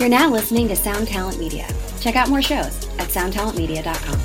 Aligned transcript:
You're 0.00 0.08
now 0.08 0.30
listening 0.30 0.66
to 0.68 0.76
Sound 0.76 1.08
Talent 1.08 1.38
Media. 1.38 1.68
Check 2.00 2.16
out 2.16 2.30
more 2.30 2.40
shows 2.40 2.88
at 2.98 3.08
soundtalentmedia.com. 3.08 4.18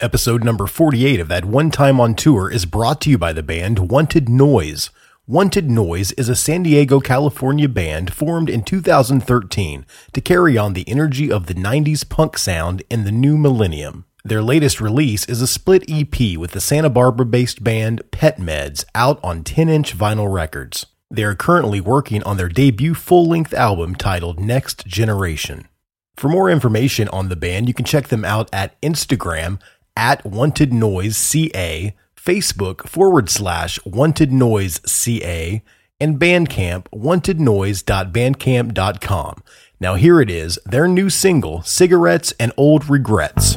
Episode 0.00 0.42
number 0.42 0.66
48 0.66 1.20
of 1.20 1.28
that 1.28 1.44
one 1.44 1.70
time 1.70 2.00
on 2.00 2.14
tour 2.14 2.50
is 2.50 2.64
brought 2.64 2.98
to 3.02 3.10
you 3.10 3.18
by 3.18 3.34
the 3.34 3.42
band 3.42 3.90
Wanted 3.90 4.30
Noise. 4.30 4.88
Wanted 5.26 5.70
Noise 5.70 6.12
is 6.12 6.30
a 6.30 6.34
San 6.34 6.62
Diego, 6.62 6.98
California 6.98 7.68
band 7.68 8.14
formed 8.14 8.48
in 8.48 8.62
2013 8.62 9.84
to 10.14 10.20
carry 10.22 10.56
on 10.56 10.72
the 10.72 10.88
energy 10.88 11.30
of 11.30 11.44
the 11.44 11.52
90s 11.52 12.08
punk 12.08 12.38
sound 12.38 12.84
in 12.88 13.04
the 13.04 13.12
new 13.12 13.36
millennium. 13.36 14.06
Their 14.24 14.40
latest 14.40 14.80
release 14.80 15.26
is 15.26 15.42
a 15.42 15.46
split 15.46 15.84
EP 15.90 16.38
with 16.38 16.52
the 16.52 16.60
Santa 16.62 16.88
Barbara 16.88 17.26
based 17.26 17.62
band 17.62 18.00
Pet 18.10 18.38
Meds 18.38 18.86
out 18.94 19.20
on 19.22 19.44
10 19.44 19.68
inch 19.68 19.94
vinyl 19.94 20.32
records. 20.32 20.86
They 21.10 21.24
are 21.24 21.34
currently 21.34 21.80
working 21.80 22.22
on 22.24 22.36
their 22.36 22.48
debut 22.48 22.94
full 22.94 23.28
length 23.28 23.54
album 23.54 23.94
titled 23.94 24.40
Next 24.40 24.86
Generation. 24.86 25.68
For 26.16 26.28
more 26.28 26.50
information 26.50 27.08
on 27.08 27.28
the 27.28 27.36
band, 27.36 27.68
you 27.68 27.74
can 27.74 27.84
check 27.84 28.08
them 28.08 28.24
out 28.24 28.48
at 28.52 28.80
Instagram 28.80 29.60
at 29.96 30.24
Wanted 30.24 30.72
Noise 30.72 31.16
CA 31.16 31.94
Facebook 32.26 32.88
forward 32.88 33.30
slash 33.30 33.78
Wanted 33.84 34.32
Noise 34.32 34.80
CA, 34.84 35.62
and 36.00 36.18
Bandcamp 36.18 36.86
wantednoise.bandcamp.com. 36.92 39.42
Now, 39.78 39.94
here 39.94 40.20
it 40.20 40.30
is 40.30 40.58
their 40.66 40.88
new 40.88 41.08
single, 41.08 41.62
Cigarettes 41.62 42.34
and 42.40 42.52
Old 42.56 42.90
Regrets. 42.90 43.56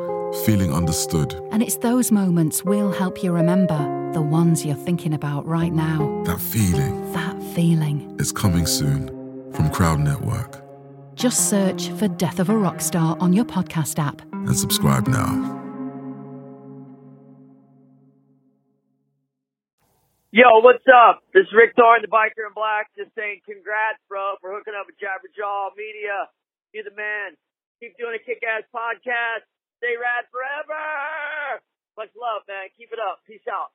feeling 0.45 0.73
understood. 0.73 1.33
And 1.51 1.61
it's 1.61 1.77
those 1.77 2.11
moments 2.11 2.63
we'll 2.63 2.91
help 2.91 3.23
you 3.23 3.31
remember, 3.31 3.77
the 4.13 4.21
ones 4.21 4.65
you're 4.65 4.75
thinking 4.75 5.13
about 5.13 5.45
right 5.45 5.73
now. 5.73 6.23
That 6.25 6.39
feeling 6.39 7.11
That 7.13 7.41
feeling. 7.53 8.15
is 8.19 8.31
coming 8.31 8.65
soon 8.65 9.07
from 9.53 9.69
Crowd 9.71 9.99
Network. 9.99 10.61
Just 11.15 11.49
search 11.49 11.89
for 11.99 12.07
Death 12.07 12.39
of 12.39 12.49
a 12.49 12.55
Rock 12.57 12.81
Star 12.81 13.17
on 13.19 13.33
your 13.33 13.45
podcast 13.45 13.99
app. 13.99 14.21
and 14.33 14.57
subscribe 14.57 15.07
now. 15.07 15.59
Yo, 20.31 20.47
what's 20.63 20.83
up? 20.87 21.19
This 21.33 21.43
is 21.43 21.51
Rick 21.53 21.75
Thorne, 21.75 22.01
the 22.01 22.07
biker 22.07 22.47
in 22.47 22.55
black, 22.55 22.87
just 22.97 23.11
saying 23.19 23.41
congrats, 23.45 23.99
bro, 24.07 24.39
for 24.39 24.49
hooking 24.55 24.73
up 24.79 24.87
with 24.87 24.95
Jabberjaw 24.95 25.75
Media. 25.75 26.31
You're 26.73 26.85
the 26.87 26.95
man. 26.95 27.35
Keep 27.83 27.97
doing 27.99 28.15
a 28.15 28.23
kick-ass 28.23 28.63
podcast. 28.73 29.43
Stay 29.81 29.97
rad 29.97 30.25
forever. 30.29 31.59
Much 31.97 32.09
love, 32.15 32.43
man. 32.47 32.69
Keep 32.77 32.91
it 32.93 32.99
up. 32.99 33.17
Peace 33.25 33.41
out. 33.49 33.71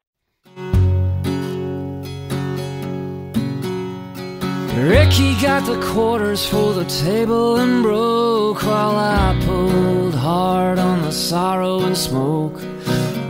Ricky 4.88 5.35
got 5.43 5.67
the 5.67 5.81
quarters 5.93 6.47
for 6.47 6.75
the 6.75 6.85
table 6.85 7.56
and 7.56 7.82
broke 7.82 8.62
while 8.62 8.94
I 8.94 9.43
pulled 9.44 10.14
hard 10.14 10.79
on 10.79 11.03
the 11.03 11.11
sorrow 11.11 11.81
and 11.81 11.97
smoke. 11.97 12.61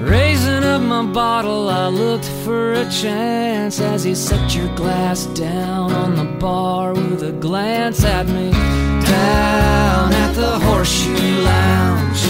Raising 0.02 0.62
up 0.62 0.82
my 0.82 1.06
bottle, 1.06 1.70
I 1.70 1.86
looked 1.88 2.28
for 2.44 2.74
a 2.74 2.90
chance 2.90 3.80
as 3.80 4.04
he 4.04 4.14
set 4.14 4.54
your 4.54 4.68
glass 4.76 5.24
down 5.26 5.92
on 5.92 6.14
the 6.14 6.24
bar 6.38 6.92
with 6.92 7.22
a 7.22 7.32
glance 7.32 8.04
at 8.04 8.26
me. 8.26 8.50
Down 8.50 10.12
at 10.12 10.34
the 10.34 10.58
Horseshoe 10.58 11.40
Lounge, 11.42 12.24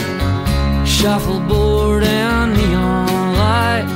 shuffleboard 1.06 2.03
and 2.03 2.53
neon 2.53 3.37
light. 3.38 3.87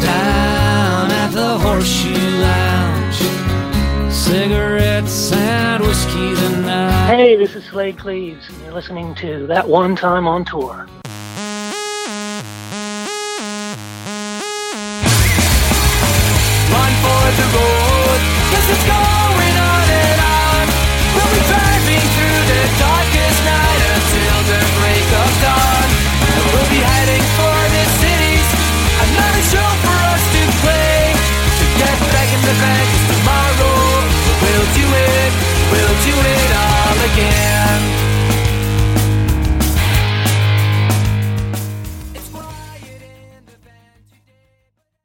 Down 0.00 1.10
at 1.10 1.30
the 1.32 1.58
Horseshoe 1.58 2.14
Lounge, 2.38 3.18
cigarettes 4.12 5.32
and 5.32 5.82
whiskey 5.82 6.36
tonight. 6.36 7.06
Hey, 7.08 7.34
this 7.34 7.56
is 7.56 7.64
Slaid 7.64 7.98
Cleaves. 7.98 8.48
and 8.50 8.62
You're 8.62 8.72
listening 8.72 9.16
to 9.16 9.48
That 9.48 9.68
One 9.68 9.96
Time 9.96 10.28
on 10.28 10.44
Tour. 10.44 10.86
Run 16.76 16.92
for 17.02 17.22
the 17.34 17.46
road, 17.58 18.20
cause 18.52 18.70
it's 18.70 18.86
going 18.86 19.29
be 26.70 26.78
heading 26.78 27.26
for 27.34 27.58
the 27.74 27.84
cities, 27.98 28.46
another 29.02 29.42
show 29.50 29.70
for 29.82 29.98
us 30.14 30.22
to 30.34 30.42
play. 30.62 31.10
Get 31.82 31.98
back 32.14 32.28
in 32.30 32.40
the 32.46 32.54
tomorrow 33.10 33.74
we'll 34.42 34.68
do 34.78 34.86
it, 34.86 35.32
we'll 35.74 35.96
do 36.06 36.14
it 36.14 36.50
all 36.54 36.98
again. 37.10 38.09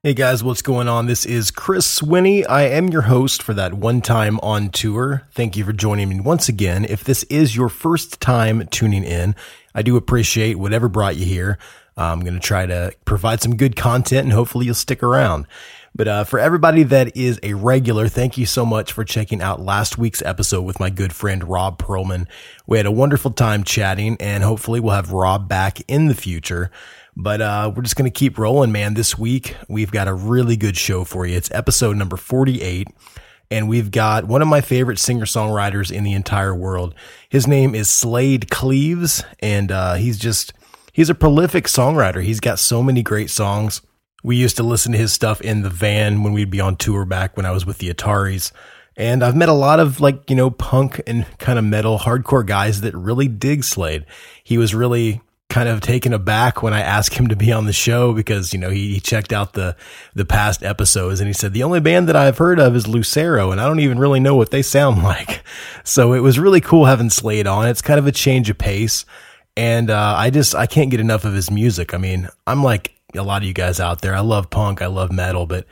Hey 0.06 0.14
guys, 0.14 0.44
what's 0.44 0.62
going 0.62 0.88
on? 0.88 1.08
This 1.08 1.26
is 1.26 1.50
Chris 1.50 2.00
Swinney. 2.00 2.46
I 2.48 2.68
am 2.68 2.90
your 2.90 3.02
host 3.02 3.42
for 3.42 3.56
that 3.56 3.74
one 3.74 4.02
time 4.02 4.40
on 4.42 4.70
tour. 4.70 5.24
Thank 5.32 5.58
you 5.58 5.66
for 5.66 5.74
joining 5.74 6.10
me 6.10 6.20
once 6.20 6.48
again. 6.48 6.86
If 6.86 7.04
this 7.04 7.24
is 7.24 7.56
your 7.56 7.70
first 7.70 8.22
time 8.22 8.68
tuning 8.68 9.04
in, 9.04 9.34
I 9.74 9.82
do 9.82 9.98
appreciate 9.98 10.60
whatever 10.60 10.90
brought 10.90 11.16
you 11.16 11.26
here. 11.26 11.58
I'm 11.98 12.20
going 12.20 12.36
to 12.36 12.40
try 12.40 12.68
to 12.68 12.94
provide 13.06 13.42
some 13.42 13.58
good 13.58 13.76
content 13.76 14.26
and 14.26 14.32
hopefully 14.32 14.68
you'll 14.68 14.76
stick 14.76 15.02
around. 15.02 15.48
But 15.96 16.08
uh, 16.08 16.24
for 16.26 16.38
everybody 16.38 16.84
that 16.84 17.18
is 17.18 17.40
a 17.42 17.56
regular, 17.56 18.08
thank 18.08 18.38
you 18.38 18.46
so 18.46 18.64
much 18.64 18.92
for 18.92 19.04
checking 19.06 19.42
out 19.42 19.60
last 19.60 19.98
week's 19.98 20.22
episode 20.22 20.62
with 20.64 20.80
my 20.80 20.92
good 20.92 21.14
friend 21.14 21.44
Rob 21.44 21.80
Perlman. 21.82 22.28
We 22.68 22.78
had 22.78 22.86
a 22.86 22.92
wonderful 22.92 23.32
time 23.32 23.64
chatting 23.64 24.18
and 24.20 24.44
hopefully 24.44 24.80
we'll 24.80 24.94
have 24.94 25.14
Rob 25.14 25.50
back 25.50 25.82
in 25.88 26.06
the 26.08 26.14
future. 26.14 26.70
But 27.16 27.42
uh, 27.42 27.72
we're 27.74 27.84
just 27.84 27.96
going 27.96 28.12
to 28.12 28.20
keep 28.20 28.38
rolling, 28.38 28.72
man. 28.72 28.94
This 28.94 29.18
week, 29.18 29.56
we've 29.70 29.92
got 29.92 30.08
a 30.08 30.14
really 30.14 30.58
good 30.58 30.76
show 30.76 31.06
for 31.06 31.26
you. 31.26 31.36
It's 31.38 31.50
episode 31.52 31.96
number 31.96 32.18
48. 32.18 32.90
And 33.52 33.70
we've 33.70 33.92
got 33.92 34.26
one 34.26 34.42
of 34.42 34.48
my 34.48 34.60
favorite 34.60 35.00
singer 35.00 35.26
songwriters 35.26 35.92
in 35.92 36.04
the 36.04 36.14
entire 36.14 36.54
world. 36.54 36.94
His 37.30 37.48
name 37.48 37.76
is 37.76 37.90
Slaid 37.90 38.50
Cleaves, 38.50 39.24
and 39.40 39.72
uh, 39.72 39.94
he's 39.94 40.18
just, 40.18 40.52
he's 40.92 41.12
a 41.12 41.16
prolific 41.16 41.66
songwriter. 41.66 42.24
He's 42.24 42.40
got 42.40 42.60
so 42.60 42.82
many 42.82 43.04
great 43.04 43.30
songs. 43.30 43.82
We 44.24 44.36
used 44.36 44.58
to 44.58 44.64
listen 44.64 44.92
to 44.94 44.98
his 44.98 45.14
stuff 45.14 45.42
in 45.42 45.62
the 45.62 45.70
van 45.70 46.24
when 46.24 46.34
we'd 46.34 46.50
be 46.50 46.60
on 46.60 46.76
tour 46.76 47.06
back 47.06 47.38
when 47.38 47.46
I 47.46 47.52
was 47.52 47.66
with 47.66 47.78
the 47.78 47.94
Ataris. 47.94 48.52
And 48.98 49.24
I've 49.24 49.36
met 49.36 49.50
a 49.50 49.54
lot 49.54 49.80
of 49.80 50.02
like, 50.02 50.30
you 50.30 50.36
know, 50.36 50.50
punk 50.50 51.02
and 51.06 51.26
kind 51.38 51.60
of 51.60 51.66
metal 51.66 52.00
hardcore 52.00 52.46
guys 52.46 52.82
that 52.82 52.96
really 52.96 53.28
dig 53.28 53.64
Slaid. 53.64 54.06
He 54.44 54.58
was 54.58 54.74
really 54.74 55.22
kind 55.50 55.70
of 55.70 55.80
taken 55.80 56.12
aback 56.12 56.64
when 56.64 56.74
I 56.74 56.82
asked 56.82 57.14
him 57.14 57.28
to 57.28 57.36
be 57.36 57.52
on 57.52 57.66
the 57.66 57.74
show 57.74 58.14
because, 58.14 58.52
you 58.52 58.60
know, 58.60 58.70
he, 58.70 58.96
he 58.96 59.00
checked 59.00 59.32
out 59.32 59.54
the, 59.54 59.76
the 60.14 60.26
past 60.26 60.64
episodes 60.64 61.20
and 61.20 61.28
he 61.28 61.34
said, 61.34 61.54
the 61.54 61.64
only 61.64 61.80
band 61.80 62.10
that 62.10 62.16
I've 62.16 62.38
heard 62.38 62.60
of 62.60 62.76
is 62.76 62.88
Lucero 62.88 63.52
and 63.52 63.62
I 63.62 63.68
don't 63.68 63.80
even 63.80 64.00
really 64.00 64.20
know 64.20 64.36
what 64.36 64.52
they 64.52 64.62
sound 64.62 65.04
like. 65.04 65.44
So 65.84 66.14
it 66.14 66.20
was 66.20 66.40
really 66.40 66.62
cool 66.62 66.86
having 66.86 67.10
Slaid 67.10 67.48
on. 67.48 67.68
It's 67.68 67.82
kind 67.82 68.00
of 68.00 68.08
a 68.08 68.12
change 68.12 68.50
of 68.50 68.58
pace. 68.58 69.06
And, 69.56 69.90
uh, 69.90 70.16
I 70.18 70.32
just, 70.32 70.56
I 70.56 70.66
can't 70.66 70.92
get 70.92 71.00
enough 71.00 71.26
of 71.26 71.34
his 71.34 71.50
music. 71.50 71.94
I 71.94 71.98
mean, 71.98 72.28
I'm 72.46 72.64
like 72.64 72.94
a 73.16 73.24
lot 73.24 73.42
of 73.42 73.48
you 73.48 73.54
guys 73.54 73.80
out 73.80 74.02
there. 74.02 74.16
I 74.16 74.22
love 74.22 74.50
punk. 74.50 74.82
I 74.82 74.88
love 74.88 75.12
metal, 75.12 75.46
but 75.46 75.66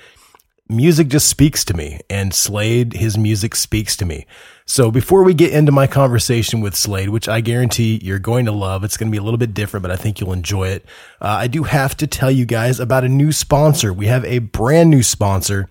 music 0.69 1.07
just 1.07 1.27
speaks 1.27 1.65
to 1.65 1.73
me 1.73 1.99
and 2.09 2.33
Slaid, 2.33 2.93
his 2.93 3.17
music 3.17 3.55
speaks 3.55 3.97
to 3.97 4.05
me. 4.05 4.25
So 4.65 4.91
before 4.91 5.23
we 5.23 5.33
get 5.33 5.51
into 5.51 5.71
my 5.71 5.87
conversation 5.87 6.61
with 6.61 6.75
Slaid, 6.75 7.09
which 7.09 7.27
I 7.27 7.41
guarantee 7.41 7.99
you're 8.01 8.19
going 8.19 8.45
to 8.45 8.51
love, 8.51 8.83
it's 8.83 8.97
going 8.97 9.09
to 9.09 9.11
be 9.11 9.17
a 9.17 9.23
little 9.23 9.37
bit 9.37 9.53
different, 9.53 9.81
but 9.81 9.91
I 9.91 9.95
think 9.95 10.19
you'll 10.19 10.33
enjoy 10.33 10.69
it. 10.69 10.85
Uh, 11.21 11.37
I 11.39 11.47
do 11.47 11.63
have 11.63 11.97
to 11.97 12.07
tell 12.07 12.31
you 12.31 12.45
guys 12.45 12.79
about 12.79 13.03
a 13.03 13.09
new 13.09 13.31
sponsor. 13.31 13.91
We 13.91 14.07
have 14.07 14.23
a 14.25 14.39
brand 14.39 14.89
new 14.89 15.03
sponsor. 15.03 15.67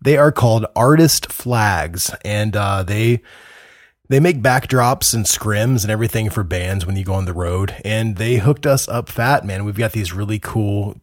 They 0.00 0.16
are 0.16 0.32
called 0.32 0.66
Artist 0.74 1.30
Flags 1.30 2.12
and, 2.24 2.56
uh, 2.56 2.82
they, 2.82 3.22
they 4.08 4.20
make 4.20 4.42
backdrops 4.42 5.14
and 5.14 5.24
scrims 5.24 5.84
and 5.84 5.90
everything 5.90 6.28
for 6.28 6.42
bands 6.42 6.84
when 6.84 6.96
you 6.96 7.04
go 7.04 7.14
on 7.14 7.24
the 7.24 7.32
road. 7.32 7.74
And 7.84 8.16
they 8.16 8.36
hooked 8.36 8.66
us 8.66 8.88
up 8.88 9.08
fat, 9.08 9.46
man. 9.46 9.64
We've 9.64 9.76
got 9.76 9.92
these 9.92 10.12
really 10.12 10.38
cool 10.38 11.00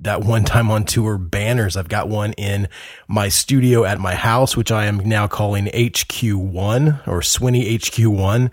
that 0.00 0.22
one 0.22 0.44
time 0.44 0.70
on 0.70 0.84
tour 0.84 1.18
banners. 1.18 1.76
I've 1.76 1.88
got 1.88 2.08
one 2.08 2.32
in 2.34 2.68
my 3.08 3.28
studio 3.28 3.84
at 3.84 3.98
my 3.98 4.14
house, 4.14 4.56
which 4.56 4.70
I 4.70 4.84
am 4.84 4.98
now 4.98 5.26
calling 5.26 5.66
HQ1 5.66 7.08
or 7.08 7.20
Swinney 7.20 7.74
HQ1. 7.74 8.50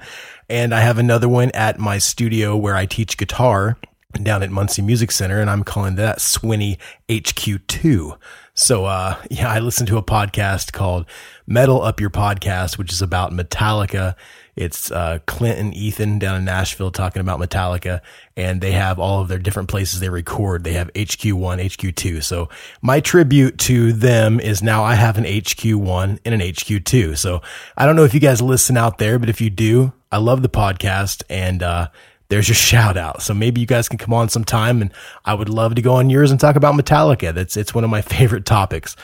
And 0.49 0.73
I 0.73 0.79
have 0.79 0.97
another 0.97 1.29
one 1.29 1.51
at 1.51 1.77
my 1.79 1.99
studio 1.99 2.57
where 2.57 2.75
I 2.75 2.87
teach 2.87 3.17
guitar 3.17 3.77
down 4.13 4.41
at 4.41 4.49
Muncie 4.49 4.81
Music 4.81 5.11
Center, 5.11 5.39
and 5.39 5.49
I'm 5.49 5.63
calling 5.63 5.95
that 5.95 6.19
Swinney 6.19 6.77
HQ2. 7.09 8.17
So, 8.55 8.85
uh, 8.85 9.21
yeah, 9.29 9.49
I 9.49 9.59
listened 9.59 9.87
to 9.89 9.97
a 9.97 10.03
podcast 10.03 10.71
called 10.71 11.05
Metal 11.45 11.81
Up 11.81 11.99
Your 11.99 12.09
Podcast, 12.09 12.77
which 12.77 12.91
is 12.91 13.01
about 13.01 13.31
Metallica. 13.31 14.15
It's, 14.55 14.89
uh, 14.89 15.19
Clint 15.25 15.59
and 15.59 15.73
Ethan 15.73 16.17
down 16.17 16.37
in 16.37 16.45
Nashville 16.45 16.89
talking 16.89 17.19
about 17.19 17.41
Metallica 17.41 17.99
and 18.37 18.61
they 18.61 18.71
have 18.71 18.97
all 18.99 19.21
of 19.21 19.27
their 19.27 19.37
different 19.37 19.67
places 19.67 19.99
they 19.99 20.07
record. 20.07 20.63
They 20.63 20.73
have 20.73 20.91
HQ1, 20.93 21.61
HQ2. 21.61 22.23
So 22.23 22.47
my 22.81 23.01
tribute 23.01 23.57
to 23.59 23.91
them 23.91 24.39
is 24.39 24.63
now 24.63 24.85
I 24.85 24.95
have 24.95 25.17
an 25.17 25.25
HQ1 25.25 26.19
and 26.23 26.33
an 26.33 26.39
HQ2. 26.39 27.17
So 27.17 27.41
I 27.75 27.85
don't 27.85 27.97
know 27.97 28.05
if 28.05 28.13
you 28.13 28.21
guys 28.21 28.41
listen 28.41 28.77
out 28.77 28.97
there, 28.97 29.19
but 29.19 29.27
if 29.27 29.41
you 29.41 29.49
do, 29.49 29.91
I 30.09 30.17
love 30.19 30.41
the 30.41 30.49
podcast 30.49 31.23
and, 31.29 31.61
uh, 31.61 31.89
there's 32.29 32.47
your 32.47 32.55
shout 32.55 32.97
out. 32.97 33.21
So 33.21 33.33
maybe 33.33 33.61
you 33.61 33.67
guys 33.67 33.87
can 33.87 33.97
come 33.97 34.13
on 34.13 34.29
sometime 34.29 34.81
and 34.81 34.91
I 35.25 35.33
would 35.33 35.49
love 35.49 35.75
to 35.75 35.81
go 35.81 35.95
on 35.95 36.09
yours 36.09 36.31
and 36.31 36.39
talk 36.39 36.55
about 36.55 36.75
Metallica. 36.75 37.33
That's, 37.33 37.57
it's 37.57 37.73
one 37.73 37.83
of 37.83 37.89
my 37.89 38.01
favorite 38.01 38.45
topics. 38.45 38.95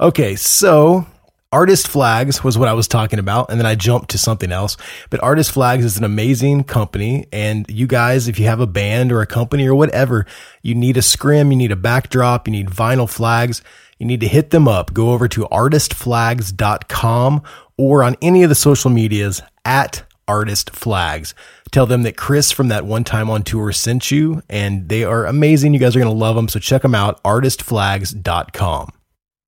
Okay. 0.00 0.36
So 0.36 1.06
Artist 1.52 1.86
Flags 1.86 2.42
was 2.42 2.56
what 2.56 2.68
I 2.68 2.72
was 2.72 2.88
talking 2.88 3.18
about. 3.18 3.50
And 3.50 3.60
then 3.60 3.66
I 3.66 3.74
jumped 3.74 4.10
to 4.10 4.18
something 4.18 4.50
else. 4.50 4.78
But 5.10 5.22
Artist 5.22 5.52
Flags 5.52 5.84
is 5.84 5.98
an 5.98 6.04
amazing 6.04 6.64
company. 6.64 7.26
And 7.30 7.68
you 7.68 7.86
guys, 7.86 8.26
if 8.26 8.38
you 8.38 8.46
have 8.46 8.60
a 8.60 8.66
band 8.66 9.12
or 9.12 9.20
a 9.20 9.26
company 9.26 9.68
or 9.68 9.74
whatever, 9.74 10.26
you 10.62 10.74
need 10.74 10.96
a 10.96 11.02
scrim, 11.02 11.52
you 11.52 11.58
need 11.58 11.72
a 11.72 11.76
backdrop, 11.76 12.48
you 12.48 12.52
need 12.52 12.68
vinyl 12.68 13.08
flags. 13.08 13.62
You 13.98 14.06
need 14.06 14.20
to 14.20 14.28
hit 14.28 14.50
them 14.50 14.66
up. 14.66 14.92
Go 14.92 15.12
over 15.12 15.28
to 15.28 15.42
artistflags.com 15.42 17.42
or 17.76 18.02
on 18.02 18.16
any 18.20 18.42
of 18.42 18.48
the 18.48 18.56
social 18.56 18.90
medias 18.90 19.42
at 19.64 20.02
artist 20.32 20.70
flags. 20.70 21.34
Tell 21.72 21.84
them 21.84 22.04
that 22.04 22.16
Chris 22.16 22.50
from 22.50 22.68
that 22.68 22.86
one 22.86 23.04
time 23.04 23.28
on 23.28 23.42
tour 23.42 23.70
sent 23.70 24.10
you 24.10 24.42
and 24.48 24.88
they 24.88 25.04
are 25.04 25.26
amazing. 25.26 25.74
You 25.74 25.80
guys 25.80 25.94
are 25.94 26.00
going 26.00 26.10
to 26.10 26.18
love 26.18 26.36
them. 26.36 26.48
So 26.48 26.58
check 26.58 26.80
them 26.80 26.94
out, 26.94 27.22
artistflags.com. 27.22 28.92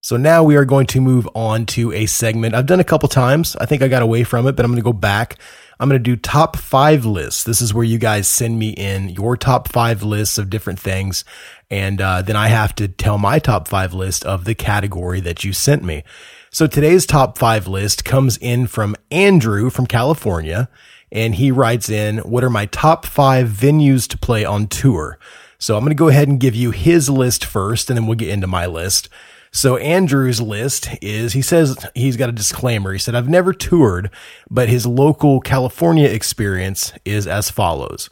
So 0.03 0.19
now 0.19 0.45
we 0.45 0.57
are 0.57 0.67
going 0.67 0.87
to 0.89 1.01
move 1.01 1.27
on 1.35 1.65
to 1.67 1.91
a 1.93 2.05
segment 2.05 2.55
I've 2.55 2.67
done 2.67 2.81
a 2.81 2.85
couple 2.85 3.09
times. 3.09 3.57
I 3.57 3.65
think 3.65 3.83
I 3.83 3.89
got 3.89 4.03
away 4.03 4.25
from 4.25 4.47
it, 4.47 4.55
but 4.55 4.67
I'm 4.67 4.71
going 4.73 4.83
to 4.83 4.85
go 4.85 4.93
back. 4.93 5.39
I'm 5.81 5.89
going 5.89 5.99
to 6.03 6.11
do 6.11 6.17
top 6.17 6.57
five 6.57 7.07
lists. 7.07 7.45
This 7.45 7.63
is 7.63 7.73
where 7.73 7.85
you 7.85 7.99
guys 7.99 8.29
send 8.29 8.59
me 8.59 8.71
in 8.71 9.09
your 9.09 9.39
top 9.39 9.69
five 9.69 10.03
lists 10.03 10.37
of 10.37 10.51
different 10.51 10.79
things. 10.79 11.25
And 11.71 12.01
uh, 12.03 12.21
then 12.21 12.37
I 12.37 12.49
have 12.49 12.75
to 12.77 12.89
tell 12.89 13.17
my 13.17 13.39
top 13.39 13.67
five 13.67 13.95
list 13.95 14.25
of 14.27 14.45
the 14.45 14.55
category 14.55 15.21
that 15.21 15.43
you 15.43 15.55
sent 15.55 15.83
me. 15.83 16.05
So 16.55 16.69
today's 16.69 17.05
top 17.05 17.37
five 17.37 17.67
list 17.67 18.05
comes 18.05 18.37
in 18.37 18.69
from 18.69 18.95
Andrew 19.11 19.71
from 19.71 19.89
California. 19.89 20.69
And 21.11 21.35
he 21.35 21.51
writes 21.51 21.91
in, 21.91 22.19
what 22.19 22.45
are 22.45 22.49
my 22.51 22.67
top 22.67 23.07
five 23.07 23.49
venues 23.49 24.07
to 24.11 24.17
play 24.17 24.45
on 24.45 24.69
tour? 24.69 25.19
So 25.59 25.77
I'm 25.77 25.81
going 25.83 25.91
to 25.91 25.97
go 25.97 26.07
ahead 26.07 26.29
and 26.29 26.39
give 26.39 26.55
you 26.55 26.71
his 26.71 27.11
list 27.11 27.45
first, 27.45 27.91
and 27.91 27.97
then 27.97 28.07
we'll 28.07 28.15
get 28.15 28.29
into 28.29 28.47
my 28.47 28.67
list. 28.67 29.09
So 29.51 29.79
Andrew's 29.79 30.41
list 30.41 30.91
is, 31.03 31.33
he 31.33 31.43
says, 31.43 31.77
he's 31.97 32.17
got 32.17 32.29
a 32.29 32.33
disclaimer. 32.33 32.93
He 32.93 33.01
said, 33.01 33.17
I've 33.17 33.29
never 33.29 33.53
toured, 33.53 34.09
but 34.49 34.69
his 34.69 34.87
local 34.87 35.41
California 35.41 36.07
experience 36.07 36.93
is 37.05 37.27
as 37.27 37.51
follows. 37.51 38.11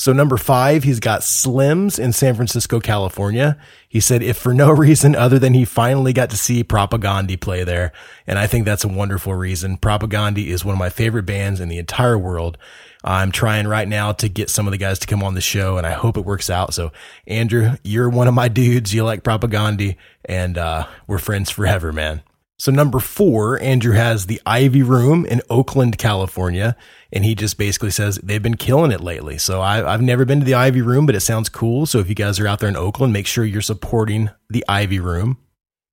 So 0.00 0.14
number 0.14 0.38
five, 0.38 0.82
he's 0.82 0.98
got 0.98 1.20
Slims 1.20 1.98
in 1.98 2.14
San 2.14 2.34
Francisco, 2.34 2.80
California. 2.80 3.58
He 3.86 4.00
said, 4.00 4.22
if 4.22 4.38
for 4.38 4.54
no 4.54 4.70
reason 4.70 5.14
other 5.14 5.38
than 5.38 5.52
he 5.52 5.66
finally 5.66 6.14
got 6.14 6.30
to 6.30 6.38
see 6.38 6.64
Propagandhi 6.64 7.38
play 7.38 7.64
there. 7.64 7.92
And 8.26 8.38
I 8.38 8.46
think 8.46 8.64
that's 8.64 8.82
a 8.82 8.88
wonderful 8.88 9.34
reason. 9.34 9.76
Propagandhi 9.76 10.46
is 10.46 10.64
one 10.64 10.72
of 10.72 10.78
my 10.78 10.88
favorite 10.88 11.26
bands 11.26 11.60
in 11.60 11.68
the 11.68 11.76
entire 11.76 12.16
world. 12.16 12.56
I'm 13.04 13.30
trying 13.30 13.68
right 13.68 13.86
now 13.86 14.12
to 14.12 14.30
get 14.30 14.48
some 14.48 14.66
of 14.66 14.70
the 14.70 14.78
guys 14.78 15.00
to 15.00 15.06
come 15.06 15.22
on 15.22 15.34
the 15.34 15.42
show 15.42 15.76
and 15.76 15.86
I 15.86 15.90
hope 15.90 16.16
it 16.16 16.24
works 16.24 16.48
out. 16.48 16.72
So 16.72 16.92
Andrew, 17.26 17.72
you're 17.84 18.08
one 18.08 18.26
of 18.26 18.32
my 18.32 18.48
dudes. 18.48 18.94
You 18.94 19.04
like 19.04 19.22
Propagandhi 19.22 19.96
and, 20.24 20.56
uh, 20.56 20.86
we're 21.08 21.18
friends 21.18 21.50
forever, 21.50 21.92
man. 21.92 22.22
So 22.60 22.70
number 22.70 22.98
four, 22.98 23.58
Andrew 23.62 23.94
has 23.94 24.26
the 24.26 24.38
Ivy 24.44 24.82
Room 24.82 25.24
in 25.24 25.40
Oakland, 25.48 25.96
California. 25.96 26.76
And 27.10 27.24
he 27.24 27.34
just 27.34 27.56
basically 27.56 27.90
says 27.90 28.16
they've 28.22 28.42
been 28.42 28.58
killing 28.58 28.92
it 28.92 29.00
lately. 29.00 29.38
So 29.38 29.62
I, 29.62 29.90
I've 29.90 30.02
never 30.02 30.26
been 30.26 30.40
to 30.40 30.44
the 30.44 30.52
Ivy 30.52 30.82
Room, 30.82 31.06
but 31.06 31.14
it 31.14 31.20
sounds 31.20 31.48
cool. 31.48 31.86
So 31.86 32.00
if 32.00 32.10
you 32.10 32.14
guys 32.14 32.38
are 32.38 32.46
out 32.46 32.58
there 32.58 32.68
in 32.68 32.76
Oakland, 32.76 33.14
make 33.14 33.26
sure 33.26 33.46
you're 33.46 33.62
supporting 33.62 34.28
the 34.50 34.62
Ivy 34.68 35.00
Room. 35.00 35.38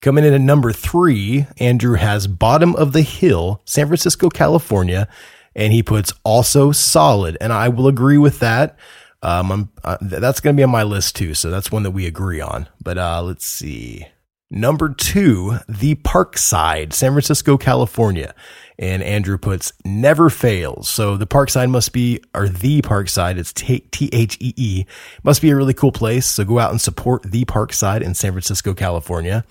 Coming 0.02 0.26
in 0.26 0.34
at 0.34 0.42
number 0.42 0.74
three, 0.74 1.48
Andrew 1.58 1.96
has 1.96 2.28
Bottom 2.28 2.76
of 2.76 2.92
the 2.92 3.02
Hill, 3.02 3.62
San 3.64 3.88
Francisco, 3.88 4.30
California 4.30 5.08
and 5.56 5.74
he 5.74 5.82
puts 5.84 6.14
also 6.24 6.72
solid. 6.72 7.38
And 7.42 7.52
I 7.52 7.70
will 7.70 7.88
agree 7.88 8.20
with 8.20 8.40
that. 8.40 8.78
Um, 9.24 9.72
uh, 9.84 9.98
that's 10.02 10.40
going 10.40 10.56
to 10.56 10.60
be 10.60 10.64
on 10.64 10.70
my 10.70 10.84
list 10.84 11.16
too. 11.16 11.34
So 11.34 11.50
that's 11.50 11.72
one 11.72 11.84
that 11.84 11.92
we 11.92 12.06
agree 12.06 12.40
on. 12.40 12.70
But 12.82 12.98
uh, 12.98 13.24
let's 13.24 13.46
see. 13.46 14.06
Number 14.50 14.89
two, 14.89 15.58
the 15.68 15.96
Parkside, 15.96 16.94
San 16.94 17.12
Francisco, 17.12 17.58
California. 17.58 18.34
And 18.80 19.01
Andrew 19.01 19.38
puts 19.38 19.74
never 19.84 20.30
fails. 20.30 20.88
So 20.88 21.18
the 21.18 21.27
Parkside 21.27 21.70
must 21.70 21.92
be, 21.92 22.22
or 22.34 22.48
the 22.48 22.82
Parkside, 22.82 23.38
it's 23.38 23.51
T 23.51 23.84
H 24.13 24.38
E 24.39 24.54
E, 24.56 24.86
must 25.24 25.42
be 25.42 25.50
a 25.50 25.56
really 25.56 25.74
cool 25.74 25.92
place. 25.92 26.27
So 26.27 26.46
go 26.46 26.60
out 26.60 26.72
and 26.72 26.80
support 26.80 27.24
the 27.24 27.44
Parkside 27.46 28.01
in 28.01 28.13
San 28.13 28.32
Francisco, 28.32 28.74
California. 28.74 29.44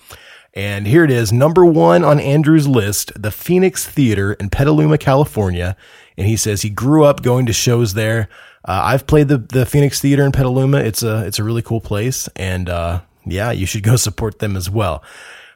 And 0.53 0.87
here 0.87 1.03
it 1.03 1.11
is, 1.11 1.31
number 1.31 1.63
one 1.65 2.03
on 2.03 2.19
Andrew's 2.19 2.67
list, 2.67 3.11
the 3.21 3.29
Phoenix 3.29 3.85
Theater 3.85 4.33
in 4.33 4.49
Petaluma, 4.49 4.97
California. 4.97 5.75
And 6.17 6.25
he 6.25 6.37
says 6.37 6.63
he 6.63 6.69
grew 6.69 7.03
up 7.03 7.21
going 7.21 7.45
to 7.45 7.53
shows 7.53 7.93
there. 7.93 8.29
Uh, 8.65 8.81
I've 8.85 9.05
played 9.05 9.27
the, 9.27 9.37
the 9.37 9.65
Phoenix 9.67 10.01
Theater 10.01 10.25
in 10.25 10.31
Petaluma. 10.31 10.77
It's 10.77 11.03
a, 11.03 11.27
it's 11.27 11.37
a 11.37 11.43
really 11.43 11.61
cool 11.61 11.81
place. 11.81 12.27
And, 12.35 12.69
uh, 12.69 13.01
yeah, 13.31 13.51
you 13.51 13.65
should 13.65 13.83
go 13.83 13.95
support 13.95 14.39
them 14.39 14.55
as 14.55 14.69
well. 14.69 15.03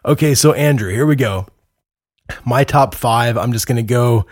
Okay. 0.06 0.36
So 0.36 0.54
Andrew, 0.54 0.92
here 0.92 1.06
we 1.06 1.16
go. 1.16 1.48
My 2.46 2.64
top 2.64 2.96
five. 2.96 3.38
I'm 3.38 3.54
just 3.54 3.68
going 3.68 3.78
to 3.78 3.84
go. 3.84 4.26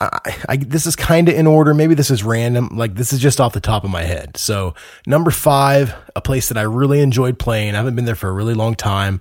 I, 0.00 0.36
I, 0.48 0.56
this 0.56 0.86
is 0.86 0.96
kind 0.96 1.28
of 1.28 1.34
in 1.34 1.46
order. 1.46 1.74
Maybe 1.74 1.94
this 1.94 2.10
is 2.10 2.24
random. 2.24 2.70
Like 2.76 2.94
this 2.94 3.12
is 3.12 3.20
just 3.20 3.40
off 3.40 3.52
the 3.52 3.60
top 3.60 3.84
of 3.84 3.90
my 3.90 4.02
head. 4.02 4.36
So 4.36 4.74
number 5.06 5.30
five, 5.30 5.94
a 6.16 6.20
place 6.20 6.48
that 6.48 6.58
I 6.58 6.62
really 6.62 7.00
enjoyed 7.00 7.38
playing. 7.38 7.74
I 7.74 7.78
haven't 7.78 7.96
been 7.96 8.04
there 8.04 8.14
for 8.14 8.28
a 8.28 8.32
really 8.32 8.54
long 8.54 8.74
time 8.74 9.20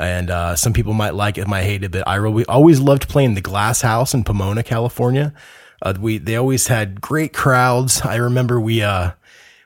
and 0.00 0.30
uh, 0.30 0.56
some 0.56 0.72
people 0.72 0.94
might 0.94 1.14
like 1.14 1.36
it, 1.36 1.46
might 1.46 1.64
hate 1.64 1.84
it, 1.84 1.92
but 1.92 2.06
I 2.08 2.16
really 2.16 2.46
always 2.46 2.80
loved 2.80 3.08
playing 3.08 3.34
the 3.34 3.40
Glass 3.40 3.82
House 3.82 4.14
in 4.14 4.24
Pomona, 4.24 4.62
California. 4.62 5.34
Uh, 5.82 5.94
we 5.98 6.18
they 6.18 6.36
always 6.36 6.66
had 6.66 7.00
great 7.00 7.32
crowds. 7.32 8.00
I 8.02 8.16
remember 8.16 8.60
we 8.60 8.82
uh 8.82 9.12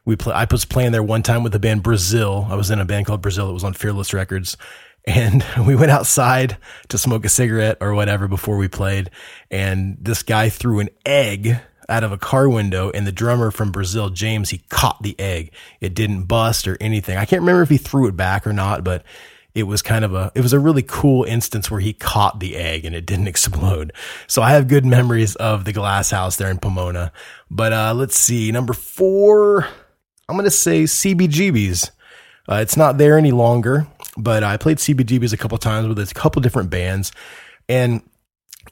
we 0.04 0.16
play, 0.16 0.34
I 0.34 0.46
was 0.50 0.64
playing 0.64 0.92
there 0.92 1.02
one 1.02 1.22
time 1.22 1.42
with 1.42 1.52
the 1.52 1.58
band 1.58 1.82
Brazil. 1.82 2.46
I 2.50 2.56
was 2.56 2.70
in 2.70 2.78
a 2.78 2.84
band 2.84 3.06
called 3.06 3.22
Brazil. 3.22 3.46
that 3.46 3.54
was 3.54 3.64
on 3.64 3.74
Fearless 3.74 4.12
Records. 4.12 4.56
And 5.06 5.44
we 5.66 5.74
went 5.74 5.90
outside 5.90 6.56
to 6.88 6.98
smoke 6.98 7.24
a 7.24 7.28
cigarette 7.28 7.78
or 7.80 7.94
whatever 7.94 8.28
before 8.28 8.56
we 8.56 8.68
played. 8.68 9.10
And 9.50 9.96
this 10.00 10.22
guy 10.22 10.48
threw 10.48 10.80
an 10.80 10.90
egg 11.06 11.58
out 11.88 12.04
of 12.04 12.12
a 12.12 12.18
car 12.18 12.48
window 12.48 12.90
and 12.90 13.06
the 13.06 13.12
drummer 13.12 13.50
from 13.50 13.70
Brazil, 13.70 14.08
James, 14.08 14.50
he 14.50 14.58
caught 14.70 15.02
the 15.02 15.18
egg. 15.20 15.52
It 15.80 15.94
didn't 15.94 16.24
bust 16.24 16.66
or 16.66 16.78
anything. 16.80 17.16
I 17.16 17.26
can't 17.26 17.42
remember 17.42 17.62
if 17.62 17.68
he 17.68 17.76
threw 17.76 18.06
it 18.08 18.16
back 18.16 18.46
or 18.46 18.52
not, 18.52 18.84
but 18.84 19.04
it 19.54 19.64
was 19.64 19.82
kind 19.82 20.04
of 20.04 20.14
a 20.14 20.32
it 20.34 20.40
was 20.40 20.52
a 20.52 20.58
really 20.58 20.82
cool 20.82 21.24
instance 21.24 21.70
where 21.70 21.80
he 21.80 21.92
caught 21.92 22.40
the 22.40 22.56
egg 22.56 22.84
and 22.84 22.94
it 22.94 23.06
didn't 23.06 23.28
explode. 23.34 23.92
So 24.26 24.42
I 24.42 24.50
have 24.50 24.68
good 24.68 24.84
memories 24.84 25.36
of 25.36 25.64
the 25.64 25.72
glass 25.72 26.10
house 26.10 26.36
there 26.36 26.50
in 26.50 26.58
Pomona. 26.58 27.12
But 27.50 27.72
uh, 27.72 27.94
let's 27.94 28.16
see, 28.16 28.50
number 28.50 28.72
four, 28.72 29.68
I'm 30.28 30.36
gonna 30.36 30.50
say 30.50 30.84
CBGB's. 30.84 31.90
Uh, 32.48 32.56
it's 32.56 32.76
not 32.76 32.98
there 32.98 33.16
any 33.16 33.30
longer, 33.32 33.86
but 34.16 34.42
I 34.44 34.56
played 34.56 34.78
CBGB's 34.78 35.32
a 35.32 35.36
couple 35.36 35.56
times 35.58 35.88
with 35.88 35.98
a 35.98 36.14
couple 36.14 36.42
different 36.42 36.70
bands, 36.70 37.12
and 37.68 38.02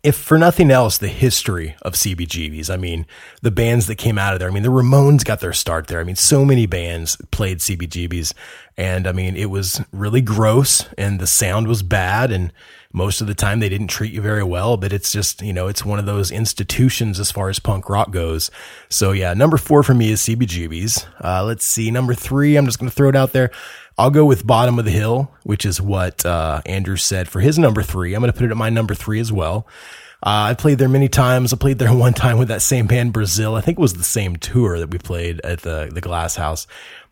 if 0.03 0.17
for 0.17 0.39
nothing 0.39 0.71
else, 0.71 0.99
the 0.99 1.09
history 1.09 1.77
of 1.83 1.95
CBGBs. 1.95 2.71
I 2.71 2.77
mean, 2.77 3.07
the 3.43 3.51
bands 3.51 3.87
that 3.87 3.97
came 3.97 4.19
out 4.19 4.33
of 4.33 4.41
there. 4.41 4.49
I 4.49 4.53
mean, 4.53 4.63
the 4.63 4.69
Ramones 4.71 5.25
got 5.25 5.41
their 5.41 5.53
start 5.53 5.87
there. 5.87 6.01
I 6.01 6.05
mean, 6.05 6.17
so 6.17 6.45
many 6.45 6.67
bands 6.67 7.17
played 7.31 7.59
CBGBs. 7.59 8.33
And 8.77 9.07
I 9.07 9.13
mean, 9.13 9.37
it 9.37 9.51
was 9.51 9.81
really 9.93 10.21
gross 10.21 10.87
and 10.99 11.21
the 11.21 11.27
sound 11.27 11.69
was 11.69 11.83
bad. 11.83 12.33
And 12.33 12.53
most 12.93 13.21
of 13.21 13.27
the 13.27 13.35
time 13.35 13.61
they 13.61 13.69
didn't 13.69 13.89
treat 13.89 14.13
you 14.13 14.21
very 14.21 14.45
well, 14.45 14.77
but 14.77 14.93
it's 14.93 15.11
just, 15.11 15.43
you 15.43 15.53
know, 15.53 15.67
it's 15.67 15.85
one 15.85 15.99
of 15.99 16.07
those 16.07 16.31
institutions 16.31 17.19
as 17.19 17.31
far 17.31 17.49
as 17.49 17.59
punk 17.59 17.89
rock 17.89 18.11
goes. 18.11 18.51
So 18.89 19.13
yeah, 19.13 19.35
number 19.35 19.57
four 19.57 19.83
for 19.83 19.95
me 19.95 20.13
is 20.13 20.21
CBGBs. 20.23 21.07
Uh, 21.25 21.45
let's 21.45 21.65
see. 21.65 21.91
Number 21.91 22.15
three, 22.15 22.57
I'm 22.57 22.67
just 22.67 22.79
going 22.79 22.91
to 22.91 22.95
throw 22.95 23.09
it 23.09 23.17
out 23.17 23.33
there. 23.33 23.51
I'll 23.99 24.11
go 24.11 24.25
with 24.25 24.47
Bottom 24.47 24.79
of 24.79 24.85
the 24.85 24.91
Hill, 24.91 25.31
which 25.43 25.67
is 25.67 25.81
what 25.81 26.25
uh, 26.25 26.63
Andrew 26.67 26.97
said 26.97 27.29
for 27.29 27.41
his 27.41 27.59
number 27.59 27.83
three. 27.83 28.15
I'm 28.15 28.21
going 28.21 28.33
to 28.33 28.39
put 28.39 28.47
it 28.47 28.51
at 28.51 28.57
my 28.57 28.71
number 28.71 28.95
three 28.95 29.21
as 29.21 29.33
well. 29.33 29.67
Uh, 30.25 30.51
I 30.51 30.55
played 30.55 30.79
there 30.79 30.89
many 30.89 31.09
times. 31.09 31.53
I 31.53 31.57
played 31.57 31.79
there 31.79 31.95
one 31.95 32.15
time 32.15 32.39
with 32.39 32.49
that 32.49 32.63
same 32.63 32.87
band, 32.87 33.13
Brazil. 33.13 33.55
I 33.55 33.61
think 33.61 33.79
it 33.79 33.83
was 33.83 33.95
the 33.95 34.05
same 34.05 34.37
tour 34.37 34.79
that 34.79 34.91
we 34.91 34.99
played 34.99 35.41
at 35.41 35.61
the 35.61 35.91
the 35.93 36.01
Glass 36.01 36.37
House. 36.37 36.67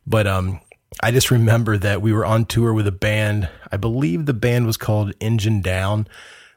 But 0.07 0.27
um, 0.27 0.61
I 1.03 1.11
just 1.13 1.31
remember 1.31 1.79
that 1.79 2.03
we 2.03 2.13
were 2.13 2.27
on 2.27 2.45
tour 2.45 2.75
with 2.75 2.87
a 2.87 2.93
band. 2.93 3.49
I 3.71 3.77
believe 3.77 4.27
the 4.27 4.35
band 4.35 4.67
was 4.67 4.77
called 4.77 5.13
Engine 5.21 5.61
Down. 5.61 6.09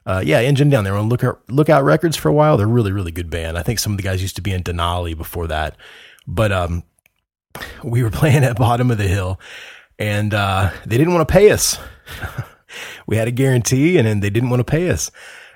Uh, 0.05 0.21
yeah, 0.25 0.39
Engine 0.39 0.69
Down. 0.69 0.83
They 0.83 0.91
were 0.91 0.97
on 0.97 1.07
Lookout, 1.07 1.41
Lookout 1.49 1.83
Records 1.83 2.17
for 2.17 2.29
a 2.29 2.33
while. 2.33 2.57
They're 2.57 2.67
really, 2.67 2.91
really 2.91 3.11
good 3.11 3.29
band. 3.29 3.57
I 3.57 3.63
think 3.63 3.79
some 3.79 3.93
of 3.93 3.97
the 3.97 4.03
guys 4.03 4.21
used 4.21 4.35
to 4.35 4.41
be 4.41 4.51
in 4.51 4.63
Denali 4.63 5.15
before 5.15 5.47
that. 5.47 5.77
But 6.27 6.51
um, 6.51 6.83
we 7.83 8.03
were 8.03 8.09
playing 8.11 8.43
at 8.43 8.57
Bottom 8.57 8.91
of 8.91 8.97
the 8.97 9.07
Hill, 9.07 9.39
and 9.99 10.33
uh, 10.33 10.71
they 10.85 10.97
didn't 10.97 11.13
want 11.13 11.27
to 11.27 11.31
pay 11.31 11.51
us. 11.51 11.77
we 13.07 13.15
had 13.15 13.27
a 13.27 13.31
guarantee, 13.31 13.97
and 13.97 14.07
then 14.07 14.19
they 14.19 14.29
didn't 14.29 14.49
want 14.49 14.59
to 14.59 14.65
pay 14.65 14.89
us. 14.89 15.11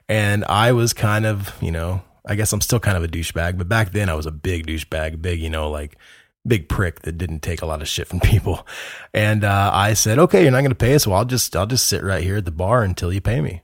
And 0.08 0.46
I 0.46 0.72
was 0.72 0.94
kind 0.94 1.26
of, 1.26 1.54
you 1.62 1.72
know, 1.72 2.02
I 2.26 2.36
guess 2.36 2.54
I'm 2.54 2.62
still 2.62 2.80
kind 2.80 2.96
of 2.96 3.04
a 3.04 3.08
douchebag, 3.08 3.58
but 3.58 3.68
back 3.68 3.92
then 3.92 4.10
I 4.10 4.14
was 4.14 4.26
a 4.26 4.32
big 4.32 4.68
douchebag, 4.68 5.22
big, 5.22 5.42
you 5.42 5.50
know, 5.50 5.70
like 5.70 5.98
big 6.48 6.70
prick 6.70 7.02
that 7.02 7.18
didn't 7.18 7.42
take 7.42 7.62
a 7.62 7.66
lot 7.66 7.82
of 7.82 7.88
shit 7.88 8.08
from 8.08 8.20
people. 8.20 8.66
And 9.14 9.44
uh, 9.44 9.72
I 9.74 9.94
said, 9.94 10.20
okay, 10.20 10.44
you're 10.44 10.52
not 10.52 10.62
going 10.62 10.70
to 10.70 10.76
pay 10.76 10.96
us. 10.96 11.06
Well, 11.06 11.18
I'll 11.18 11.26
just 11.26 11.56
I'll 11.56 11.68
just 11.68 11.88
sit 11.88 12.04
right 12.04 12.24
here 12.24 12.38
at 12.38 12.46
the 12.46 12.52
bar 12.52 12.84
until 12.84 13.12
you 13.12 13.22
pay 13.22 13.42
me. 13.42 13.62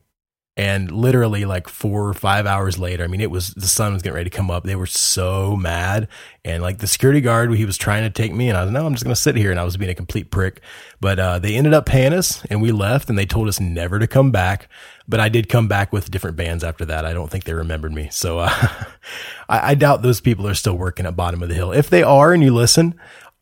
And 0.55 0.91
literally 0.91 1.45
like 1.45 1.67
four 1.67 2.07
or 2.07 2.13
five 2.13 2.45
hours 2.45 2.77
later, 2.77 3.03
I 3.03 3.07
mean, 3.07 3.21
it 3.21 3.31
was 3.31 3.55
the 3.55 3.67
sun 3.67 3.93
was 3.93 4.03
getting 4.03 4.15
ready 4.15 4.29
to 4.29 4.35
come 4.35 4.51
up. 4.51 4.63
They 4.63 4.75
were 4.75 4.85
so 4.85 5.55
mad. 5.55 6.07
And 6.45 6.61
like 6.61 6.77
the 6.77 6.85
security 6.85 7.21
guard, 7.21 7.51
he 7.55 7.65
was 7.65 7.75
trying 7.75 8.03
to 8.03 8.11
take 8.11 8.31
me 8.33 8.49
and 8.49 8.57
I 8.57 8.63
was, 8.63 8.71
no, 8.71 8.85
I'm 8.85 8.93
just 8.93 9.03
going 9.03 9.15
to 9.15 9.19
sit 9.19 9.35
here. 9.35 9.49
And 9.49 9.59
I 9.59 9.63
was 9.63 9.77
being 9.77 9.89
a 9.89 9.95
complete 9.95 10.29
prick. 10.29 10.61
But 10.99 11.17
uh, 11.17 11.39
they 11.39 11.55
ended 11.55 11.73
up 11.73 11.87
paying 11.87 12.13
us 12.13 12.45
and 12.51 12.61
we 12.61 12.71
left 12.71 13.09
and 13.09 13.17
they 13.17 13.25
told 13.25 13.47
us 13.47 13.59
never 13.59 13.97
to 13.97 14.05
come 14.05 14.29
back. 14.29 14.69
But 15.07 15.19
I 15.19 15.27
did 15.27 15.49
come 15.49 15.67
back 15.67 15.91
with 15.91 16.11
different 16.11 16.37
bands 16.37 16.63
after 16.63 16.85
that. 16.85 17.03
I 17.03 17.13
don't 17.13 17.31
think 17.31 17.45
they 17.45 17.53
remembered 17.53 17.91
me. 17.91 18.09
So 18.11 18.39
uh, 18.39 18.53
I, 19.49 19.71
I 19.71 19.75
doubt 19.75 20.03
those 20.03 20.21
people 20.21 20.47
are 20.47 20.53
still 20.53 20.77
working 20.77 21.07
at 21.07 21.15
Bottom 21.15 21.41
of 21.41 21.49
the 21.49 21.55
Hill. 21.55 21.71
If 21.71 21.89
they 21.89 22.03
are 22.03 22.31
and 22.31 22.43
you 22.43 22.53
listen, 22.53 22.93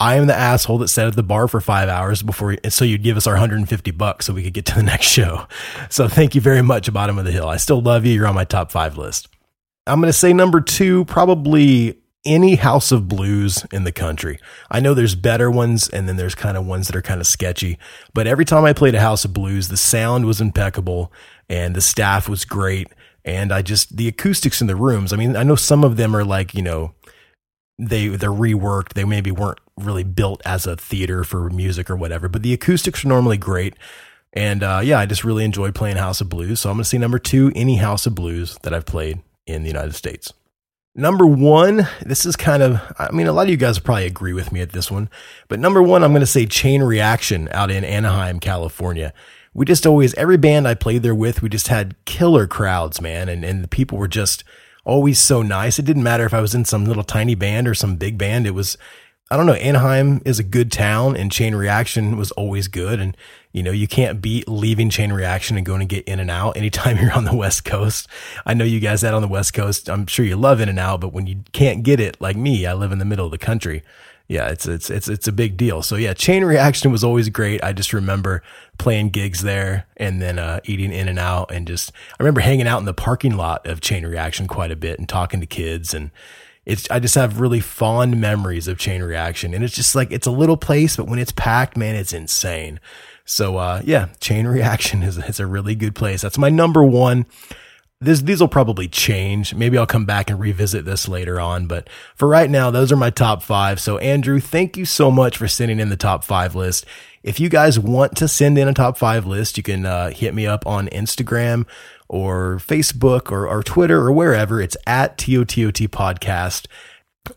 I 0.01 0.15
am 0.15 0.25
the 0.25 0.36
asshole 0.36 0.79
that 0.79 0.88
sat 0.88 1.05
at 1.05 1.15
the 1.15 1.22
bar 1.22 1.48
for 1.48 1.62
five 1.62 1.88
hours 1.88 2.24
before, 2.24 2.58
so 2.70 2.84
you'd 2.84 3.03
give 3.03 3.17
us 3.17 3.27
our 3.27 3.36
150 3.36 3.91
bucks 3.91 4.25
so 4.25 4.34
we 4.34 4.41
could 4.41 4.55
get 4.55 4.65
to 4.65 4.75
the 4.75 4.81
next 4.91 5.05
show. 5.05 5.46
So 5.91 6.08
thank 6.08 6.34
you 6.34 6.41
very 6.41 6.63
much, 6.63 6.91
Bottom 6.91 7.20
of 7.20 7.25
the 7.25 7.31
Hill. 7.31 7.48
I 7.48 7.58
still 7.58 7.84
love 7.84 8.03
you. 8.03 8.15
You're 8.15 8.25
on 8.25 8.34
my 8.34 8.43
top 8.43 8.72
five 8.72 8.98
list. 8.98 9.27
I'm 9.86 10.01
going 10.01 10.12
to 10.12 10.17
say 10.17 10.34
number 10.34 10.60
two, 10.60 11.05
probably 11.05 12.00
any 12.25 12.55
house 12.55 12.91
of 12.91 13.08
blues 13.08 13.63
in 13.72 13.84
the 13.84 13.91
country. 13.91 14.39
I 14.72 14.79
know 14.79 14.96
there's 14.96 15.13
better 15.13 15.51
ones 15.51 15.88
and 15.88 16.10
then 16.10 16.17
there's 16.17 16.34
kind 16.34 16.58
of 16.58 16.65
ones 16.65 16.88
that 16.88 16.96
are 16.96 17.03
kind 17.03 17.22
of 17.22 17.27
sketchy, 17.27 17.77
but 18.12 18.25
every 18.25 18.46
time 18.46 18.65
I 18.65 18.74
played 18.74 18.96
a 18.96 19.00
house 19.00 19.24
of 19.24 19.34
blues, 19.34 19.67
the 19.67 19.77
sound 19.77 20.25
was 20.25 20.41
impeccable 20.41 21.13
and 21.48 21.75
the 21.75 21.81
staff 21.81 22.27
was 22.27 22.43
great. 22.43 22.88
And 23.24 23.51
I 23.51 23.62
just, 23.62 23.98
the 23.98 24.08
acoustics 24.08 24.62
in 24.62 24.67
the 24.67 24.75
rooms, 24.75 25.13
I 25.13 25.15
mean, 25.15 25.36
I 25.36 25.43
know 25.43 25.55
some 25.55 25.84
of 25.84 25.96
them 25.96 26.15
are 26.15 26.25
like, 26.25 26.55
you 26.55 26.63
know, 26.63 26.96
they 27.78 28.08
they're 28.08 28.30
reworked. 28.30 28.94
They 28.94 29.06
maybe 29.06 29.32
weren't 29.32 29.60
really 29.78 30.04
built 30.04 30.42
as 30.46 30.66
a 30.66 30.75
theater 30.75 31.24
for 31.24 31.50
music 31.50 31.90
or 31.90 31.96
whatever, 31.96 32.30
but 32.30 32.44
the 32.44 32.54
acoustics 32.54 33.04
are 33.04 33.08
normally 33.08 33.38
great. 33.38 33.75
And 34.34 34.63
uh, 34.63 34.82
yeah, 34.84 35.00
I 35.00 35.06
just 35.06 35.24
really 35.24 35.44
enjoy 35.44 35.72
playing 35.72 35.98
House 35.98 36.22
of 36.22 36.30
Blues. 36.30 36.62
So 36.62 36.70
I'm 36.70 36.78
going 36.78 36.84
to 36.84 36.90
say 36.90 36.98
number 36.98 37.20
two, 37.20 37.51
any 37.56 37.78
House 37.78 38.06
of 38.06 38.16
Blues 38.16 38.58
that 38.63 38.74
I've 38.74 38.86
played 38.86 39.20
in 39.46 39.63
the 39.63 39.70
United 39.70 39.96
States. 39.96 40.32
Number 40.94 41.25
one, 41.25 41.88
this 42.01 42.25
is 42.25 42.36
kind 42.36 42.62
of, 42.62 42.82
I 43.00 43.12
mean, 43.12 43.28
a 43.28 43.32
lot 43.32 43.44
of 43.44 43.50
you 43.50 43.58
guys 43.58 43.80
probably 43.80 44.06
agree 44.06 44.34
with 44.34 44.51
me 44.51 44.60
at 44.60 44.74
this 44.74 44.92
one, 44.92 45.10
but 45.48 45.60
number 45.60 45.82
one, 45.82 46.04
I'm 46.04 46.12
going 46.12 46.20
to 46.20 46.25
say 46.25 46.46
Chain 46.46 46.84
Reaction 46.84 47.48
out 47.51 47.72
in 47.72 47.86
Anaheim, 47.86 48.42
California. 48.42 49.13
we 49.54 49.66
just 49.66 49.86
always, 49.86 50.13
every 50.16 50.38
band 50.38 50.68
I 50.68 50.74
played 50.74 51.04
there 51.04 51.16
with, 51.16 51.42
we 51.42 51.50
just 51.50 51.70
had 51.70 51.96
killer 52.06 52.46
crowds, 52.46 53.01
man. 53.01 53.30
And, 53.30 53.44
and 53.46 53.63
the 53.63 53.68
people 53.68 53.98
were 53.98 54.08
just 54.08 54.44
always 54.83 55.19
so 55.19 55.41
nice. 55.41 55.79
It 55.79 55.85
didn't 55.85 56.03
matter 56.03 56.25
if 56.25 56.33
I 56.33 56.41
was 56.41 56.55
in 56.55 56.65
some 56.65 56.85
little 56.85 57.03
tiny 57.03 57.35
band 57.35 57.67
or 57.67 57.73
some 57.73 57.95
big 57.95 58.17
band. 58.17 58.47
It 58.47 58.51
was, 58.51 58.77
I 59.29 59.38
don't 59.38 59.45
know, 59.45 59.53
Anaheim 59.53 60.21
is 60.25 60.39
a 60.39 60.43
good 60.43 60.71
town 60.71 61.15
and 61.15 61.31
Chain 61.31 61.55
Reaction 61.55 62.17
was 62.17 62.31
always 62.31 62.67
good. 62.67 63.00
And, 63.00 63.15
you 63.51 63.63
know, 63.63 63.71
you 63.71 63.88
can't 63.88 64.21
beat 64.21 64.47
leaving 64.47 64.89
Chain 64.89 65.13
Reaction 65.13 65.57
and 65.57 65.65
going 65.65 65.79
to 65.79 65.85
get 65.85 66.05
in 66.05 66.19
and 66.19 66.31
out 66.31 66.57
anytime 66.57 66.97
you're 67.01 67.13
on 67.13 67.25
the 67.25 67.35
West 67.35 67.65
Coast. 67.65 68.07
I 68.45 68.53
know 68.53 68.65
you 68.65 68.79
guys 68.79 69.01
that 69.01 69.13
on 69.13 69.21
the 69.21 69.27
West 69.27 69.53
Coast. 69.53 69.89
I'm 69.89 70.07
sure 70.07 70.25
you 70.25 70.35
love 70.35 70.59
in 70.59 70.69
and 70.69 70.79
out, 70.79 71.01
but 71.01 71.13
when 71.13 71.27
you 71.27 71.43
can't 71.51 71.83
get 71.83 72.00
it 72.00 72.19
like 72.19 72.35
me, 72.35 72.65
I 72.65 72.73
live 72.73 72.91
in 72.91 73.00
the 73.00 73.05
middle 73.05 73.25
of 73.25 73.31
the 73.31 73.38
country. 73.38 73.83
Yeah, 74.31 74.47
it's 74.47 74.65
it's 74.65 74.89
it's 74.89 75.09
it's 75.09 75.27
a 75.27 75.33
big 75.33 75.57
deal. 75.57 75.81
So 75.81 75.97
yeah, 75.97 76.13
Chain 76.13 76.45
Reaction 76.45 76.89
was 76.89 77.03
always 77.03 77.27
great. 77.27 77.61
I 77.65 77.73
just 77.73 77.91
remember 77.91 78.41
playing 78.77 79.09
gigs 79.09 79.41
there 79.41 79.88
and 79.97 80.21
then 80.21 80.39
uh, 80.39 80.61
eating 80.63 80.93
in 80.93 81.09
and 81.09 81.19
out 81.19 81.51
and 81.51 81.67
just 81.67 81.91
I 82.17 82.23
remember 82.23 82.39
hanging 82.39 82.65
out 82.65 82.79
in 82.79 82.85
the 82.85 82.93
parking 82.93 83.35
lot 83.35 83.67
of 83.67 83.81
Chain 83.81 84.05
Reaction 84.05 84.47
quite 84.47 84.71
a 84.71 84.77
bit 84.77 85.00
and 85.00 85.09
talking 85.09 85.41
to 85.41 85.45
kids 85.45 85.93
and 85.93 86.11
it's 86.65 86.89
I 86.89 87.00
just 87.00 87.15
have 87.15 87.41
really 87.41 87.59
fond 87.59 88.21
memories 88.21 88.69
of 88.69 88.77
Chain 88.77 89.03
Reaction, 89.03 89.53
and 89.53 89.65
it's 89.65 89.75
just 89.75 89.95
like 89.95 90.13
it's 90.13 90.27
a 90.27 90.31
little 90.31 90.55
place, 90.55 90.95
but 90.95 91.07
when 91.07 91.19
it's 91.19 91.33
packed, 91.33 91.75
man, 91.75 91.95
it's 91.95 92.13
insane. 92.13 92.79
So 93.25 93.57
uh, 93.57 93.81
yeah, 93.83 94.09
Chain 94.21 94.47
Reaction 94.47 95.03
is 95.03 95.17
is 95.17 95.41
a 95.41 95.45
really 95.45 95.75
good 95.75 95.93
place. 95.93 96.21
That's 96.21 96.38
my 96.38 96.50
number 96.50 96.85
one. 96.85 97.25
This, 98.01 98.22
these 98.22 98.41
will 98.41 98.48
probably 98.48 98.88
change. 98.88 99.53
Maybe 99.53 99.77
I'll 99.77 99.86
come 99.86 100.05
back 100.05 100.31
and 100.31 100.39
revisit 100.39 100.86
this 100.86 101.08
later 101.08 101.39
on. 101.39 101.67
But 101.67 101.88
for 102.15 102.27
right 102.27 102.50
now, 102.50 102.72
those 102.72 102.91
are 102.91 102.98
my 102.98 103.12
top 103.12 103.43
five. 103.43 103.79
So 103.79 104.00
Andrew, 104.00 104.39
thank 104.39 104.75
you 104.75 104.86
so 104.86 105.12
much 105.12 105.38
for 105.38 105.48
sending 105.48 105.79
in 105.79 105.89
the 105.89 105.96
top 105.96 106.24
five 106.24 106.55
list. 106.55 106.86
If 107.22 107.39
you 107.39 107.48
guys 107.48 107.77
want 107.77 108.17
to 108.17 108.27
send 108.27 108.58
in 108.58 108.67
a 108.67 108.74
top 108.74 108.98
five 108.98 109.27
list, 109.27 109.55
you 109.55 109.62
can 109.62 109.86
uh, 109.86 110.10
hit 110.10 110.34
me 110.34 110.48
up 110.48 110.65
on 110.65 110.88
Instagram 110.88 111.67
or 112.10 112.58
Facebook 112.58 113.31
or, 113.31 113.48
or 113.48 113.62
Twitter 113.62 114.00
or 114.00 114.12
wherever. 114.12 114.60
It's 114.60 114.77
at 114.88 115.20
TOTOT 115.20 115.88
podcast. 115.89 116.65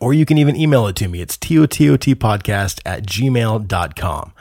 Or 0.01 0.15
you 0.15 0.25
can 0.25 0.39
even 0.39 0.55
email 0.55 0.87
it 0.87 0.95
to 0.95 1.07
me. 1.07 1.21
It's 1.21 1.37
TOTOT 1.37 2.15
podcast 2.15 2.81
at 2.87 3.05
gmail.com. 3.05 4.33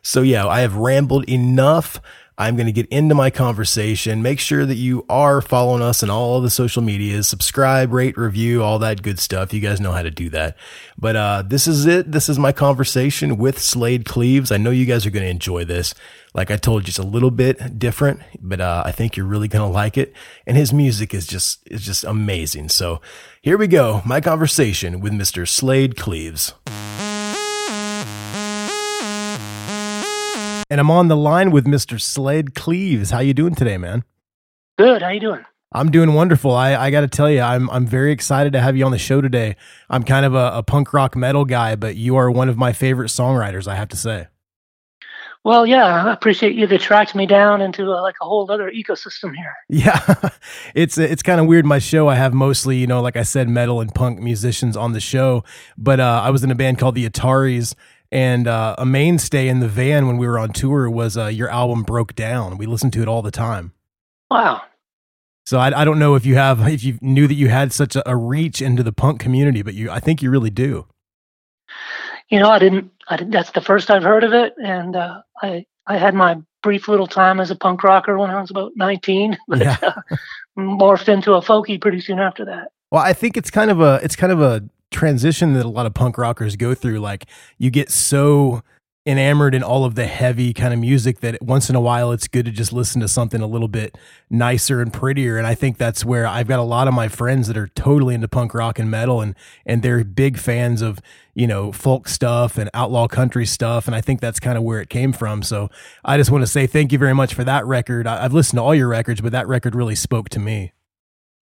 So 0.00 0.22
yeah, 0.22 0.46
I 0.46 0.60
have 0.60 0.76
rambled 0.76 1.28
enough. 1.28 2.00
I'm 2.38 2.56
going 2.56 2.66
to 2.66 2.72
get 2.72 2.86
into 2.86 3.14
my 3.14 3.30
conversation. 3.30 4.22
Make 4.22 4.40
sure 4.40 4.64
that 4.64 4.76
you 4.76 5.04
are 5.08 5.40
following 5.42 5.82
us 5.82 6.02
on 6.02 6.10
all 6.10 6.40
the 6.40 6.50
social 6.50 6.82
medias, 6.82 7.28
subscribe, 7.28 7.92
rate, 7.92 8.16
review, 8.16 8.62
all 8.62 8.78
that 8.78 9.02
good 9.02 9.18
stuff. 9.18 9.52
You 9.52 9.60
guys 9.60 9.80
know 9.80 9.92
how 9.92 10.02
to 10.02 10.10
do 10.10 10.30
that. 10.30 10.56
But, 10.98 11.16
uh, 11.16 11.42
this 11.46 11.66
is 11.66 11.84
it. 11.84 12.10
This 12.10 12.28
is 12.28 12.38
my 12.38 12.50
conversation 12.52 13.36
with 13.36 13.60
Slaid 13.60 14.06
Cleaves. 14.06 14.50
I 14.50 14.56
know 14.56 14.70
you 14.70 14.86
guys 14.86 15.04
are 15.04 15.10
going 15.10 15.24
to 15.24 15.30
enjoy 15.30 15.64
this. 15.64 15.94
Like 16.34 16.50
I 16.50 16.56
told 16.56 16.84
you, 16.84 16.90
it's 16.90 16.98
a 16.98 17.02
little 17.02 17.30
bit 17.30 17.78
different, 17.78 18.20
but, 18.40 18.60
uh, 18.60 18.82
I 18.86 18.92
think 18.92 19.16
you're 19.16 19.26
really 19.26 19.48
going 19.48 19.68
to 19.68 19.72
like 19.72 19.98
it. 19.98 20.14
And 20.46 20.56
his 20.56 20.72
music 20.72 21.12
is 21.12 21.26
just, 21.26 21.66
is 21.70 21.84
just 21.84 22.04
amazing. 22.04 22.70
So 22.70 23.02
here 23.42 23.58
we 23.58 23.66
go. 23.66 24.00
My 24.06 24.22
conversation 24.22 25.00
with 25.00 25.12
Mr. 25.12 25.46
Slaid 25.46 25.96
Cleaves. 25.96 26.54
And 30.72 30.80
I'm 30.80 30.90
on 30.90 31.08
the 31.08 31.18
line 31.18 31.50
with 31.50 31.66
Mr. 31.66 32.00
Slaid 32.00 32.54
Cleaves. 32.54 33.10
How 33.10 33.18
you 33.18 33.34
doing 33.34 33.54
today, 33.54 33.76
man? 33.76 34.04
Good. 34.78 35.02
How 35.02 35.10
you 35.10 35.20
doing? 35.20 35.44
I'm 35.70 35.90
doing 35.90 36.14
wonderful. 36.14 36.52
I, 36.52 36.74
I 36.74 36.90
got 36.90 37.02
to 37.02 37.08
tell 37.08 37.30
you, 37.30 37.42
I'm 37.42 37.68
I'm 37.68 37.86
very 37.86 38.10
excited 38.10 38.54
to 38.54 38.60
have 38.62 38.74
you 38.74 38.86
on 38.86 38.90
the 38.90 38.96
show 38.96 39.20
today. 39.20 39.56
I'm 39.90 40.02
kind 40.02 40.24
of 40.24 40.34
a, 40.34 40.50
a, 40.54 40.62
punk 40.62 40.94
rock 40.94 41.14
metal 41.14 41.44
guy, 41.44 41.76
but 41.76 41.96
you 41.96 42.16
are 42.16 42.30
one 42.30 42.48
of 42.48 42.56
my 42.56 42.72
favorite 42.72 43.08
songwriters. 43.08 43.68
I 43.68 43.74
have 43.74 43.88
to 43.88 43.98
say. 43.98 44.28
Well, 45.44 45.66
yeah, 45.66 46.06
I 46.06 46.10
appreciate 46.10 46.54
you 46.54 46.66
that 46.68 46.80
tracked 46.80 47.14
me 47.14 47.26
down 47.26 47.60
into 47.60 47.82
a, 47.82 48.00
like 48.00 48.14
a 48.22 48.24
whole 48.24 48.50
other 48.50 48.70
ecosystem 48.70 49.34
here. 49.36 49.54
Yeah, 49.68 50.30
it's 50.74 50.96
it's 50.96 51.22
kind 51.22 51.38
of 51.38 51.46
weird. 51.46 51.66
My 51.66 51.80
show, 51.80 52.08
I 52.08 52.14
have 52.14 52.32
mostly, 52.32 52.78
you 52.78 52.86
know, 52.86 53.02
like 53.02 53.18
I 53.18 53.24
said, 53.24 53.46
metal 53.46 53.82
and 53.82 53.94
punk 53.94 54.20
musicians 54.20 54.78
on 54.78 54.92
the 54.92 55.00
show, 55.00 55.44
but 55.76 56.00
uh, 56.00 56.22
I 56.24 56.30
was 56.30 56.42
in 56.42 56.50
a 56.50 56.54
band 56.54 56.78
called 56.78 56.94
the 56.94 57.06
Ataris, 57.06 57.74
and 58.12 58.46
uh, 58.46 58.74
a 58.76 58.84
mainstay 58.84 59.48
in 59.48 59.60
the 59.60 59.68
van 59.68 60.06
when 60.06 60.18
we 60.18 60.26
were 60.26 60.38
on 60.38 60.52
tour 60.52 60.88
was 60.90 61.16
uh, 61.16 61.26
your 61.26 61.48
album 61.48 61.82
broke 61.82 62.14
down. 62.14 62.58
We 62.58 62.66
listened 62.66 62.92
to 62.92 63.02
it 63.02 63.08
all 63.08 63.22
the 63.22 63.30
time. 63.30 63.72
Wow. 64.30 64.62
So 65.46 65.58
I, 65.58 65.80
I 65.80 65.84
don't 65.84 65.98
know 65.98 66.14
if 66.14 66.26
you 66.26 66.34
have 66.36 66.60
if 66.68 66.84
you 66.84 66.98
knew 67.00 67.26
that 67.26 67.34
you 67.34 67.48
had 67.48 67.72
such 67.72 67.96
a, 67.96 68.08
a, 68.08 68.14
reach 68.14 68.60
into 68.60 68.82
the 68.82 68.92
punk 68.92 69.18
community 69.18 69.62
but 69.62 69.74
you 69.74 69.90
i 69.90 69.98
think 69.98 70.22
you 70.22 70.30
really 70.30 70.50
do. 70.50 70.86
You 72.28 72.38
know 72.38 72.50
i 72.50 72.58
didn't 72.58 72.90
i 73.08 73.16
didn't 73.16 73.32
that's 73.32 73.50
the 73.50 73.60
first 73.60 73.90
i've 73.90 74.02
heard 74.02 74.24
of 74.24 74.34
it. 74.34 74.54
And 74.62 74.94
uh, 74.94 75.22
i 75.42 75.64
i 75.86 75.96
had 75.96 76.14
my 76.14 76.40
brief 76.62 76.86
little 76.86 77.08
time 77.08 77.40
as 77.40 77.50
a 77.50 77.56
punk 77.56 77.82
rocker 77.82 78.18
when 78.18 78.30
i 78.30 78.40
was 78.40 78.50
about 78.50 78.72
19 78.76 79.36
but 79.48 79.58
yeah. 79.58 79.78
Uh, 79.82 80.16
morphed 80.58 81.08
into 81.08 81.32
a 81.32 81.40
folkie 81.40 81.80
pretty 81.80 82.00
soon 82.00 82.18
after 82.18 82.44
that. 82.44 82.68
Well 82.90 83.02
i 83.02 83.14
think 83.14 83.36
it's 83.36 83.50
kind 83.50 83.70
of 83.70 83.80
a 83.80 84.00
it's 84.02 84.16
kind 84.16 84.32
of 84.32 84.40
a 84.40 84.62
transition 84.92 85.54
that 85.54 85.64
a 85.64 85.68
lot 85.68 85.86
of 85.86 85.94
punk 85.94 86.18
rockers 86.18 86.56
go 86.56 86.74
through. 86.74 87.00
Like 87.00 87.26
you 87.58 87.70
get 87.70 87.90
so 87.90 88.62
enamored 89.04 89.52
in 89.52 89.64
all 89.64 89.84
of 89.84 89.96
the 89.96 90.06
heavy 90.06 90.54
kind 90.54 90.72
of 90.72 90.78
music 90.78 91.18
that 91.20 91.42
once 91.42 91.68
in 91.68 91.74
a 91.74 91.80
while 91.80 92.12
it's 92.12 92.28
good 92.28 92.44
to 92.44 92.52
just 92.52 92.72
listen 92.72 93.00
to 93.00 93.08
something 93.08 93.40
a 93.40 93.46
little 93.48 93.66
bit 93.66 93.98
nicer 94.30 94.80
and 94.80 94.92
prettier 94.92 95.38
and 95.38 95.44
I 95.44 95.56
think 95.56 95.76
that's 95.76 96.04
where 96.04 96.24
I've 96.24 96.46
got 96.46 96.60
a 96.60 96.62
lot 96.62 96.86
of 96.86 96.94
my 96.94 97.08
friends 97.08 97.48
that 97.48 97.56
are 97.56 97.66
totally 97.66 98.14
into 98.14 98.28
punk 98.28 98.54
rock 98.54 98.78
and 98.78 98.88
metal 98.88 99.20
and 99.20 99.34
and 99.66 99.82
they're 99.82 100.04
big 100.04 100.38
fans 100.38 100.82
of 100.82 101.00
you 101.34 101.48
know 101.48 101.72
folk 101.72 102.06
stuff 102.06 102.56
and 102.56 102.70
outlaw 102.74 103.08
country 103.08 103.44
stuff 103.44 103.88
and 103.88 103.96
I 103.96 104.00
think 104.00 104.20
that's 104.20 104.38
kind 104.38 104.56
of 104.56 104.62
where 104.62 104.80
it 104.80 104.88
came 104.88 105.12
from 105.12 105.42
so 105.42 105.68
I 106.04 106.16
just 106.16 106.30
want 106.30 106.42
to 106.42 106.46
say 106.46 106.68
thank 106.68 106.92
you 106.92 106.98
very 106.98 107.14
much 107.14 107.34
for 107.34 107.42
that 107.42 107.66
record 107.66 108.06
I've 108.06 108.32
listened 108.32 108.58
to 108.58 108.62
all 108.62 108.74
your 108.74 108.88
records 108.88 109.20
but 109.20 109.32
that 109.32 109.48
record 109.48 109.74
really 109.74 109.96
spoke 109.96 110.28
to 110.28 110.38
me 110.38 110.74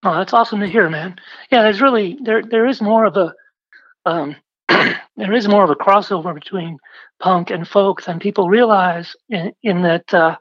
Oh, 0.03 0.15
that's 0.15 0.33
awesome 0.33 0.59
to 0.59 0.67
hear, 0.67 0.89
man. 0.89 1.15
Yeah, 1.51 1.63
there's 1.63 1.81
really 1.81 2.17
there 2.21 2.43
there 2.43 2.67
is 2.67 2.81
more 2.81 3.05
of 3.05 3.17
a 3.17 3.33
um, 4.05 4.35
there 4.69 5.33
is 5.33 5.47
more 5.47 5.63
of 5.63 5.69
a 5.69 5.75
crossover 5.75 6.33
between 6.33 6.77
punk 7.19 7.49
and 7.49 7.67
folk 7.67 8.03
than 8.03 8.19
people 8.19 8.47
realize. 8.47 9.15
In, 9.29 9.53
in 9.63 9.81
that, 9.81 10.13
uh, 10.13 10.37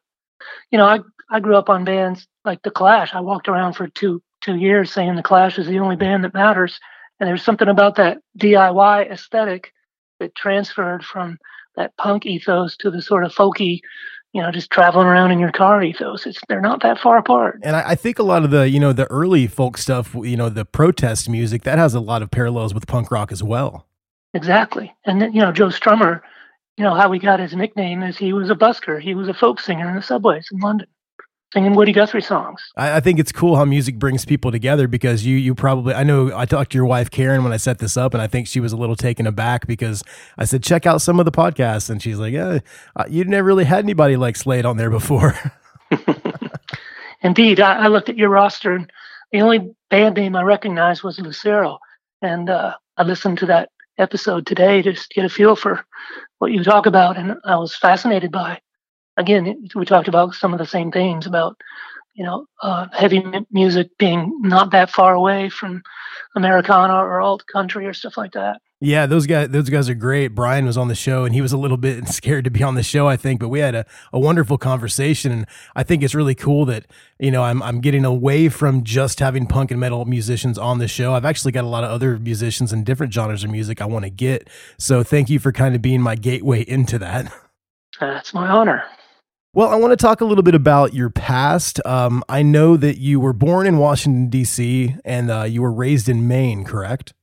you 0.70 0.78
know, 0.78 0.86
I 0.86 1.00
I 1.30 1.40
grew 1.40 1.56
up 1.56 1.70
on 1.70 1.84
bands 1.84 2.26
like 2.44 2.62
the 2.62 2.70
Clash. 2.70 3.14
I 3.14 3.20
walked 3.20 3.48
around 3.48 3.72
for 3.72 3.88
two 3.88 4.22
two 4.42 4.56
years 4.56 4.92
saying 4.92 5.16
the 5.16 5.22
Clash 5.22 5.58
is 5.58 5.66
the 5.66 5.78
only 5.78 5.96
band 5.96 6.24
that 6.24 6.34
matters, 6.34 6.78
and 7.18 7.28
there's 7.28 7.42
something 7.42 7.68
about 7.68 7.96
that 7.96 8.18
DIY 8.38 9.10
aesthetic 9.10 9.72
that 10.20 10.34
transferred 10.34 11.02
from 11.04 11.38
that 11.76 11.96
punk 11.96 12.26
ethos 12.26 12.76
to 12.78 12.90
the 12.90 13.02
sort 13.02 13.24
of 13.24 13.34
folky 13.34 13.80
you 14.36 14.42
know, 14.42 14.50
just 14.50 14.70
traveling 14.70 15.06
around 15.06 15.30
in 15.30 15.38
your 15.38 15.50
car 15.50 15.82
ethos. 15.82 16.26
It's 16.26 16.38
they're 16.46 16.60
not 16.60 16.82
that 16.82 16.98
far 16.98 17.16
apart. 17.16 17.58
And 17.62 17.74
I, 17.74 17.92
I, 17.92 17.94
think 17.94 18.18
a 18.18 18.22
lot 18.22 18.44
of 18.44 18.50
the, 18.50 18.68
you 18.68 18.78
know, 18.78 18.92
the 18.92 19.06
early 19.06 19.46
folk 19.46 19.78
stuff, 19.78 20.14
you 20.14 20.36
know, 20.36 20.50
the 20.50 20.66
protest 20.66 21.26
music, 21.26 21.62
that 21.62 21.78
has 21.78 21.94
a 21.94 22.00
lot 22.00 22.20
of 22.20 22.30
parallels 22.30 22.74
with 22.74 22.86
punk 22.86 23.10
rock 23.10 23.32
as 23.32 23.42
well. 23.42 23.86
Exactly. 24.34 24.94
And 25.06 25.22
then, 25.22 25.32
you 25.32 25.40
know, 25.40 25.52
Joe 25.52 25.68
Strummer, 25.68 26.20
you 26.76 26.84
know, 26.84 26.92
how 26.92 27.10
he 27.12 27.18
got 27.18 27.40
his 27.40 27.54
nickname 27.54 28.02
is 28.02 28.18
he 28.18 28.34
was 28.34 28.50
a 28.50 28.54
busker. 28.54 29.00
He 29.00 29.14
was 29.14 29.26
a 29.26 29.32
folk 29.32 29.58
singer 29.58 29.88
in 29.88 29.96
the 29.96 30.02
subways 30.02 30.48
in 30.52 30.60
London 30.60 30.86
singing 31.56 31.72
Woody 31.72 31.92
Guthrie 31.92 32.20
songs. 32.20 32.60
I, 32.76 32.96
I, 32.96 33.00
think 33.00 33.18
it's 33.18 33.32
cool 33.32 33.56
how 33.56 33.64
music 33.64 33.98
brings 33.98 34.26
people 34.26 34.52
together 34.52 34.86
because 34.86 35.24
you 35.24 35.38
you 35.38 35.54
probably 35.54 35.94
I 35.94 36.02
know 36.02 36.30
I 36.36 36.44
talked 36.44 36.72
to 36.72 36.76
your 36.76 36.84
wife 36.84 37.10
Karen 37.10 37.44
when 37.44 37.52
I 37.54 37.56
set 37.56 37.78
this 37.78 37.96
up 37.96 38.12
and 38.12 38.22
I 38.22 38.26
think 38.26 38.46
she 38.46 38.60
was 38.60 38.74
a 38.74 38.76
little 38.76 38.94
taken 38.94 39.26
aback 39.26 39.66
because 39.66 40.04
I 40.36 40.44
said 40.44 40.62
check 40.62 40.84
out 40.84 41.00
some 41.00 41.18
of 41.18 41.24
the 41.24 41.32
podcasts 41.32 41.88
and 41.88 42.02
she's 42.02 42.18
like 42.18 42.34
yeah 42.34 42.58
you 43.08 43.24
never 43.24 43.46
really 43.46 43.64
had 43.64 43.82
anybody 43.82 44.16
like 44.16 44.36
Slaid 44.36 44.66
on 44.66 44.76
there 44.76 44.90
before. 44.90 45.34
Indeed, 47.22 47.60
I, 47.60 47.84
I, 47.84 47.86
looked 47.86 48.10
at 48.10 48.18
your 48.18 48.28
roster 48.28 48.74
and 48.74 48.92
the 49.32 49.40
only 49.40 49.74
band 49.88 50.16
name 50.16 50.36
I 50.36 50.42
recognized 50.42 51.02
was 51.02 51.18
Lucero, 51.18 51.78
and 52.20 52.50
uh, 52.50 52.74
I 52.96 53.02
listened 53.04 53.38
to 53.38 53.46
that 53.46 53.70
episode 53.96 54.46
today 54.46 54.82
to 54.82 54.92
just 54.92 55.10
get 55.10 55.24
a 55.24 55.28
feel 55.28 55.56
for 55.56 55.84
what 56.38 56.52
you 56.52 56.62
talk 56.62 56.86
about, 56.86 57.16
and 57.16 57.36
I 57.44 57.56
was 57.56 57.74
fascinated 57.76 58.30
by 58.30 58.60
again, 59.16 59.68
we 59.74 59.84
talked 59.84 60.08
about 60.08 60.34
some 60.34 60.52
of 60.52 60.58
the 60.58 60.66
same 60.66 60.90
things 60.90 61.26
about, 61.26 61.56
you 62.14 62.24
know, 62.24 62.46
uh, 62.62 62.86
heavy 62.92 63.24
music 63.50 63.96
being 63.98 64.40
not 64.40 64.70
that 64.72 64.90
far 64.90 65.14
away 65.14 65.48
from 65.48 65.82
Americana 66.34 66.94
or 66.94 67.20
alt 67.20 67.46
country 67.46 67.86
or 67.86 67.92
stuff 67.92 68.16
like 68.16 68.32
that. 68.32 68.60
Yeah, 68.78 69.06
those 69.06 69.26
guys, 69.26 69.48
those 69.48 69.70
guys 69.70 69.88
are 69.88 69.94
great. 69.94 70.28
Brian 70.28 70.66
was 70.66 70.76
on 70.76 70.88
the 70.88 70.94
show, 70.94 71.24
and 71.24 71.34
he 71.34 71.40
was 71.40 71.54
a 71.54 71.56
little 71.56 71.78
bit 71.78 72.06
scared 72.08 72.44
to 72.44 72.50
be 72.50 72.62
on 72.62 72.74
the 72.74 72.82
show, 72.82 73.08
I 73.08 73.16
think, 73.16 73.40
but 73.40 73.48
we 73.48 73.60
had 73.60 73.74
a, 73.74 73.86
a 74.12 74.20
wonderful 74.20 74.58
conversation, 74.58 75.32
and 75.32 75.46
I 75.74 75.82
think 75.82 76.02
it's 76.02 76.14
really 76.14 76.34
cool 76.34 76.66
that 76.66 76.86
you 77.18 77.30
know 77.30 77.42
I'm 77.42 77.62
I'm 77.62 77.80
getting 77.80 78.04
away 78.04 78.50
from 78.50 78.84
just 78.84 79.18
having 79.18 79.46
punk 79.46 79.70
and 79.70 79.80
metal 79.80 80.04
musicians 80.04 80.58
on 80.58 80.78
the 80.78 80.88
show. 80.88 81.14
I've 81.14 81.24
actually 81.24 81.52
got 81.52 81.64
a 81.64 81.68
lot 81.68 81.84
of 81.84 81.90
other 81.90 82.18
musicians 82.18 82.70
and 82.70 82.84
different 82.84 83.14
genres 83.14 83.44
of 83.44 83.50
music 83.50 83.80
I 83.80 83.86
want 83.86 84.04
to 84.04 84.10
get. 84.10 84.48
So 84.78 85.02
thank 85.02 85.30
you 85.30 85.38
for 85.38 85.52
kind 85.52 85.74
of 85.74 85.80
being 85.80 86.02
my 86.02 86.14
gateway 86.14 86.60
into 86.60 86.98
that. 86.98 87.32
That's 87.98 88.34
my 88.34 88.46
honor. 88.46 88.84
Well, 89.56 89.70
I 89.70 89.76
want 89.76 89.92
to 89.92 89.96
talk 89.96 90.20
a 90.20 90.26
little 90.26 90.42
bit 90.42 90.54
about 90.54 90.92
your 90.92 91.08
past. 91.08 91.80
Um, 91.86 92.22
I 92.28 92.42
know 92.42 92.76
that 92.76 92.98
you 92.98 93.18
were 93.18 93.32
born 93.32 93.66
in 93.66 93.78
Washington 93.78 94.28
D.C. 94.28 94.94
and 95.02 95.30
uh, 95.30 95.44
you 95.44 95.62
were 95.62 95.72
raised 95.72 96.10
in 96.10 96.28
Maine, 96.28 96.62
correct? 96.62 97.14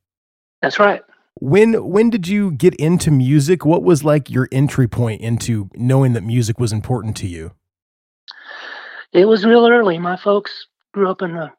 That's 0.59 0.79
right. 0.79 1.03
When 1.35 1.87
when 1.87 2.09
did 2.09 2.27
you 2.27 2.51
get 2.51 2.73
into 2.77 3.11
music? 3.11 3.65
What 3.65 3.83
was 3.83 4.03
like 4.03 4.31
your 4.31 4.49
entry 4.51 4.87
point 4.87 5.21
into 5.21 5.69
knowing 5.75 6.13
that 6.13 6.23
music 6.23 6.59
was 6.59 6.73
important 6.73 7.15
to 7.17 7.27
you? 7.27 7.51
it 9.13 9.25
was 9.25 9.45
real 9.45 9.67
early. 9.67 9.99
My 9.99 10.17
folks 10.17 10.65
grew 10.91 11.11
up 11.11 11.21
in 11.21 11.35
the 11.35 11.51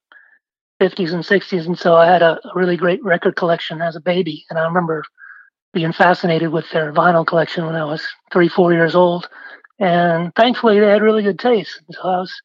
50s 0.82 1.12
and 1.12 1.22
60s, 1.22 1.66
and 1.66 1.78
so 1.78 1.94
I 1.94 2.06
had 2.06 2.22
a, 2.22 2.32
a 2.32 2.52
really 2.56 2.76
great 2.76 3.00
record 3.04 3.36
collection 3.36 3.80
as 3.80 3.94
a 3.94 4.00
baby. 4.00 4.44
And 4.50 4.58
I 4.58 4.64
remember 4.64 5.04
being 5.72 5.92
fascinated 5.92 6.48
with 6.48 6.68
their 6.72 6.92
vinyl 6.92 7.24
collection 7.24 7.64
when 7.64 7.76
I 7.76 7.84
was 7.84 8.04
three, 8.32 8.48
four 8.48 8.72
years 8.72 8.96
old. 8.96 9.28
And 9.78 10.34
thankfully, 10.34 10.78
they 10.78 10.86
had 10.86 11.02
really 11.02 11.22
good 11.22 11.38
taste. 11.38 11.80
So 11.90 12.00
I 12.02 12.18
was, 12.18 12.42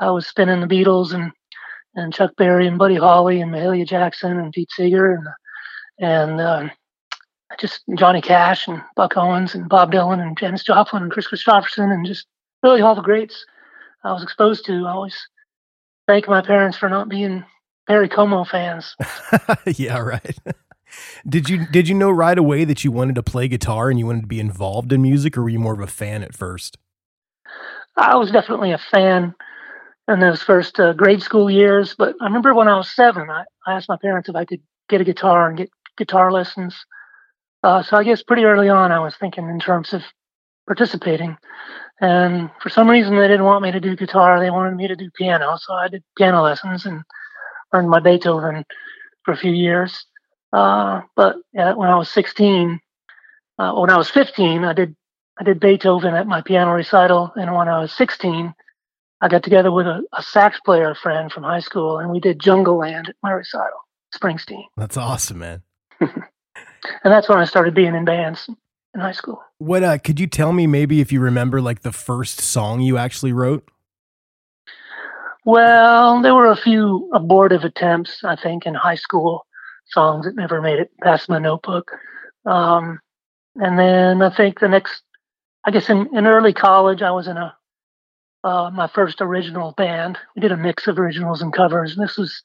I 0.00 0.10
was 0.10 0.26
spinning 0.26 0.60
the 0.60 0.66
Beatles 0.66 1.14
and 1.14 1.32
and 1.96 2.12
Chuck 2.12 2.32
Berry 2.36 2.66
and 2.66 2.78
Buddy 2.78 2.96
Holly 2.96 3.40
and 3.40 3.50
Mahalia 3.50 3.86
Jackson 3.86 4.38
and 4.38 4.52
Pete 4.52 4.70
Seeger 4.70 5.14
and 5.14 5.26
and 5.98 6.40
um, 6.40 6.70
just 7.58 7.82
Johnny 7.96 8.20
Cash 8.20 8.68
and 8.68 8.82
Buck 8.96 9.16
Owens 9.16 9.54
and 9.54 9.68
Bob 9.68 9.92
Dylan 9.92 10.20
and 10.20 10.36
Janis 10.38 10.62
Joplin 10.62 11.02
and 11.02 11.12
Kris 11.12 11.26
Kristofferson 11.26 11.90
and 11.92 12.06
just 12.06 12.26
really 12.62 12.82
all 12.82 12.94
the 12.94 13.02
greats 13.02 13.46
I 14.04 14.12
was 14.12 14.22
exposed 14.22 14.66
to. 14.66 14.86
I 14.86 14.90
always 14.90 15.16
thank 16.06 16.28
my 16.28 16.42
parents 16.42 16.76
for 16.76 16.90
not 16.90 17.08
being 17.08 17.44
Perry 17.86 18.08
Como 18.08 18.44
fans. 18.44 18.94
yeah, 19.66 19.98
right. 19.98 20.36
did 21.28 21.48
you 21.48 21.66
did 21.66 21.88
you 21.88 21.94
know 21.94 22.10
right 22.10 22.38
away 22.38 22.64
that 22.64 22.84
you 22.84 22.92
wanted 22.92 23.14
to 23.16 23.22
play 23.22 23.48
guitar 23.48 23.90
and 23.90 23.98
you 23.98 24.06
wanted 24.06 24.22
to 24.22 24.26
be 24.26 24.40
involved 24.40 24.92
in 24.92 25.02
music, 25.02 25.36
or 25.36 25.42
were 25.42 25.48
you 25.48 25.58
more 25.58 25.74
of 25.74 25.80
a 25.80 25.86
fan 25.86 26.22
at 26.22 26.34
first? 26.34 26.78
I 27.96 28.16
was 28.16 28.30
definitely 28.30 28.72
a 28.72 28.78
fan 28.78 29.34
in 30.08 30.20
those 30.20 30.42
first 30.42 30.78
uh, 30.78 30.92
grade 30.92 31.22
school 31.22 31.50
years. 31.50 31.94
But 31.96 32.14
I 32.20 32.24
remember 32.24 32.54
when 32.54 32.68
I 32.68 32.76
was 32.76 32.94
seven, 32.94 33.30
I, 33.30 33.44
I 33.66 33.74
asked 33.74 33.88
my 33.88 33.96
parents 34.00 34.28
if 34.28 34.36
I 34.36 34.44
could 34.44 34.60
get 34.88 35.00
a 35.00 35.04
guitar 35.04 35.48
and 35.48 35.58
get 35.58 35.70
guitar 35.96 36.30
lessons. 36.30 36.76
Uh, 37.62 37.82
so 37.82 37.96
I 37.96 38.04
guess 38.04 38.22
pretty 38.22 38.44
early 38.44 38.68
on, 38.68 38.92
I 38.92 39.00
was 39.00 39.16
thinking 39.16 39.48
in 39.48 39.58
terms 39.58 39.92
of 39.92 40.02
participating. 40.66 41.36
And 42.00 42.50
for 42.60 42.68
some 42.68 42.88
reason, 42.88 43.16
they 43.16 43.28
didn't 43.28 43.46
want 43.46 43.62
me 43.62 43.72
to 43.72 43.80
do 43.80 43.96
guitar. 43.96 44.38
They 44.38 44.50
wanted 44.50 44.76
me 44.76 44.86
to 44.88 44.96
do 44.96 45.10
piano. 45.16 45.56
So 45.58 45.72
I 45.72 45.88
did 45.88 46.04
piano 46.16 46.42
lessons 46.42 46.84
and 46.84 47.02
learned 47.72 47.88
my 47.88 48.00
Beethoven 48.00 48.64
for 49.24 49.32
a 49.32 49.36
few 49.36 49.52
years. 49.52 50.04
Uh, 50.56 51.02
but 51.14 51.36
yeah, 51.52 51.74
when 51.74 51.90
I 51.90 51.96
was 51.96 52.08
16, 52.08 52.80
uh, 53.58 53.74
when 53.74 53.90
I 53.90 53.98
was 53.98 54.08
15, 54.08 54.64
I 54.64 54.72
did 54.72 54.96
I 55.38 55.44
did 55.44 55.60
Beethoven 55.60 56.14
at 56.14 56.26
my 56.26 56.40
piano 56.40 56.72
recital, 56.72 57.30
and 57.36 57.54
when 57.54 57.68
I 57.68 57.80
was 57.80 57.92
16, 57.92 58.54
I 59.20 59.28
got 59.28 59.42
together 59.42 59.70
with 59.70 59.86
a, 59.86 60.02
a 60.14 60.22
sax 60.22 60.58
player 60.60 60.94
friend 60.94 61.30
from 61.30 61.42
high 61.42 61.60
school, 61.60 61.98
and 61.98 62.10
we 62.10 62.20
did 62.20 62.38
Jungleland 62.38 63.10
at 63.10 63.16
my 63.22 63.32
recital, 63.32 63.84
Springsteen. 64.14 64.64
That's 64.78 64.96
awesome, 64.96 65.40
man. 65.40 65.62
and 66.00 66.10
that's 67.04 67.28
when 67.28 67.36
I 67.36 67.44
started 67.44 67.74
being 67.74 67.94
in 67.94 68.06
bands 68.06 68.48
in 68.94 69.00
high 69.02 69.12
school. 69.12 69.42
What 69.58 69.82
uh, 69.82 69.98
could 69.98 70.18
you 70.18 70.26
tell 70.26 70.54
me 70.54 70.66
maybe 70.66 71.02
if 71.02 71.12
you 71.12 71.20
remember 71.20 71.60
like 71.60 71.82
the 71.82 71.92
first 71.92 72.40
song 72.40 72.80
you 72.80 72.96
actually 72.96 73.34
wrote? 73.34 73.68
Well, 75.44 76.22
there 76.22 76.34
were 76.34 76.50
a 76.50 76.56
few 76.56 77.10
abortive 77.12 77.62
attempts, 77.62 78.24
I 78.24 78.36
think, 78.36 78.64
in 78.64 78.72
high 78.72 78.94
school 78.94 79.45
songs 79.88 80.26
that 80.26 80.36
never 80.36 80.60
made 80.60 80.78
it 80.78 80.90
past 81.02 81.28
my 81.28 81.38
notebook. 81.38 81.90
Um, 82.44 83.00
and 83.56 83.78
then 83.78 84.22
I 84.22 84.34
think 84.34 84.60
the 84.60 84.68
next, 84.68 85.02
I 85.64 85.70
guess 85.70 85.88
in, 85.88 86.08
in 86.16 86.26
early 86.26 86.52
college, 86.52 87.02
I 87.02 87.10
was 87.10 87.26
in 87.26 87.36
a 87.36 87.56
uh, 88.44 88.70
my 88.70 88.86
first 88.86 89.20
original 89.20 89.72
band. 89.72 90.18
We 90.36 90.40
did 90.40 90.52
a 90.52 90.56
mix 90.56 90.86
of 90.86 90.98
originals 90.98 91.42
and 91.42 91.52
covers. 91.52 91.96
And 91.96 92.02
this 92.02 92.16
was 92.16 92.42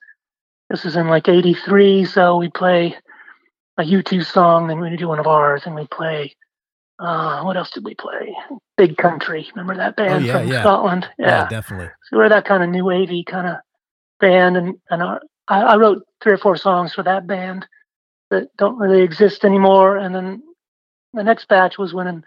this 0.69 0.83
was 0.83 0.95
in 0.95 1.07
like 1.07 1.27
'83, 1.29 2.05
so 2.05 2.37
we 2.37 2.49
play 2.49 2.95
a 3.77 3.83
U2 3.83 4.25
song, 4.25 4.67
then 4.67 4.79
we 4.79 4.95
do 4.95 5.07
one 5.07 5.19
of 5.19 5.27
ours, 5.27 5.63
and 5.65 5.75
we 5.75 5.87
play. 5.87 6.35
Uh, 6.99 7.41
what 7.43 7.57
else 7.57 7.71
did 7.71 7.83
we 7.83 7.95
play? 7.95 8.35
Big 8.77 8.95
Country. 8.97 9.47
Remember 9.55 9.75
that 9.75 9.95
band 9.95 10.23
oh, 10.23 10.27
yeah, 10.27 10.39
from 10.39 10.47
yeah. 10.47 10.61
Scotland? 10.61 11.09
Yeah. 11.17 11.47
definitely. 11.49 11.89
So 12.09 12.17
we're 12.17 12.29
that 12.29 12.45
kind 12.45 12.63
of 12.63 12.69
new 12.69 12.85
wavy 12.85 13.23
kind 13.23 13.47
of 13.47 13.57
band, 14.19 14.57
and 14.57 14.75
and 14.89 15.01
our, 15.03 15.21
I, 15.51 15.73
I 15.73 15.75
wrote 15.75 16.03
three 16.23 16.33
or 16.33 16.37
four 16.37 16.55
songs 16.55 16.93
for 16.93 17.03
that 17.03 17.27
band 17.27 17.67
that 18.29 18.47
don't 18.57 18.79
really 18.79 19.01
exist 19.01 19.43
anymore. 19.43 19.97
And 19.97 20.15
then 20.15 20.43
the 21.13 21.23
next 21.23 21.47
batch 21.49 21.77
was 21.77 21.93
when, 21.93 22.23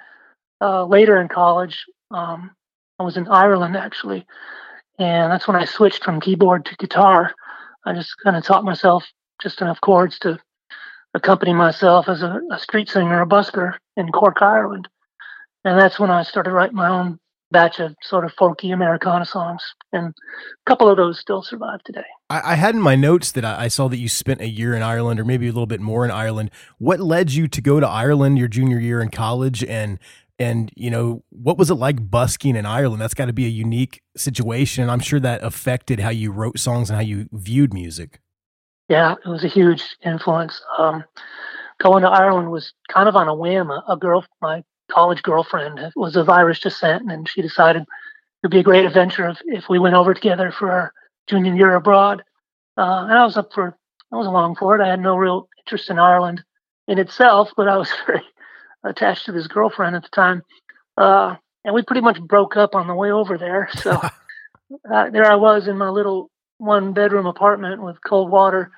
uh, 0.60 0.84
later 0.84 1.18
in 1.20 1.28
college, 1.28 1.84
um, 2.10 2.50
I 2.98 3.02
was 3.02 3.16
in 3.16 3.26
Ireland 3.26 3.76
actually, 3.76 4.26
and 4.98 5.32
that's 5.32 5.48
when 5.48 5.56
I 5.56 5.64
switched 5.64 6.04
from 6.04 6.20
keyboard 6.20 6.66
to 6.66 6.76
guitar. 6.76 7.34
I 7.86 7.94
just 7.94 8.14
kind 8.22 8.36
of 8.36 8.44
taught 8.44 8.62
myself 8.62 9.04
just 9.42 9.62
enough 9.62 9.80
chords 9.80 10.18
to 10.20 10.38
accompany 11.14 11.54
myself 11.54 12.08
as 12.08 12.22
a, 12.22 12.40
a 12.52 12.58
street 12.58 12.88
singer, 12.88 13.22
a 13.22 13.26
busker 13.26 13.74
in 13.96 14.12
Cork, 14.12 14.42
Ireland. 14.42 14.86
And 15.64 15.80
that's 15.80 15.98
when 15.98 16.10
I 16.10 16.22
started 16.22 16.52
writing 16.52 16.76
my 16.76 16.88
own 16.88 17.18
batch 17.54 17.78
of 17.78 17.94
sort 18.02 18.24
of 18.24 18.32
folky 18.34 18.74
Americana 18.74 19.24
songs, 19.24 19.62
and 19.92 20.08
a 20.08 20.12
couple 20.66 20.90
of 20.90 20.96
those 20.98 21.18
still 21.18 21.42
survive 21.42 21.82
today. 21.84 22.04
I, 22.28 22.52
I 22.52 22.54
had 22.56 22.74
in 22.74 22.80
my 22.82 22.96
notes 22.96 23.32
that 23.32 23.44
I, 23.44 23.64
I, 23.64 23.68
saw 23.68 23.88
that 23.88 23.96
you 23.96 24.08
spent 24.08 24.40
a 24.40 24.48
year 24.48 24.74
in 24.74 24.82
Ireland, 24.82 25.20
or 25.20 25.24
maybe 25.24 25.46
a 25.46 25.52
little 25.52 25.66
bit 25.66 25.80
more 25.80 26.04
in 26.04 26.10
Ireland. 26.10 26.50
What 26.78 27.00
led 27.00 27.32
you 27.32 27.48
to 27.48 27.60
go 27.62 27.80
to 27.80 27.88
Ireland 27.88 28.38
your 28.38 28.48
junior 28.48 28.78
year 28.78 29.00
in 29.00 29.08
college, 29.08 29.64
and 29.64 29.98
and 30.38 30.72
you 30.74 30.90
know 30.90 31.22
what 31.30 31.58
was 31.58 31.70
it 31.70 31.74
like 31.74 32.10
busking 32.10 32.56
in 32.56 32.66
ireland? 32.66 33.00
That's 33.00 33.14
got 33.14 33.26
to 33.26 33.32
be 33.32 33.46
a 33.46 33.50
unique 33.50 34.02
situation 34.16 34.82
and 34.82 34.90
i'm 34.90 35.00
sure 35.00 35.20
that 35.20 35.42
affected 35.42 36.00
how 36.00 36.10
you 36.10 36.32
wrote 36.32 36.58
songs 36.58 36.90
and 36.90 36.96
how 36.96 37.02
you 37.02 37.28
viewed 37.32 37.72
music. 37.72 38.20
Yeah 38.88 39.14
it 39.24 39.28
was 39.28 39.44
a 39.44 39.48
huge 39.48 39.82
influence. 40.04 40.60
Um, 40.78 41.04
going 41.80 42.02
to 42.02 42.08
ireland 42.08 42.50
was 42.50 42.72
kind 42.88 43.08
of 43.08 43.16
on 43.16 43.28
a 43.28 43.34
whim. 43.34 43.70
A, 43.70 43.84
a 43.88 43.96
girl 43.96 44.24
my 44.40 44.64
college 44.90 45.22
girlfriend 45.22 45.80
was 45.96 46.16
of 46.16 46.28
irish 46.28 46.60
descent 46.60 47.10
and 47.10 47.28
she 47.28 47.42
decided 47.42 47.82
it 47.82 47.88
would 48.42 48.50
be 48.50 48.60
a 48.60 48.64
great 48.64 48.84
adventure 48.84 49.28
if, 49.28 49.38
if 49.46 49.68
we 49.68 49.78
went 49.78 49.94
over 49.94 50.14
together 50.14 50.50
for 50.50 50.70
our 50.70 50.92
junior 51.26 51.54
year 51.54 51.74
abroad 51.74 52.22
uh, 52.76 53.06
and 53.08 53.12
i 53.12 53.24
was 53.24 53.36
up 53.36 53.52
for 53.52 53.76
i 54.12 54.16
was 54.16 54.26
along 54.26 54.54
for 54.54 54.78
it 54.78 54.84
i 54.84 54.88
had 54.88 55.00
no 55.00 55.16
real 55.16 55.48
interest 55.58 55.90
in 55.90 55.98
ireland 55.98 56.42
in 56.88 56.98
itself 56.98 57.50
but 57.56 57.68
i 57.68 57.76
was 57.76 57.90
very 58.06 58.22
attached 58.84 59.26
to 59.26 59.32
this 59.32 59.46
girlfriend 59.46 59.96
at 59.96 60.02
the 60.02 60.08
time. 60.10 60.42
Uh, 60.96 61.36
and 61.64 61.74
we 61.74 61.82
pretty 61.82 62.02
much 62.02 62.20
broke 62.20 62.56
up 62.56 62.74
on 62.74 62.86
the 62.86 62.94
way 62.94 63.10
over 63.10 63.36
there. 63.38 63.68
So 63.80 64.00
uh, 64.90 65.10
there 65.10 65.30
I 65.30 65.36
was 65.36 65.68
in 65.68 65.76
my 65.76 65.88
little 65.88 66.30
one 66.58 66.92
bedroom 66.94 67.26
apartment 67.26 67.82
with 67.82 68.02
cold 68.06 68.30
water, 68.30 68.70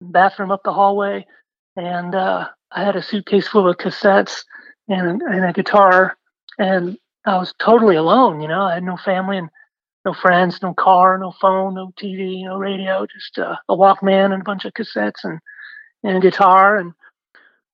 bathroom 0.00 0.50
up 0.50 0.62
the 0.64 0.72
hallway. 0.72 1.26
And 1.76 2.14
uh, 2.14 2.48
I 2.70 2.84
had 2.84 2.96
a 2.96 3.02
suitcase 3.02 3.48
full 3.48 3.68
of 3.68 3.76
cassettes 3.76 4.44
and, 4.92 5.22
and 5.22 5.44
a 5.44 5.52
guitar. 5.52 6.16
And 6.58 6.98
I 7.24 7.38
was 7.38 7.54
totally 7.58 7.96
alone, 7.96 8.40
you 8.40 8.48
know, 8.48 8.62
I 8.62 8.74
had 8.74 8.82
no 8.82 8.96
family 8.96 9.38
and 9.38 9.48
no 10.04 10.12
friends, 10.12 10.60
no 10.62 10.74
car, 10.74 11.16
no 11.18 11.32
phone, 11.40 11.74
no 11.74 11.92
TV, 12.00 12.44
no 12.44 12.56
radio, 12.56 13.06
just 13.06 13.38
uh, 13.38 13.56
a 13.68 13.76
Walkman 13.76 14.32
and 14.32 14.42
a 14.42 14.44
bunch 14.44 14.64
of 14.64 14.74
cassettes 14.74 15.24
and, 15.24 15.38
and 16.02 16.16
a 16.16 16.20
guitar. 16.20 16.76
And 16.76 16.92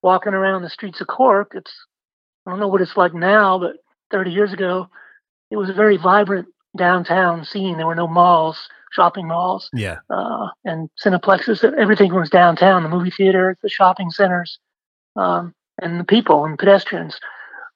walking 0.01 0.33
around 0.33 0.61
the 0.61 0.69
streets 0.69 1.01
of 1.01 1.07
Cork, 1.07 1.53
it's 1.55 1.73
I 2.45 2.51
don't 2.51 2.59
know 2.59 2.67
what 2.67 2.81
it's 2.81 2.97
like 2.97 3.13
now, 3.13 3.59
but 3.59 3.77
30 4.11 4.31
years 4.31 4.53
ago, 4.53 4.87
it 5.51 5.57
was 5.57 5.69
a 5.69 5.73
very 5.73 5.97
vibrant 5.97 6.47
downtown 6.77 7.43
scene. 7.45 7.77
There 7.77 7.87
were 7.87 7.95
no 7.95 8.07
malls, 8.07 8.69
shopping 8.91 9.27
malls, 9.27 9.69
yeah, 9.73 9.97
uh, 10.09 10.47
and 10.63 10.89
cineplexes. 11.03 11.63
Everything 11.77 12.13
was 12.13 12.29
downtown: 12.29 12.83
the 12.83 12.89
movie 12.89 13.11
theater, 13.11 13.57
the 13.61 13.69
shopping 13.69 14.11
centers, 14.11 14.59
um, 15.15 15.53
and 15.81 15.99
the 15.99 16.03
people 16.03 16.45
and 16.45 16.57
pedestrians. 16.57 17.19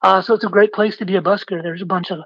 Uh, 0.01 0.21
so 0.21 0.33
it's 0.33 0.43
a 0.43 0.49
great 0.49 0.73
place 0.73 0.97
to 0.97 1.05
be 1.05 1.15
a 1.15 1.21
busker. 1.21 1.61
There's 1.61 1.81
a 1.81 1.85
bunch 1.85 2.11
of 2.11 2.19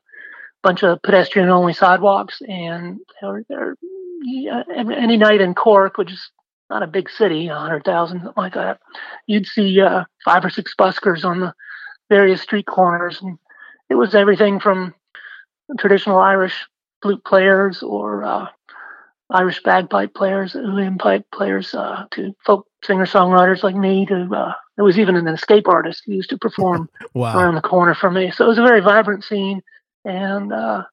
bunch 0.63 0.83
of 0.83 1.01
pedestrian 1.03 1.49
only 1.49 1.73
sidewalks, 1.73 2.41
and 2.47 2.99
there, 3.21 3.43
there, 3.47 3.75
yeah, 4.23 4.63
any 4.75 5.15
night 5.15 5.39
in 5.39 5.53
Cork, 5.53 5.97
which 5.97 6.11
is 6.11 6.31
not 6.69 6.83
a 6.83 6.87
big 6.87 7.09
city, 7.09 7.47
100,000, 7.47 8.19
something 8.19 8.33
like 8.35 8.53
that, 8.55 8.79
you'd 9.25 9.45
see 9.45 9.79
uh, 9.79 10.03
five 10.25 10.43
or 10.43 10.49
six 10.49 10.73
buskers 10.77 11.23
on 11.23 11.39
the 11.39 11.53
various 12.09 12.41
street 12.41 12.65
corners. 12.65 13.19
And 13.21 13.37
it 13.89 13.95
was 13.95 14.15
everything 14.15 14.59
from 14.59 14.93
traditional 15.77 16.17
Irish 16.17 16.65
flute 17.01 17.23
players 17.23 17.83
or 17.83 18.23
uh, 18.23 18.47
Irish 19.29 19.61
bagpipe 19.63 20.13
players, 20.13 20.53
uilleann 20.53 20.99
pipe 20.99 21.25
players, 21.33 21.73
uh, 21.73 22.05
to 22.11 22.35
folk 22.45 22.67
singer 22.83 23.05
songwriters 23.05 23.63
like 23.63 23.75
me. 23.75 24.05
To 24.05 24.27
uh, 24.33 24.53
there 24.77 24.85
was 24.85 24.97
even 24.97 25.15
an 25.15 25.27
escape 25.27 25.67
artist 25.67 26.03
who 26.05 26.13
used 26.13 26.29
to 26.29 26.37
perform 26.37 26.89
wow. 27.13 27.37
around 27.37 27.55
the 27.55 27.61
corner 27.61 27.93
for 27.93 28.09
me. 28.09 28.31
So 28.31 28.45
it 28.45 28.47
was 28.47 28.59
a 28.59 28.63
very 28.63 28.79
vibrant 28.79 29.23
scene, 29.23 29.61
and 30.05 30.53
uh, 30.53 30.83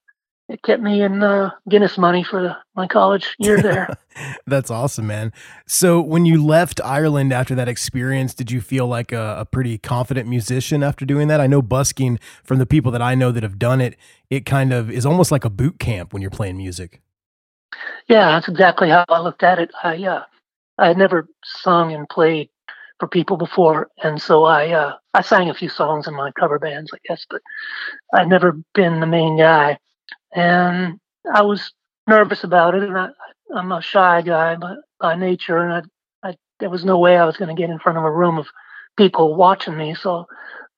it 0.49 0.63
kept 0.63 0.83
me 0.83 1.03
in 1.03 1.23
uh, 1.23 1.51
Guinness 1.69 1.99
money 1.99 2.25
for 2.25 2.43
the, 2.43 2.57
my 2.75 2.87
college 2.87 3.37
year 3.39 3.61
there. 3.61 3.89
That's 4.47 4.71
awesome, 4.71 5.07
man. 5.07 5.33
So 5.67 6.01
when 6.01 6.25
you 6.25 6.43
left 6.45 6.81
Ireland 6.83 7.33
after 7.33 7.55
that 7.55 7.69
experience, 7.69 8.35
did 8.35 8.51
you 8.51 8.63
feel 8.63 8.87
like 8.87 9.13
a, 9.13 9.37
a, 9.41 9.45
pretty 9.45 9.77
confident 9.79 10.29
musician 10.29 10.83
after 10.83 11.05
doing 11.05 11.29
that? 11.29 11.41
I 11.41 11.47
know 11.47 11.61
busking 11.61 12.19
from 12.43 12.59
the 12.59 12.67
people 12.67 12.91
that 12.93 13.03
I 13.03 13.15
know 13.15 13.33
that 13.33 13.43
have 13.43 13.59
done 13.59 13.81
it, 13.81 13.97
it 14.31 14.47
kind 14.47 14.73
of 14.73 14.91
is 14.91 15.05
almost 15.05 15.31
like 15.31 15.45
a 15.45 15.51
boot 15.51 15.79
camp 15.79 16.13
when 16.13 16.23
you're 16.23 16.31
playing 16.31 16.57
music. 16.57 17.03
Yeah, 18.09 18.33
that's 18.33 18.49
exactly 18.49 18.89
how 18.89 19.05
I 19.09 19.21
looked 19.21 19.43
at 19.43 19.59
it. 19.59 19.71
I 19.83 20.03
uh, 20.05 20.25
I 20.79 20.89
had 20.89 20.99
never 20.99 21.29
sung 21.45 21.93
and 21.93 22.09
played 22.09 22.49
for 22.99 23.09
people 23.09 23.37
before, 23.37 23.89
and 24.03 24.21
so 24.21 24.45
I 24.45 24.71
uh, 24.71 24.95
I 25.15 25.23
sang 25.23 25.51
a 25.51 25.55
few 25.55 25.69
songs 25.69 26.07
in 26.07 26.15
my 26.15 26.31
cover 26.39 26.59
bands, 26.59 26.91
I 26.95 26.99
guess, 27.07 27.27
but 27.29 27.41
I'd 28.13 28.29
never 28.29 28.59
been 28.75 29.01
the 29.01 29.07
main 29.07 29.37
guy. 29.37 29.79
And 30.35 30.99
I 31.33 31.43
was 31.43 31.73
nervous 32.09 32.45
about 32.45 32.75
it, 32.75 32.83
and 32.83 32.97
I, 32.97 33.09
I'm 33.55 33.73
a 33.73 33.81
shy 33.81 34.23
guy 34.23 34.57
by, 34.57 34.75
by 35.01 35.17
nature, 35.17 35.59
and 35.59 35.87
I, 36.25 36.29
I 36.29 36.37
there 36.61 36.71
was 36.71 36.85
no 36.85 36.99
way 36.99 37.17
I 37.17 37.25
was 37.25 37.37
going 37.37 37.55
to 37.55 37.61
get 37.61 37.71
in 37.71 37.79
front 37.79 37.99
of 37.99 38.05
a 38.05 38.11
room 38.11 38.39
of 38.39 38.47
people 38.97 39.35
watching 39.35 39.77
me. 39.77 39.95
So 39.95 40.27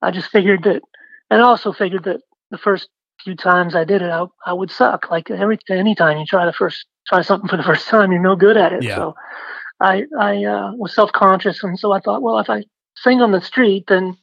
I 0.03 0.11
just 0.11 0.31
figured 0.31 0.65
that, 0.65 0.83
and 1.31 1.41
I 1.41 1.45
also 1.45 1.73
figured 1.73 2.05
that 2.05 2.21
the 2.51 2.59
first 2.59 2.89
few 3.25 3.35
times 3.35 3.75
I 3.75 3.85
did 3.85 4.03
it, 4.03 4.11
I, 4.11 4.25
I 4.45 4.53
would 4.53 4.71
suck. 4.71 5.11
Like 5.11 5.31
every 5.31 5.59
anytime 5.71 6.19
you 6.19 6.27
try 6.27 6.47
the 6.47 6.53
first 6.53 6.87
try 7.07 7.23
something 7.23 7.49
for 7.49 7.57
the 7.57 7.63
first 7.63 7.89
time, 7.89 8.13
you're 8.13 8.21
no 8.21 8.37
good 8.37 8.57
at 8.57 8.73
it. 8.73 8.83
Yeah. 8.83 8.97
So 8.97 9.15
I 9.81 10.05
I 10.19 10.45
uh, 10.45 10.73
was 10.75 10.95
self 10.95 11.13
conscious, 11.13 11.63
and 11.63 11.79
so 11.79 11.93
I 11.93 12.01
thought, 12.01 12.23
well, 12.23 12.39
if 12.39 12.49
I 12.51 12.65
sing 12.97 13.21
on 13.21 13.33
the 13.33 13.41
street, 13.41 13.85
then 13.89 14.17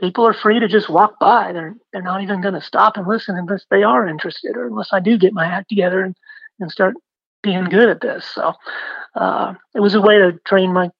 people 0.00 0.26
are 0.26 0.34
free 0.34 0.60
to 0.60 0.68
just 0.68 0.88
walk 0.88 1.18
by. 1.18 1.52
They're 1.52 1.74
they're 1.92 2.02
not 2.02 2.22
even 2.22 2.40
going 2.40 2.54
to 2.54 2.60
stop 2.60 2.96
and 2.96 3.06
listen 3.06 3.36
unless 3.36 3.64
they 3.70 3.82
are 3.82 4.06
interested, 4.06 4.56
or 4.56 4.66
unless 4.66 4.92
I 4.92 5.00
do 5.00 5.18
get 5.18 5.32
my 5.32 5.46
act 5.46 5.68
together 5.68 6.02
and 6.02 6.14
and 6.60 6.70
start 6.70 6.94
being 7.42 7.64
good 7.64 7.88
at 7.88 8.00
this. 8.00 8.24
So 8.26 8.52
uh, 9.14 9.54
it 9.74 9.80
was 9.80 9.94
a 9.94 10.00
way 10.00 10.18
to 10.18 10.32
train 10.46 10.72
my 10.72 10.90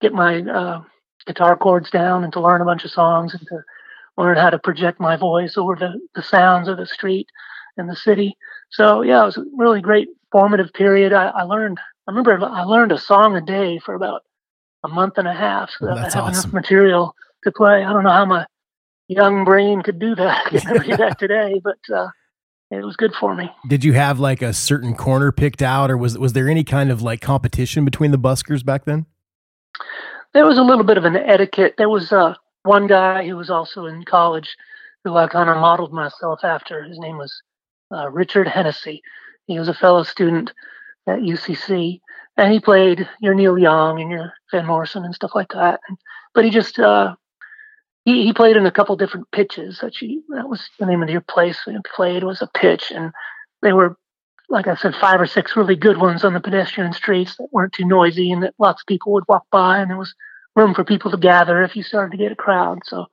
get 0.00 0.12
my 0.12 0.40
uh, 0.40 0.82
guitar 1.26 1.56
chords 1.56 1.90
down 1.90 2.24
and 2.24 2.32
to 2.32 2.40
learn 2.40 2.60
a 2.60 2.66
bunch 2.66 2.84
of 2.84 2.90
songs 2.90 3.34
and 3.34 3.46
to 3.48 3.62
learn 4.16 4.36
how 4.36 4.50
to 4.50 4.58
project 4.58 5.00
my 5.00 5.16
voice 5.16 5.56
over 5.56 5.74
the, 5.74 5.98
the 6.14 6.22
sounds 6.22 6.68
of 6.68 6.76
the 6.76 6.86
street 6.86 7.28
and 7.76 7.88
the 7.88 7.96
city. 7.96 8.36
So 8.70 9.02
yeah, 9.02 9.22
it 9.22 9.26
was 9.26 9.38
a 9.38 9.44
really 9.56 9.80
great 9.80 10.08
formative 10.30 10.72
period. 10.72 11.12
I, 11.12 11.28
I 11.28 11.42
learned. 11.42 11.78
I 12.06 12.10
remember 12.10 12.44
I 12.44 12.64
learned 12.64 12.92
a 12.92 12.98
song 12.98 13.36
a 13.36 13.40
day 13.40 13.78
for 13.78 13.94
about 13.94 14.22
a 14.84 14.88
month 14.88 15.18
and 15.18 15.28
a 15.28 15.32
half, 15.32 15.70
so 15.70 15.86
that 15.86 15.94
That's 15.96 16.14
I 16.16 16.18
have 16.18 16.28
awesome. 16.28 16.50
enough 16.50 16.54
material 16.54 17.14
to 17.44 17.52
play. 17.52 17.84
I 17.84 17.92
don't 17.92 18.02
know 18.04 18.10
how 18.10 18.24
my 18.24 18.46
young 19.08 19.44
brain 19.44 19.82
could 19.82 19.98
do 19.98 20.14
that, 20.16 20.44
could 20.46 20.64
never 20.64 20.78
do 20.80 20.96
that 20.96 21.18
today, 21.18 21.60
but 21.62 21.78
uh, 21.94 22.08
it 22.70 22.84
was 22.84 22.96
good 22.96 23.12
for 23.14 23.34
me. 23.34 23.50
Did 23.68 23.84
you 23.84 23.92
have 23.92 24.18
like 24.18 24.42
a 24.42 24.52
certain 24.52 24.94
corner 24.94 25.30
picked 25.30 25.62
out, 25.62 25.90
or 25.90 25.96
was 25.96 26.18
was 26.18 26.32
there 26.32 26.48
any 26.48 26.64
kind 26.64 26.90
of 26.90 27.02
like 27.02 27.20
competition 27.20 27.84
between 27.84 28.10
the 28.10 28.18
buskers 28.18 28.64
back 28.64 28.84
then? 28.84 29.06
there 30.34 30.46
was 30.46 30.58
a 30.58 30.62
little 30.62 30.84
bit 30.84 30.98
of 30.98 31.04
an 31.04 31.16
etiquette. 31.16 31.74
There 31.76 31.88
was 31.88 32.12
uh, 32.12 32.34
one 32.62 32.86
guy 32.86 33.26
who 33.26 33.36
was 33.36 33.50
also 33.50 33.86
in 33.86 34.04
college 34.04 34.56
who 35.04 35.16
I 35.16 35.26
kind 35.26 35.50
of 35.50 35.56
modeled 35.56 35.92
myself 35.92 36.40
after. 36.44 36.84
His 36.84 36.98
name 36.98 37.18
was 37.18 37.42
uh, 37.94 38.08
Richard 38.10 38.48
Hennessy. 38.48 39.02
He 39.46 39.58
was 39.58 39.68
a 39.68 39.74
fellow 39.74 40.04
student 40.04 40.52
at 41.06 41.20
UCC, 41.20 42.00
and 42.36 42.52
he 42.52 42.60
played 42.60 43.08
your 43.20 43.34
Neil 43.34 43.58
Young 43.58 44.00
and 44.00 44.10
your 44.10 44.32
Van 44.50 44.66
Morrison 44.66 45.04
and 45.04 45.14
stuff 45.14 45.32
like 45.34 45.52
that. 45.52 45.80
But 46.34 46.44
he 46.44 46.50
just 46.50 46.78
uh, 46.78 47.14
he 48.04 48.24
he 48.24 48.32
played 48.32 48.56
in 48.56 48.66
a 48.66 48.72
couple 48.72 48.96
different 48.96 49.30
pitches. 49.32 49.78
That 49.80 50.00
you 50.00 50.22
that 50.34 50.48
was 50.48 50.68
the 50.78 50.86
name 50.86 51.02
of 51.02 51.10
your 51.10 51.20
place. 51.22 51.60
He 51.64 51.76
played 51.94 52.24
was 52.24 52.42
a 52.42 52.48
pitch, 52.54 52.90
and 52.94 53.12
they 53.62 53.72
were 53.72 53.96
like 54.52 54.66
I 54.66 54.74
said, 54.74 54.94
five 54.94 55.18
or 55.18 55.26
six 55.26 55.56
really 55.56 55.74
good 55.74 55.96
ones 55.96 56.24
on 56.24 56.34
the 56.34 56.40
pedestrian 56.40 56.92
streets 56.92 57.36
that 57.36 57.48
weren't 57.52 57.72
too 57.72 57.86
noisy 57.86 58.30
and 58.30 58.42
that 58.42 58.54
lots 58.58 58.82
of 58.82 58.86
people 58.86 59.12
would 59.12 59.24
walk 59.26 59.46
by 59.50 59.78
and 59.78 59.90
there 59.90 59.96
was 59.96 60.14
room 60.54 60.74
for 60.74 60.84
people 60.84 61.10
to 61.10 61.16
gather 61.16 61.62
if 61.62 61.74
you 61.74 61.82
started 61.82 62.10
to 62.10 62.22
get 62.22 62.32
a 62.32 62.36
crowd. 62.36 62.80
So 62.84 63.06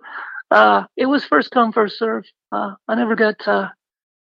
uh, 0.52 0.84
it 0.98 1.06
was 1.06 1.24
first 1.24 1.52
come, 1.52 1.72
first 1.72 1.98
serve. 1.98 2.26
Uh, 2.52 2.72
I 2.90 2.96
never 2.96 3.16
got 3.16 3.48
uh, 3.48 3.70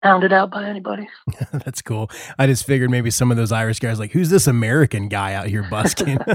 hounded 0.05 0.31
out 0.31 0.51
by 0.51 0.63
anybody. 0.65 1.07
That's 1.51 1.81
cool. 1.81 2.09
I 2.37 2.45
just 2.47 2.65
figured 2.65 2.91
maybe 2.91 3.09
some 3.09 3.31
of 3.31 3.37
those 3.37 3.51
Irish 3.51 3.79
guys 3.79 3.99
like, 3.99 4.11
who's 4.11 4.29
this 4.29 4.45
American 4.47 5.09
guy 5.09 5.33
out 5.33 5.47
here 5.47 5.63
busking? 5.69 6.17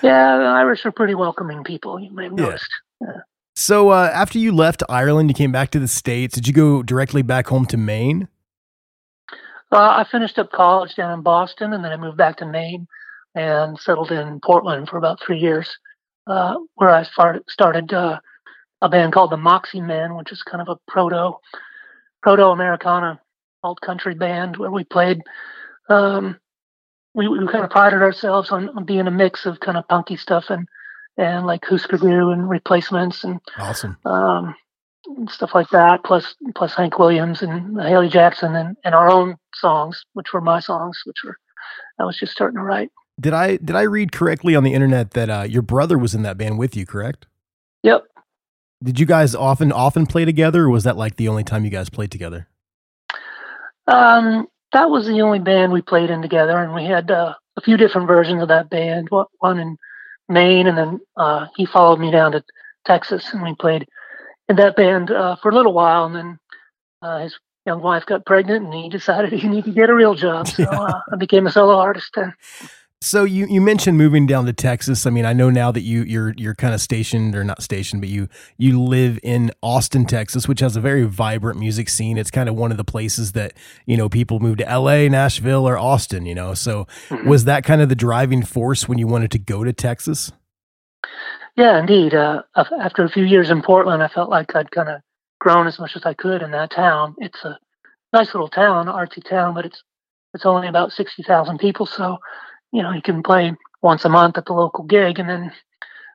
Yeah, 0.00 0.36
the 0.38 0.44
Irish 0.44 0.86
are 0.86 0.92
pretty 0.92 1.16
welcoming 1.16 1.64
people. 1.64 1.98
You 1.98 2.12
may 2.12 2.24
have 2.24 2.34
Yeah. 2.38 2.44
noticed. 2.44 2.70
so 3.56 3.88
uh, 3.90 4.08
after 4.14 4.38
you 4.38 4.52
left 4.52 4.84
Ireland, 4.88 5.28
you 5.28 5.34
came 5.34 5.50
back 5.50 5.70
to 5.70 5.80
the 5.80 5.88
states. 5.88 6.36
Did 6.36 6.46
you 6.46 6.52
go 6.54 6.84
directly 6.84 7.22
back 7.22 7.48
home 7.48 7.66
to 7.66 7.76
Maine? 7.76 8.28
Uh, 9.72 9.90
I 9.98 10.04
finished 10.08 10.38
up 10.38 10.52
college 10.52 10.94
down 10.94 11.10
in 11.12 11.22
Boston, 11.22 11.72
and 11.72 11.84
then 11.84 11.90
I 11.90 11.96
moved 11.96 12.16
back 12.16 12.36
to 12.36 12.46
Maine 12.46 12.86
and 13.34 13.76
settled 13.76 14.12
in 14.12 14.38
Portland 14.38 14.88
for 14.88 14.98
about 14.98 15.18
three 15.20 15.38
years, 15.38 15.76
uh, 16.28 16.54
where 16.76 16.90
I 16.90 17.02
started 17.02 17.42
started 17.48 17.92
uh, 17.92 18.20
a 18.82 18.88
band 18.88 19.12
called 19.14 19.32
the 19.32 19.36
Moxie 19.36 19.80
Men, 19.80 20.14
which 20.14 20.30
is 20.30 20.44
kind 20.44 20.62
of 20.62 20.68
a 20.68 20.78
proto 20.88 21.32
proto 22.26 22.46
Americana 22.46 23.20
alt 23.62 23.80
country 23.80 24.14
band 24.16 24.56
where 24.56 24.70
we 24.70 24.82
played. 24.82 25.20
Um, 25.88 26.40
we, 27.14 27.28
we 27.28 27.46
kind 27.46 27.64
of 27.64 27.70
prided 27.70 28.02
ourselves 28.02 28.50
on, 28.50 28.68
on 28.70 28.84
being 28.84 29.06
a 29.06 29.12
mix 29.12 29.46
of 29.46 29.60
kind 29.60 29.78
of 29.78 29.86
punky 29.88 30.16
stuff 30.16 30.46
and 30.50 30.66
and 31.16 31.46
like 31.46 31.64
Husker 31.64 31.96
Du 31.96 32.30
and 32.30 32.50
replacements 32.50 33.22
and 33.22 33.38
Awesome. 33.56 33.96
um, 34.04 34.56
and 35.16 35.30
stuff 35.30 35.52
like 35.54 35.68
that, 35.70 36.02
plus 36.04 36.34
plus 36.56 36.74
Hank 36.74 36.98
Williams 36.98 37.42
and 37.42 37.80
Haley 37.80 38.08
Jackson 38.08 38.56
and, 38.56 38.76
and 38.84 38.92
our 38.94 39.08
own 39.08 39.36
songs, 39.54 40.04
which 40.14 40.32
were 40.32 40.40
my 40.40 40.58
songs, 40.58 41.00
which 41.04 41.18
were 41.24 41.36
I 42.00 42.04
was 42.04 42.18
just 42.18 42.32
starting 42.32 42.58
to 42.58 42.64
write. 42.64 42.90
Did 43.20 43.34
I 43.34 43.56
did 43.56 43.76
I 43.76 43.82
read 43.82 44.10
correctly 44.10 44.56
on 44.56 44.64
the 44.64 44.74
internet 44.74 45.12
that 45.12 45.30
uh, 45.30 45.46
your 45.48 45.62
brother 45.62 45.96
was 45.96 46.12
in 46.12 46.22
that 46.22 46.36
band 46.36 46.58
with 46.58 46.76
you? 46.76 46.84
Correct. 46.84 47.26
Yep. 47.84 48.04
Did 48.82 49.00
you 49.00 49.06
guys 49.06 49.34
often 49.34 49.72
often 49.72 50.06
play 50.06 50.24
together, 50.24 50.64
or 50.64 50.70
was 50.70 50.84
that 50.84 50.96
like 50.96 51.16
the 51.16 51.28
only 51.28 51.44
time 51.44 51.64
you 51.64 51.70
guys 51.70 51.88
played 51.88 52.10
together? 52.10 52.48
Um, 53.86 54.48
that 54.72 54.90
was 54.90 55.06
the 55.06 55.22
only 55.22 55.38
band 55.38 55.72
we 55.72 55.80
played 55.80 56.10
in 56.10 56.20
together, 56.20 56.58
and 56.58 56.74
we 56.74 56.84
had 56.84 57.10
uh, 57.10 57.34
a 57.56 57.60
few 57.60 57.76
different 57.76 58.06
versions 58.06 58.42
of 58.42 58.48
that 58.48 58.68
band. 58.68 59.08
One 59.38 59.58
in 59.58 59.76
Maine, 60.28 60.66
and 60.66 60.76
then 60.76 61.00
uh, 61.16 61.46
he 61.56 61.64
followed 61.64 62.00
me 62.00 62.10
down 62.10 62.32
to 62.32 62.44
Texas, 62.84 63.32
and 63.32 63.42
we 63.42 63.54
played 63.54 63.86
in 64.48 64.56
that 64.56 64.76
band 64.76 65.10
uh, 65.10 65.36
for 65.36 65.50
a 65.50 65.54
little 65.54 65.72
while, 65.72 66.04
and 66.04 66.14
then 66.14 66.38
uh, 67.02 67.20
his 67.20 67.38
young 67.64 67.80
wife 67.80 68.06
got 68.06 68.26
pregnant, 68.26 68.66
and 68.66 68.74
he 68.74 68.88
decided 68.88 69.32
he 69.40 69.48
needed 69.48 69.66
to 69.66 69.72
get 69.72 69.90
a 69.90 69.94
real 69.94 70.14
job. 70.14 70.48
So 70.48 70.64
uh, 70.70 71.00
I 71.12 71.16
became 71.16 71.46
a 71.46 71.52
solo 71.52 71.76
artist. 71.76 72.16
And 72.16 72.32
So 73.02 73.24
you 73.24 73.46
you 73.46 73.60
mentioned 73.60 73.98
moving 73.98 74.26
down 74.26 74.46
to 74.46 74.52
Texas. 74.52 75.06
I 75.06 75.10
mean, 75.10 75.26
I 75.26 75.34
know 75.34 75.50
now 75.50 75.70
that 75.70 75.82
you 75.82 76.02
you're 76.02 76.32
you're 76.36 76.54
kind 76.54 76.72
of 76.72 76.80
stationed 76.80 77.36
or 77.36 77.44
not 77.44 77.62
stationed, 77.62 78.00
but 78.00 78.08
you 78.08 78.28
you 78.56 78.82
live 78.82 79.18
in 79.22 79.52
Austin, 79.62 80.06
Texas, 80.06 80.48
which 80.48 80.60
has 80.60 80.76
a 80.76 80.80
very 80.80 81.04
vibrant 81.04 81.58
music 81.58 81.90
scene. 81.90 82.16
It's 82.16 82.30
kind 82.30 82.48
of 82.48 82.54
one 82.54 82.70
of 82.70 82.78
the 82.78 82.84
places 82.84 83.32
that 83.32 83.52
you 83.84 83.96
know 83.98 84.08
people 84.08 84.40
move 84.40 84.56
to 84.58 84.68
L.A., 84.68 85.08
Nashville, 85.10 85.68
or 85.68 85.76
Austin. 85.78 86.24
You 86.24 86.34
know, 86.34 86.54
so 86.54 86.86
was 87.26 87.44
that 87.44 87.64
kind 87.64 87.82
of 87.82 87.90
the 87.90 87.94
driving 87.94 88.42
force 88.42 88.88
when 88.88 88.96
you 88.96 89.06
wanted 89.06 89.30
to 89.32 89.38
go 89.38 89.62
to 89.62 89.74
Texas? 89.74 90.32
Yeah, 91.56 91.78
indeed. 91.78 92.14
Uh, 92.14 92.42
after 92.54 93.04
a 93.04 93.08
few 93.10 93.24
years 93.24 93.50
in 93.50 93.62
Portland, 93.62 94.02
I 94.02 94.08
felt 94.08 94.30
like 94.30 94.54
I'd 94.54 94.70
kind 94.70 94.88
of 94.88 95.00
grown 95.38 95.66
as 95.66 95.78
much 95.78 95.96
as 95.96 96.04
I 96.04 96.14
could 96.14 96.42
in 96.42 96.50
that 96.52 96.70
town. 96.70 97.14
It's 97.18 97.44
a 97.44 97.58
nice 98.12 98.34
little 98.34 98.48
town, 98.48 98.86
artsy 98.86 99.22
town, 99.26 99.54
but 99.54 99.64
it's 99.66 99.82
it's 100.34 100.46
only 100.46 100.68
about 100.68 100.92
sixty 100.92 101.22
thousand 101.22 101.58
people. 101.58 101.86
So, 101.86 102.18
you 102.76 102.82
know, 102.82 102.92
you 102.92 103.00
can 103.00 103.22
play 103.22 103.54
once 103.80 104.04
a 104.04 104.10
month 104.10 104.36
at 104.36 104.44
the 104.44 104.52
local 104.52 104.84
gig, 104.84 105.18
and 105.18 105.30
then 105.30 105.50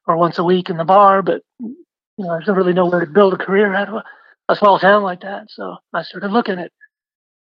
or 0.05 0.15
once 0.15 0.37
a 0.37 0.43
week 0.43 0.69
in 0.69 0.77
the 0.77 0.85
bar. 0.85 1.23
But 1.23 1.41
you 1.59 1.75
know, 2.19 2.37
there's 2.37 2.47
really 2.55 2.73
nowhere 2.73 3.03
to 3.03 3.11
build 3.11 3.33
a 3.33 3.37
career 3.37 3.73
out 3.73 3.87
of 3.89 3.95
a, 3.95 4.03
a 4.47 4.55
small 4.55 4.77
town 4.77 5.01
like 5.01 5.21
that. 5.21 5.49
So 5.49 5.77
I 5.91 6.03
started 6.03 6.31
looking 6.31 6.59
at 6.59 6.71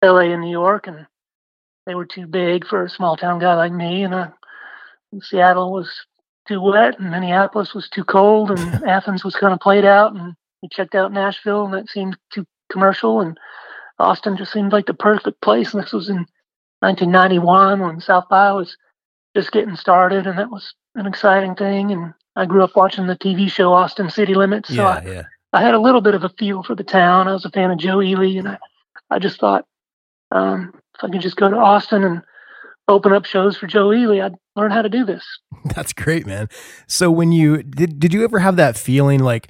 L.A. 0.01 0.31
and 0.31 0.43
New 0.43 0.51
York, 0.51 0.87
and 0.87 1.09
they 1.87 1.97
were 1.97 2.07
too 2.07 2.29
big 2.29 2.65
for 2.65 2.85
a 2.85 2.89
small 2.89 3.17
town 3.17 3.41
guy 3.41 3.57
like 3.57 3.73
me. 3.73 4.05
And 4.05 4.15
uh, 4.15 4.29
Seattle 5.21 5.73
was 5.73 5.91
too 6.47 6.63
wet, 6.63 7.01
and 7.01 7.11
Minneapolis 7.11 7.75
was 7.75 7.89
too 7.89 8.05
cold, 8.05 8.53
and 8.53 8.85
Athens 8.89 9.25
was 9.25 9.35
kind 9.35 9.53
of 9.53 9.59
played 9.59 9.85
out. 9.85 10.15
And 10.15 10.35
we 10.63 10.69
checked 10.71 10.95
out 10.95 11.13
Nashville, 11.13 11.65
and 11.65 11.75
that 11.75 11.89
seemed 11.89 12.17
too 12.33 12.47
commercial. 12.71 13.23
And 13.23 13.37
Austin 13.99 14.37
just 14.37 14.53
seemed 14.53 14.71
like 14.71 14.87
the 14.87 14.95
perfect 14.95 15.41
place. 15.41 15.75
And 15.75 15.83
this 15.83 15.93
was 15.93 16.09
in 16.09 16.27
1991 16.79 17.81
when 17.81 18.01
South 18.01 18.29
by 18.31 18.53
was 18.53 18.77
just 19.35 19.53
getting 19.53 19.77
started, 19.77 20.27
and 20.27 20.39
that 20.39 20.51
was 20.51 20.75
an 20.95 21.07
exciting 21.07 21.55
thing. 21.55 21.91
And 21.91 22.15
I 22.37 22.47
grew 22.47 22.63
up 22.63 22.77
watching 22.77 23.07
the 23.07 23.17
TV 23.17 23.51
show 23.51 23.73
Austin 23.73 24.11
City 24.11 24.35
Limits, 24.35 24.75
so 24.75 24.85
I, 24.85 25.03
yeah. 25.05 25.23
I 25.53 25.63
had 25.63 25.75
a 25.75 25.81
little 25.81 26.01
bit 26.01 26.15
of 26.15 26.25
a 26.25 26.29
feel 26.31 26.63
for 26.63 26.75
the 26.75 26.85
town. 26.85 27.29
I 27.29 27.33
was 27.33 27.45
a 27.45 27.51
fan 27.51 27.71
of 27.71 27.79
Joe 27.79 28.03
Ely, 28.03 28.39
and 28.39 28.49
I, 28.49 28.59
I 29.11 29.19
just 29.19 29.41
thought 29.41 29.65
um, 30.31 30.73
if 30.97 31.05
I 31.05 31.09
could 31.09 31.21
just 31.21 31.37
go 31.37 31.51
to 31.51 31.57
Austin 31.57 32.05
and 32.05 32.23
open 32.89 33.13
up 33.13 33.25
shows 33.25 33.57
for 33.57 33.67
Joe 33.67 33.93
Ely, 33.93 34.25
I'd 34.25 34.35
learn 34.57 34.71
how 34.71 34.83
to 34.83 34.89
do 34.89 35.05
this. 35.05 35.25
That's 35.75 35.93
great, 35.93 36.27
man. 36.27 36.49
So 36.87 37.11
when 37.11 37.33
you 37.33 37.63
did, 37.63 37.99
did 37.99 38.13
you 38.13 38.25
ever 38.25 38.39
have 38.39 38.57
that 38.57 38.77
feeling 38.77 39.21
like 39.21 39.49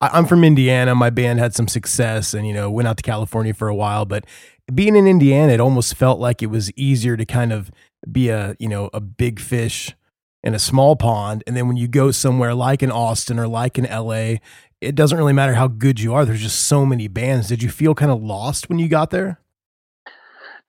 I'm 0.00 0.26
from 0.26 0.42
Indiana, 0.42 0.94
my 0.94 1.10
band 1.10 1.38
had 1.38 1.54
some 1.54 1.68
success, 1.68 2.34
and 2.34 2.46
you 2.46 2.52
know 2.52 2.70
went 2.70 2.88
out 2.88 2.96
to 2.96 3.02
California 3.02 3.54
for 3.54 3.68
a 3.68 3.74
while, 3.74 4.04
but 4.04 4.26
being 4.72 4.96
in 4.96 5.06
Indiana, 5.06 5.52
it 5.52 5.60
almost 5.60 5.94
felt 5.94 6.18
like 6.18 6.42
it 6.42 6.46
was 6.46 6.72
easier 6.72 7.16
to 7.16 7.24
kind 7.24 7.52
of 7.52 7.70
be 8.10 8.28
a 8.28 8.56
you 8.58 8.68
know 8.68 8.90
a 8.92 9.00
big 9.00 9.40
fish 9.40 9.94
in 10.42 10.54
a 10.54 10.58
small 10.58 10.96
pond, 10.96 11.44
and 11.46 11.56
then 11.56 11.68
when 11.68 11.76
you 11.76 11.88
go 11.88 12.10
somewhere 12.10 12.54
like 12.54 12.82
in 12.82 12.90
Austin 12.90 13.38
or 13.38 13.46
like 13.46 13.78
in 13.78 13.84
LA, 13.84 14.36
it 14.80 14.94
doesn't 14.94 15.16
really 15.16 15.32
matter 15.32 15.54
how 15.54 15.68
good 15.68 16.00
you 16.00 16.14
are. 16.14 16.24
There's 16.24 16.42
just 16.42 16.62
so 16.62 16.84
many 16.84 17.06
bands. 17.08 17.48
Did 17.48 17.62
you 17.62 17.70
feel 17.70 17.94
kind 17.94 18.10
of 18.10 18.22
lost 18.22 18.68
when 18.68 18.78
you 18.78 18.88
got 18.88 19.10
there? 19.10 19.38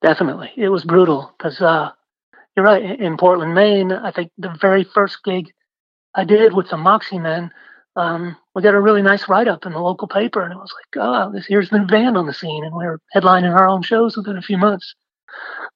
Definitely, 0.02 0.52
it 0.56 0.70
was 0.70 0.84
brutal 0.84 1.34
because 1.38 1.62
uh, 1.62 1.92
you're 2.56 2.66
right. 2.66 3.00
in- 3.00 3.18
Portland, 3.18 3.56
Maine, 3.56 3.92
I 3.92 4.12
think 4.12 4.32
the 4.38 4.56
very 4.62 4.84
first 4.84 5.24
gig 5.24 5.52
I 6.14 6.26
did 6.26 6.54
with 6.54 6.70
the 6.70 6.78
Moxie 6.78 7.20
Men, 7.20 7.52
um, 7.96 8.36
we 8.54 8.62
got 8.62 8.76
a 8.76 8.82
really 8.82 9.02
nice 9.02 9.28
write 9.28 9.48
up 9.48 9.66
in 9.66 9.72
the 9.72 9.80
local 9.80 10.08
paper, 10.08 10.42
and 10.44 10.52
it 10.52 10.58
was 10.58 10.74
like, 10.74 11.04
oh, 11.04 11.32
this 11.32 11.46
here's 11.48 11.70
the 11.70 11.80
band 11.80 12.18
on 12.18 12.28
the 12.28 12.34
scene, 12.34 12.64
and 12.64 12.76
we 12.76 12.86
were 12.86 13.00
headlining 13.16 13.56
our 13.56 13.68
own 13.68 13.82
shows 13.82 14.16
within 14.16 14.38
a 14.38 14.42
few 14.42 14.58
months. 14.58 14.94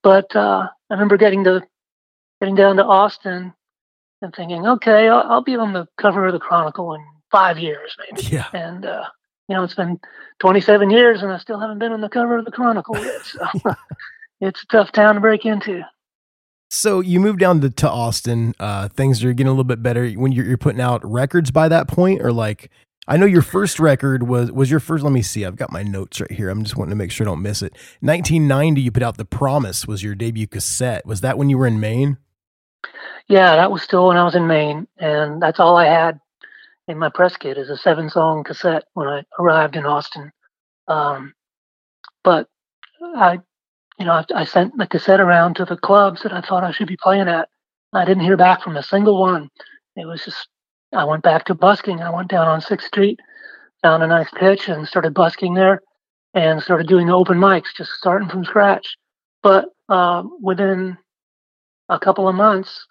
But 0.04 0.36
uh, 0.36 0.68
I 0.90 0.94
remember 0.94 1.18
getting 1.18 1.44
to 1.46 1.64
getting 2.40 2.56
down 2.56 2.78
to 2.78 2.86
Austin 2.86 3.54
and 4.22 4.34
thinking, 4.36 4.66
okay, 4.66 5.08
I'll, 5.08 5.24
I'll, 5.32 5.44
be 5.44 5.56
on 5.56 5.74
the 5.74 5.88
cover 6.00 6.28
of 6.28 6.34
the 6.34 6.40
Chronicle 6.40 6.94
in 6.94 7.04
five 7.32 7.60
years, 7.60 7.96
maybe. 8.00 8.28
Yeah. 8.28 8.48
And 8.54 8.86
uh, 8.86 9.06
you 9.48 9.56
know, 9.56 9.64
it's 9.64 9.76
been 9.76 10.00
27 10.40 10.90
years, 10.90 11.22
and 11.22 11.32
I 11.32 11.38
still 11.38 11.60
haven't 11.60 11.80
been 11.80 11.92
on 11.92 12.02
the 12.02 12.10
cover 12.10 12.38
of 12.38 12.46
the 12.46 12.52
Chronicle 12.52 12.98
yet. 12.98 13.22
So 13.24 13.48
it's 14.42 14.64
a 14.64 14.68
tough 14.68 14.92
town 14.92 15.16
to 15.16 15.22
break 15.22 15.46
into. 15.46 15.84
So 16.70 17.00
you 17.00 17.22
moved 17.22 17.40
down 17.40 17.62
to, 17.62 17.70
to 17.70 17.90
Austin. 17.90 18.54
Uh, 18.60 18.90
things 18.90 19.24
are 19.24 19.32
getting 19.32 19.48
a 19.48 19.52
little 19.52 19.64
bit 19.64 19.82
better 19.82 20.10
when 20.12 20.34
you're, 20.34 20.46
you're 20.46 20.58
putting 20.58 20.82
out 20.82 21.02
records 21.10 21.50
by 21.50 21.70
that 21.70 21.88
point, 21.88 22.22
or 22.22 22.34
like 22.34 22.70
I 23.08 23.18
know 23.18 23.26
your 23.26 23.42
first 23.42 23.80
record 23.80 24.24
was 24.24 24.52
was 24.52 24.70
your 24.70 24.80
first. 24.80 25.04
Let 25.04 25.14
me 25.14 25.22
see. 25.22 25.46
I've 25.46 25.56
got 25.56 25.72
my 25.72 25.84
notes 25.84 26.20
right 26.20 26.32
here. 26.32 26.50
I'm 26.50 26.64
just 26.64 26.76
wanting 26.76 26.92
to 26.92 26.96
make 26.96 27.12
sure 27.12 27.26
I 27.26 27.30
don't 27.30 27.42
miss 27.42 27.62
it. 27.62 27.74
1990, 28.02 28.82
you 28.82 28.92
put 28.92 29.04
out 29.04 29.18
"The 29.18 29.26
Promise" 29.26 29.88
was 29.88 30.04
your 30.04 30.16
debut 30.16 30.48
cassette. 30.48 31.06
Was 31.06 31.22
that 31.22 31.38
when 31.38 31.50
you 31.50 31.58
were 31.58 31.68
in 31.68 31.80
Maine? 31.80 32.18
Yeah, 33.28 33.56
that 33.56 33.72
was 33.72 33.82
still 33.82 34.08
when 34.08 34.18
I 34.18 34.24
was 34.24 34.36
in 34.36 34.48
Maine, 34.48 34.88
and 34.98 35.42
that's 35.42 35.60
all 35.60 35.78
I 35.78 35.86
had 35.86 36.20
in 36.88 36.98
my 36.98 37.10
press 37.10 37.36
kit 37.36 37.58
is 37.58 37.70
a 37.70 37.78
seven 37.78 38.10
song 38.10 38.44
cassette 38.44 38.86
when 38.94 39.08
I 39.08 39.24
arrived 39.40 39.76
in 39.76 39.86
Austin. 39.86 40.32
Um, 40.88 41.34
but 42.24 42.48
I 43.02 43.40
you 43.98 44.06
know, 44.06 44.12
I, 44.14 44.26
I, 44.36 44.44
sent 44.46 44.78
the 44.78 44.88
cassette 44.88 45.20
around 45.20 45.56
to 45.56 45.66
the 45.66 45.78
clubs 45.78 46.22
that 46.22 46.32
I 46.32 46.42
thought 46.42 46.64
I 46.64 46.72
should 46.72 46.88
be 46.88 46.98
playing 47.02 47.28
at. 47.28 47.50
I 47.94 48.06
didn't 48.06 48.24
hear 48.24 48.38
back 48.38 48.62
from 48.62 48.78
a 48.78 48.84
single 48.84 49.20
one. 49.20 49.50
It 49.96 50.06
was 50.06 50.24
just, 50.24 50.48
I 50.94 51.04
went 51.06 51.24
back 51.24 51.46
to 51.46 51.56
busking. 51.56 52.02
I 52.02 52.10
went 52.10 52.30
down 52.30 52.48
on 52.48 52.62
6th 52.62 52.84
Street, 52.84 53.20
found 53.82 54.04
a 54.04 54.08
nice 54.08 54.30
pitch 54.32 54.70
and 54.70 54.88
started 54.88 55.14
busking 55.14 55.54
there 55.54 55.82
and 56.34 56.62
started 56.62 56.88
doing 56.88 57.08
the 57.08 57.14
open 57.14 57.38
mics, 57.38 57.76
just 57.76 57.92
starting 57.92 58.30
from 58.30 58.46
scratch. 58.46 58.96
But 59.44 59.66
um, 59.90 60.38
within 60.42 60.98
a 61.90 62.00
couple 62.00 62.28
of 62.28 62.36
months, 62.36 62.86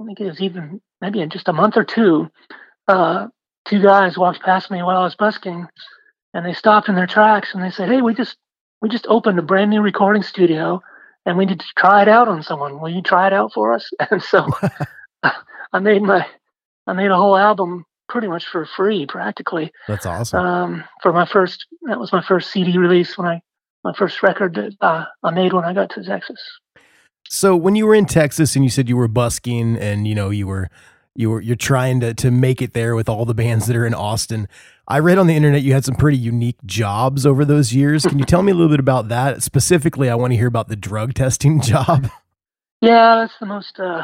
I 0.00 0.04
think 0.04 0.20
it 0.20 0.26
was 0.26 0.40
even 0.40 0.80
maybe 1.00 1.20
in 1.20 1.30
just 1.30 1.48
a 1.48 1.52
month 1.52 1.76
or 1.76 1.84
two, 1.84 2.30
uh, 2.88 3.28
two 3.66 3.82
guys 3.82 4.18
walked 4.18 4.42
past 4.42 4.70
me 4.70 4.82
while 4.82 4.96
I 4.96 5.04
was 5.04 5.16
busking 5.16 5.66
and 6.34 6.46
they 6.46 6.52
stopped 6.52 6.88
in 6.88 6.94
their 6.94 7.06
tracks 7.06 7.54
and 7.54 7.62
they 7.62 7.70
said, 7.70 7.88
Hey, 7.88 8.02
we 8.02 8.14
just 8.14 8.36
we 8.80 8.88
just 8.88 9.06
opened 9.08 9.38
a 9.38 9.42
brand 9.42 9.70
new 9.70 9.82
recording 9.82 10.22
studio 10.22 10.80
and 11.26 11.36
we 11.36 11.44
need 11.44 11.60
to 11.60 11.66
try 11.76 12.02
it 12.02 12.08
out 12.08 12.28
on 12.28 12.42
someone. 12.42 12.80
Will 12.80 12.88
you 12.88 13.02
try 13.02 13.26
it 13.26 13.32
out 13.32 13.52
for 13.52 13.72
us? 13.72 13.90
And 14.10 14.22
so 14.22 14.46
I 15.72 15.78
made 15.80 16.02
my 16.02 16.26
I 16.90 16.92
made 16.92 17.12
a 17.12 17.16
whole 17.16 17.36
album 17.36 17.84
pretty 18.08 18.26
much 18.26 18.44
for 18.46 18.66
free, 18.66 19.06
practically. 19.06 19.70
That's 19.86 20.06
awesome. 20.06 20.44
Um, 20.44 20.84
for 21.02 21.12
my 21.12 21.24
first, 21.24 21.66
that 21.82 22.00
was 22.00 22.12
my 22.12 22.20
first 22.20 22.50
CD 22.50 22.76
release 22.76 23.16
when 23.16 23.28
I 23.28 23.40
my 23.84 23.92
first 23.96 24.22
record 24.24 24.56
that 24.56 24.76
uh, 24.80 25.04
I 25.22 25.30
made 25.30 25.52
when 25.52 25.64
I 25.64 25.72
got 25.72 25.90
to 25.90 26.02
Texas. 26.02 26.40
So 27.28 27.56
when 27.56 27.76
you 27.76 27.86
were 27.86 27.94
in 27.94 28.06
Texas 28.06 28.56
and 28.56 28.64
you 28.64 28.70
said 28.70 28.88
you 28.88 28.96
were 28.96 29.08
busking 29.08 29.76
and 29.76 30.06
you 30.08 30.16
know 30.16 30.30
you 30.30 30.48
were 30.48 30.68
you 31.14 31.30
were 31.30 31.40
you're 31.40 31.54
trying 31.54 32.00
to 32.00 32.12
to 32.14 32.32
make 32.32 32.60
it 32.60 32.74
there 32.74 32.96
with 32.96 33.08
all 33.08 33.24
the 33.24 33.34
bands 33.34 33.68
that 33.68 33.76
are 33.76 33.86
in 33.86 33.94
Austin. 33.94 34.48
I 34.88 34.98
read 34.98 35.16
on 35.16 35.28
the 35.28 35.36
internet 35.36 35.62
you 35.62 35.72
had 35.72 35.84
some 35.84 35.94
pretty 35.94 36.18
unique 36.18 36.58
jobs 36.66 37.24
over 37.24 37.44
those 37.44 37.72
years. 37.72 38.04
Can 38.04 38.18
you 38.18 38.24
tell 38.24 38.42
me 38.42 38.50
a 38.50 38.54
little 38.56 38.68
bit 38.68 38.80
about 38.80 39.08
that? 39.08 39.44
Specifically, 39.44 40.10
I 40.10 40.16
want 40.16 40.32
to 40.32 40.36
hear 40.36 40.48
about 40.48 40.66
the 40.66 40.76
drug 40.76 41.14
testing 41.14 41.60
job. 41.62 42.10
Yeah, 42.80 43.20
that's 43.20 43.38
the 43.38 43.46
most 43.46 43.78
uh, 43.78 44.02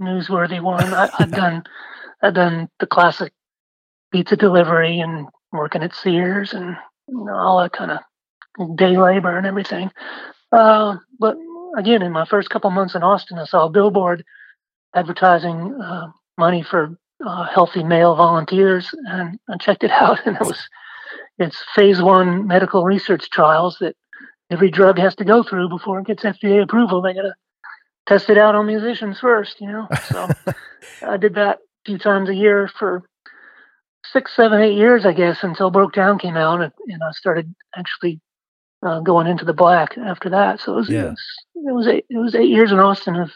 newsworthy 0.00 0.60
one. 0.60 0.92
I, 0.94 1.08
have 1.18 1.30
done 1.30 1.64
I've 2.22 2.34
done 2.34 2.68
the 2.80 2.86
classic 2.86 3.32
pizza 4.12 4.36
delivery 4.36 5.00
and 5.00 5.28
working 5.52 5.82
at 5.82 5.94
Sears 5.94 6.52
and 6.52 6.76
you 7.08 7.24
know, 7.24 7.34
all 7.34 7.60
that 7.60 7.72
kind 7.72 7.90
of 7.90 8.76
day 8.76 8.96
labor 8.96 9.36
and 9.36 9.46
everything. 9.46 9.90
Uh, 10.52 10.96
but 11.18 11.36
again, 11.76 12.02
in 12.02 12.12
my 12.12 12.24
first 12.24 12.50
couple 12.50 12.70
months 12.70 12.94
in 12.94 13.02
Austin, 13.02 13.38
I 13.38 13.44
saw 13.44 13.66
a 13.66 13.70
billboard 13.70 14.24
advertising 14.94 15.78
uh, 15.80 16.08
money 16.38 16.62
for 16.62 16.96
uh, 17.24 17.44
healthy 17.44 17.82
male 17.82 18.14
volunteers, 18.14 18.94
and 19.06 19.38
I 19.48 19.56
checked 19.58 19.84
it 19.84 19.90
out, 20.02 20.26
and 20.26 20.36
it 20.36 20.46
was 20.46 20.68
it's 21.38 21.62
phase 21.74 22.00
one 22.00 22.46
medical 22.46 22.84
research 22.84 23.28
trials 23.30 23.76
that 23.80 23.94
every 24.50 24.70
drug 24.70 24.98
has 24.98 25.14
to 25.16 25.24
go 25.24 25.42
through 25.42 25.68
before 25.68 26.00
it 26.00 26.06
gets 26.06 26.22
FDA 26.22 26.62
approval. 26.62 27.02
They 27.02 27.14
got 27.14 27.22
to 27.22 27.34
test 28.06 28.30
it 28.30 28.38
out 28.38 28.54
on 28.54 28.66
musicians 28.66 29.18
first, 29.20 29.60
you 29.60 29.68
know. 29.68 29.88
So 30.08 30.28
I 31.06 31.16
did 31.16 31.34
that 31.34 31.58
a 31.58 31.84
few 31.84 31.98
times 31.98 32.28
a 32.28 32.34
year 32.34 32.70
for 32.78 33.02
six, 34.12 34.34
seven, 34.34 34.60
eight 34.60 34.76
years, 34.76 35.04
I 35.04 35.12
guess, 35.12 35.42
until 35.42 35.70
Broke 35.70 35.92
Down 35.92 36.18
came 36.18 36.36
out, 36.36 36.60
and, 36.60 36.72
and 36.88 37.02
I 37.02 37.10
started 37.12 37.54
actually 37.76 38.20
uh, 38.84 39.00
going 39.00 39.26
into 39.26 39.44
the 39.44 39.52
black 39.52 39.96
after 39.98 40.30
that. 40.30 40.60
So 40.60 40.74
it 40.74 40.76
was, 40.76 40.88
yeah. 40.88 41.02
it 41.02 41.10
was, 41.10 41.16
it 41.54 41.72
was 41.72 41.86
eight, 41.88 42.06
it 42.10 42.18
was 42.18 42.34
eight 42.34 42.48
years 42.48 42.72
in 42.72 42.78
Austin 42.78 43.16
of 43.16 43.30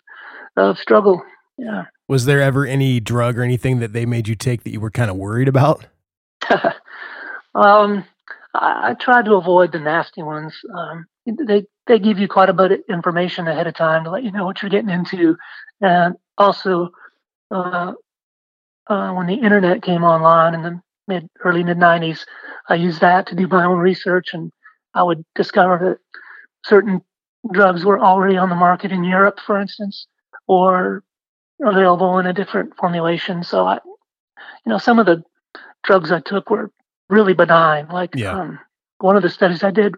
of 0.57 0.79
struggle. 0.79 1.23
Yeah. 1.57 1.85
Was 2.09 2.25
there 2.25 2.41
ever 2.41 2.67
any 2.67 3.01
drug 3.01 3.39
or 3.39 3.43
anything 3.43 3.81
that 3.81 3.93
they 3.93 4.07
made 4.07 4.29
you 4.29 4.35
take 4.35 4.65
that 4.65 4.71
you 4.71 4.81
were 4.81 4.91
kind 4.91 5.11
of 5.11 5.17
worried 5.17 5.49
about? 5.49 5.87
um, 7.55 8.05
I, 8.55 8.91
I 8.91 8.95
tried 8.95 9.27
to 9.27 9.35
avoid 9.35 9.73
the 9.73 9.79
nasty 9.79 10.23
ones. 10.23 10.55
Um, 10.77 11.07
they 11.27 11.67
they 11.87 11.99
give 11.99 12.19
you 12.19 12.29
quite 12.29 12.49
a 12.49 12.55
bit 12.55 12.73
of 12.73 12.81
information 12.89 13.49
ahead 13.49 13.67
of 13.67 13.75
time 13.75 14.05
to 14.05 14.11
let 14.11 14.25
you 14.25 14.33
know 14.33 14.45
what 14.45 14.63
you're 14.63 14.71
getting 14.71 14.91
into, 14.91 15.37
and 15.81 16.17
also 16.39 16.91
uh, 17.51 17.93
uh, 18.89 19.13
when 19.13 19.27
the 19.27 19.35
internet 19.35 19.83
came 19.83 20.05
online 20.05 20.55
in 20.55 20.63
the 20.63 20.81
mid 21.09 21.29
early 21.45 21.63
mid 21.63 21.79
'90s, 21.79 22.25
I 22.69 22.75
used 22.75 23.01
that 23.01 23.27
to 23.29 23.35
do 23.35 23.47
my 23.47 23.65
own 23.65 23.79
research, 23.79 24.31
and 24.33 24.53
I 24.95 25.03
would 25.03 25.25
discover 25.35 25.79
that 25.79 26.19
certain 26.65 27.03
drugs 27.53 27.85
were 27.85 28.01
already 28.01 28.37
on 28.37 28.51
the 28.51 28.57
market 28.57 28.93
in 28.93 29.05
Europe, 29.05 29.39
for 29.41 29.61
instance, 29.61 30.07
or 30.47 31.03
available 31.63 32.19
in 32.19 32.27
a 32.27 32.33
different 32.33 32.77
formulation. 32.77 33.43
So 33.43 33.67
I, 33.67 33.79
you 34.65 34.71
know, 34.71 34.79
some 34.79 34.99
of 34.99 35.07
the 35.07 35.23
drugs 35.85 36.13
I 36.13 36.21
took 36.21 36.51
were 36.51 36.71
really 37.11 37.35
benign. 37.35 37.89
Like 37.89 38.15
yeah. 38.15 38.39
um, 38.39 38.59
one 38.99 39.17
of 39.17 39.23
the 39.23 39.31
studies 39.31 39.63
I 39.63 39.71
did 39.71 39.95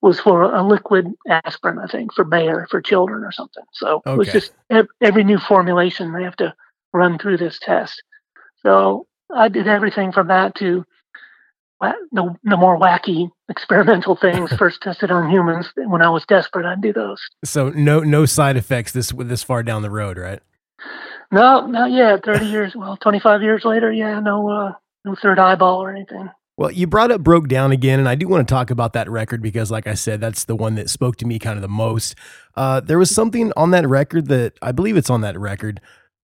was 0.00 0.20
for 0.20 0.42
a 0.42 0.62
liquid 0.62 1.06
aspirin, 1.28 1.78
I 1.78 1.86
think, 1.86 2.12
for 2.12 2.24
Bayer 2.24 2.66
for 2.70 2.82
children 2.82 3.24
or 3.24 3.32
something. 3.32 3.64
So 3.72 4.02
okay. 4.06 4.12
it 4.12 4.18
was 4.18 4.28
just 4.28 4.52
every 5.00 5.24
new 5.24 5.38
formulation 5.38 6.12
they 6.12 6.24
have 6.24 6.36
to 6.36 6.54
run 6.92 7.18
through 7.18 7.38
this 7.38 7.58
test. 7.58 8.02
So 8.62 9.06
I 9.34 9.48
did 9.48 9.66
everything 9.66 10.12
from 10.12 10.28
that 10.28 10.54
to 10.56 10.84
the, 12.12 12.34
the 12.44 12.56
more 12.56 12.78
wacky 12.78 13.30
experimental 13.48 14.16
things 14.16 14.52
first 14.58 14.82
tested 14.82 15.10
on 15.10 15.30
humans. 15.30 15.72
When 15.76 16.02
I 16.02 16.10
was 16.10 16.24
desperate, 16.26 16.66
I'd 16.66 16.80
do 16.80 16.92
those. 16.92 17.20
So 17.44 17.70
no 17.70 18.00
no 18.00 18.26
side 18.26 18.56
effects 18.56 18.92
this 18.92 19.12
this 19.16 19.42
far 19.42 19.62
down 19.62 19.82
the 19.82 19.90
road, 19.90 20.18
right? 20.18 20.40
No, 21.32 21.66
not 21.66 21.90
yet. 21.90 22.24
Thirty 22.24 22.46
years, 22.46 22.74
well, 22.76 22.96
twenty-five 22.96 23.42
years 23.42 23.64
later, 23.64 23.92
yeah, 23.92 24.20
no, 24.20 24.48
uh, 24.48 24.72
no 25.04 25.14
third 25.14 25.38
eyeball 25.38 25.82
or 25.82 25.90
anything. 25.90 26.30
Well, 26.56 26.70
you 26.70 26.86
brought 26.86 27.10
up 27.10 27.22
Broke 27.22 27.48
Down 27.48 27.72
again, 27.72 27.98
and 27.98 28.08
I 28.08 28.14
do 28.14 28.28
want 28.28 28.46
to 28.46 28.52
talk 28.52 28.70
about 28.70 28.92
that 28.92 29.10
record 29.10 29.42
because, 29.42 29.72
like 29.72 29.88
I 29.88 29.94
said, 29.94 30.20
that's 30.20 30.44
the 30.44 30.54
one 30.54 30.76
that 30.76 30.88
spoke 30.88 31.16
to 31.16 31.26
me 31.26 31.40
kind 31.40 31.56
of 31.56 31.62
the 31.62 31.68
most. 31.68 32.14
Uh, 32.54 32.80
there 32.80 32.98
was 32.98 33.10
something 33.10 33.52
on 33.56 33.72
that 33.72 33.88
record 33.88 34.28
that 34.28 34.54
I 34.62 34.70
believe 34.70 34.96
it's 34.96 35.10
on 35.10 35.20
that 35.22 35.38
record 35.38 35.80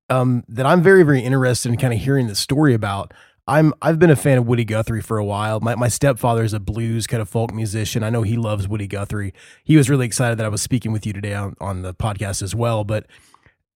um, 0.09 0.45
that 0.49 0.67
I'm 0.67 0.83
very, 0.83 1.03
very 1.03 1.21
interested 1.21 1.71
in 1.71 1.79
kind 1.79 1.93
of 1.93 2.01
hearing 2.01 2.29
the 2.29 2.37
story 2.37 2.75
about. 2.75 3.13
I'm 3.49 3.75
I've 3.83 3.99
been 3.99 4.11
a 4.11 4.17
fan 4.17 4.39
of 4.39 4.47
Woody 4.47 4.65
Guthrie 4.65 5.01
for 5.01 5.19
a 5.19 5.25
while. 5.25 5.59
My 5.59 5.75
my 5.75 5.89
stepfather 5.89 6.45
is 6.45 6.53
a 6.53 6.61
blues 6.61 7.09
kind 7.09 7.21
of 7.21 7.29
folk 7.29 7.53
musician. 7.53 8.05
I 8.05 8.11
know 8.11 8.23
he 8.23 8.37
loves 8.37 8.69
Woody 8.69 8.87
Guthrie. 8.87 9.35
He 9.65 9.77
was 9.77 9.91
really 9.91 10.07
excited 10.07 10.39
that 10.39 10.47
I 10.47 10.51
was 10.51 10.63
speaking 10.63 10.93
with 10.93 11.05
you 11.05 11.13
today 11.13 11.35
on, 11.35 11.57
on 11.61 11.83
the 11.83 11.93
podcast 11.93 12.43
as 12.43 12.55
well. 12.55 12.85
But 12.85 13.07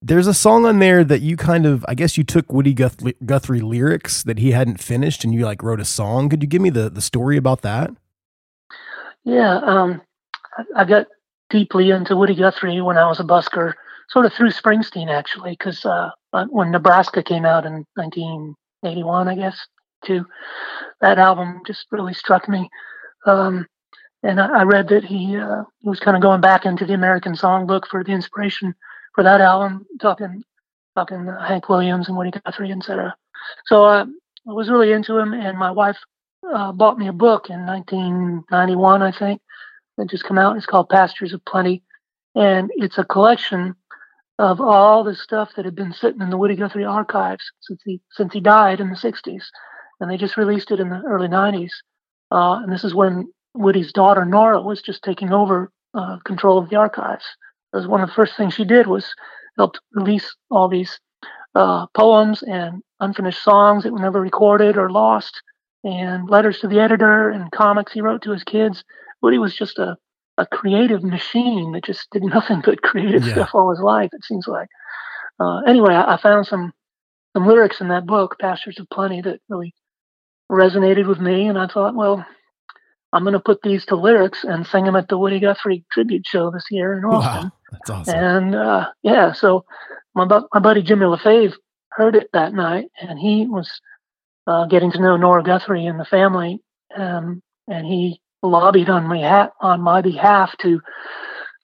there's 0.06 0.26
a 0.26 0.34
song 0.34 0.66
on 0.66 0.80
there 0.80 1.02
that 1.02 1.22
you 1.22 1.34
kind 1.34 1.64
of, 1.64 1.82
I 1.88 1.94
guess 1.94 2.18
you 2.18 2.24
took 2.24 2.52
Woody 2.52 2.74
Guthrie, 2.74 3.16
Guthrie 3.24 3.62
lyrics 3.62 4.22
that 4.24 4.38
he 4.38 4.50
hadn't 4.50 4.78
finished 4.78 5.24
and 5.24 5.32
you 5.32 5.46
like 5.46 5.62
wrote 5.62 5.80
a 5.80 5.84
song. 5.84 6.28
Could 6.28 6.42
you 6.42 6.48
give 6.48 6.60
me 6.60 6.68
the, 6.68 6.90
the 6.90 7.00
story 7.00 7.38
about 7.38 7.62
that? 7.62 7.90
Yeah. 9.24 9.56
Um, 9.64 10.02
I, 10.58 10.82
I 10.82 10.84
got 10.84 11.06
deeply 11.48 11.90
into 11.90 12.16
Woody 12.16 12.34
Guthrie 12.34 12.82
when 12.82 12.98
I 12.98 13.08
was 13.08 13.18
a 13.18 13.24
busker, 13.24 13.72
sort 14.10 14.26
of 14.26 14.34
through 14.34 14.50
Springsteen 14.50 15.08
actually, 15.08 15.52
because 15.52 15.86
uh, 15.86 16.10
when 16.50 16.70
Nebraska 16.70 17.22
came 17.22 17.46
out 17.46 17.64
in 17.64 17.86
1981, 17.94 19.28
I 19.28 19.34
guess, 19.34 19.58
too, 20.04 20.26
that 21.00 21.18
album 21.18 21.62
just 21.66 21.86
really 21.90 22.12
struck 22.12 22.46
me. 22.46 22.68
Um, 23.24 23.66
and 24.22 24.38
I, 24.38 24.60
I, 24.60 24.62
read 24.64 24.88
that 24.88 25.04
he, 25.04 25.38
uh, 25.38 25.62
he 25.78 25.88
was 25.88 26.00
kind 26.00 26.14
of 26.14 26.22
going 26.22 26.42
back 26.42 26.66
into 26.66 26.84
the 26.84 26.92
American 26.92 27.32
Songbook 27.32 27.86
for 27.86 28.04
the 28.04 28.12
inspiration 28.12 28.74
for 29.14 29.24
that 29.24 29.40
album, 29.40 29.86
talking 30.00 30.42
talking 30.96 31.26
Hank 31.46 31.68
Williams 31.68 32.08
and 32.08 32.16
Woody 32.16 32.30
Guthrie, 32.30 32.72
etc. 32.72 33.14
So 33.66 33.84
uh, 33.84 34.04
I 34.48 34.52
was 34.52 34.70
really 34.70 34.92
into 34.92 35.18
him, 35.18 35.32
and 35.32 35.58
my 35.58 35.70
wife 35.70 35.96
uh, 36.52 36.72
bought 36.72 36.98
me 36.98 37.08
a 37.08 37.12
book 37.12 37.50
in 37.50 37.66
1991, 37.66 39.02
I 39.02 39.12
think, 39.12 39.40
that 39.96 40.10
just 40.10 40.24
come 40.24 40.38
out. 40.38 40.56
It's 40.56 40.66
called 40.66 40.88
Pastures 40.88 41.32
of 41.32 41.44
Plenty, 41.44 41.82
and 42.34 42.70
it's 42.76 42.98
a 42.98 43.04
collection 43.04 43.74
of 44.38 44.60
all 44.60 45.04
the 45.04 45.14
stuff 45.14 45.50
that 45.56 45.64
had 45.64 45.76
been 45.76 45.92
sitting 45.92 46.20
in 46.20 46.30
the 46.30 46.36
Woody 46.36 46.56
Guthrie 46.56 46.84
archives 46.84 47.44
since 47.60 47.80
he 47.84 48.00
since 48.10 48.32
he 48.32 48.40
died 48.40 48.80
in 48.80 48.90
the 48.90 48.96
60s. 48.96 49.42
and 50.00 50.10
they 50.10 50.16
just 50.16 50.36
released 50.36 50.70
it 50.70 50.80
in 50.80 50.88
the 50.90 51.02
early 51.06 51.28
'90s. 51.28 51.70
Uh, 52.30 52.60
and 52.62 52.72
this 52.72 52.84
is 52.84 52.94
when 52.94 53.32
Woody's 53.54 53.92
daughter 53.92 54.24
Nora 54.24 54.60
was 54.60 54.82
just 54.82 55.02
taking 55.04 55.32
over 55.32 55.70
uh, 55.94 56.18
control 56.24 56.58
of 56.58 56.68
the 56.68 56.76
archives. 56.76 57.24
That 57.74 57.80
was 57.80 57.88
one 57.88 58.02
of 58.02 58.08
the 58.08 58.14
first 58.14 58.36
things 58.38 58.54
she 58.54 58.64
did 58.64 58.86
was 58.86 59.12
helped 59.58 59.80
release 59.94 60.34
all 60.52 60.68
these 60.68 61.00
uh, 61.56 61.86
poems 61.96 62.42
and 62.44 62.82
unfinished 63.00 63.42
songs 63.42 63.84
that 63.84 63.92
were 63.92 63.98
never 63.98 64.20
recorded 64.20 64.78
or 64.78 64.90
lost, 64.90 65.42
and 65.84 66.30
letters 66.30 66.60
to 66.60 66.68
the 66.68 66.80
editor 66.80 67.30
and 67.30 67.52
comics 67.52 67.92
he 67.92 68.00
wrote 68.02 68.22
to 68.22 68.32
his 68.32 68.44
kids. 68.44 68.84
Woody 69.22 69.38
was 69.38 69.56
just 69.56 69.78
a, 69.80 69.96
a 70.38 70.46
creative 70.46 71.04
machine 71.04 71.72
that 71.72 71.84
just 71.84 72.08
did 72.12 72.22
nothing 72.24 72.62
but 72.64 72.82
creative 72.82 73.24
Yeah. 73.26 73.32
stuff 73.34 73.50
all 73.54 73.70
his 73.70 73.80
life. 73.80 74.10
It 74.14 74.24
seems 74.24 74.48
like. 74.48 74.68
Uh, 75.40 75.62
anyway, 75.66 75.94
I, 75.94 76.14
I 76.14 76.16
found 76.18 76.46
some 76.46 76.72
some 77.36 77.46
lyrics 77.48 77.80
in 77.80 77.88
that 77.88 78.06
book, 78.06 78.36
Pastures 78.40 78.80
of 78.80 78.88
Plenty, 78.92 79.22
that 79.22 79.40
really 79.48 79.74
resonated 80.50 81.08
with 81.08 81.20
me, 81.20 81.48
and 81.48 81.58
I 81.58 81.66
thought, 81.66 81.96
well, 81.96 82.24
I'm 83.14 83.22
going 83.22 83.34
to 83.34 83.40
put 83.40 83.62
these 83.62 83.86
to 83.86 83.96
lyrics 83.96 84.42
and 84.42 84.66
sing 84.66 84.84
them 84.84 84.96
at 84.96 85.08
the 85.08 85.16
Woody 85.16 85.38
Guthrie 85.38 85.84
tribute 85.92 86.26
show 86.26 86.50
this 86.50 86.66
year 86.70 86.98
in 86.98 87.04
Austin. 87.04 87.44
Wow, 87.44 87.52
that's 87.70 87.90
awesome. 87.90 88.18
And 88.18 88.54
uh, 88.56 88.90
yeah, 89.04 89.32
so 89.32 89.64
my 90.16 90.24
bu- 90.24 90.48
my 90.52 90.58
buddy 90.60 90.82
Jimmy 90.82 91.06
LaFave 91.06 91.54
heard 91.90 92.16
it 92.16 92.28
that 92.32 92.54
night, 92.54 92.86
and 93.00 93.16
he 93.16 93.46
was 93.46 93.70
uh, 94.48 94.66
getting 94.66 94.90
to 94.90 95.00
know 95.00 95.16
Nora 95.16 95.44
Guthrie 95.44 95.86
and 95.86 95.98
the 96.00 96.04
family, 96.04 96.60
um, 96.96 97.40
and 97.68 97.86
he 97.86 98.20
lobbied 98.42 98.90
on 98.90 99.04
my 99.06 99.20
ha- 99.20 99.52
on 99.60 99.80
my 99.80 100.02
behalf 100.02 100.56
to 100.58 100.80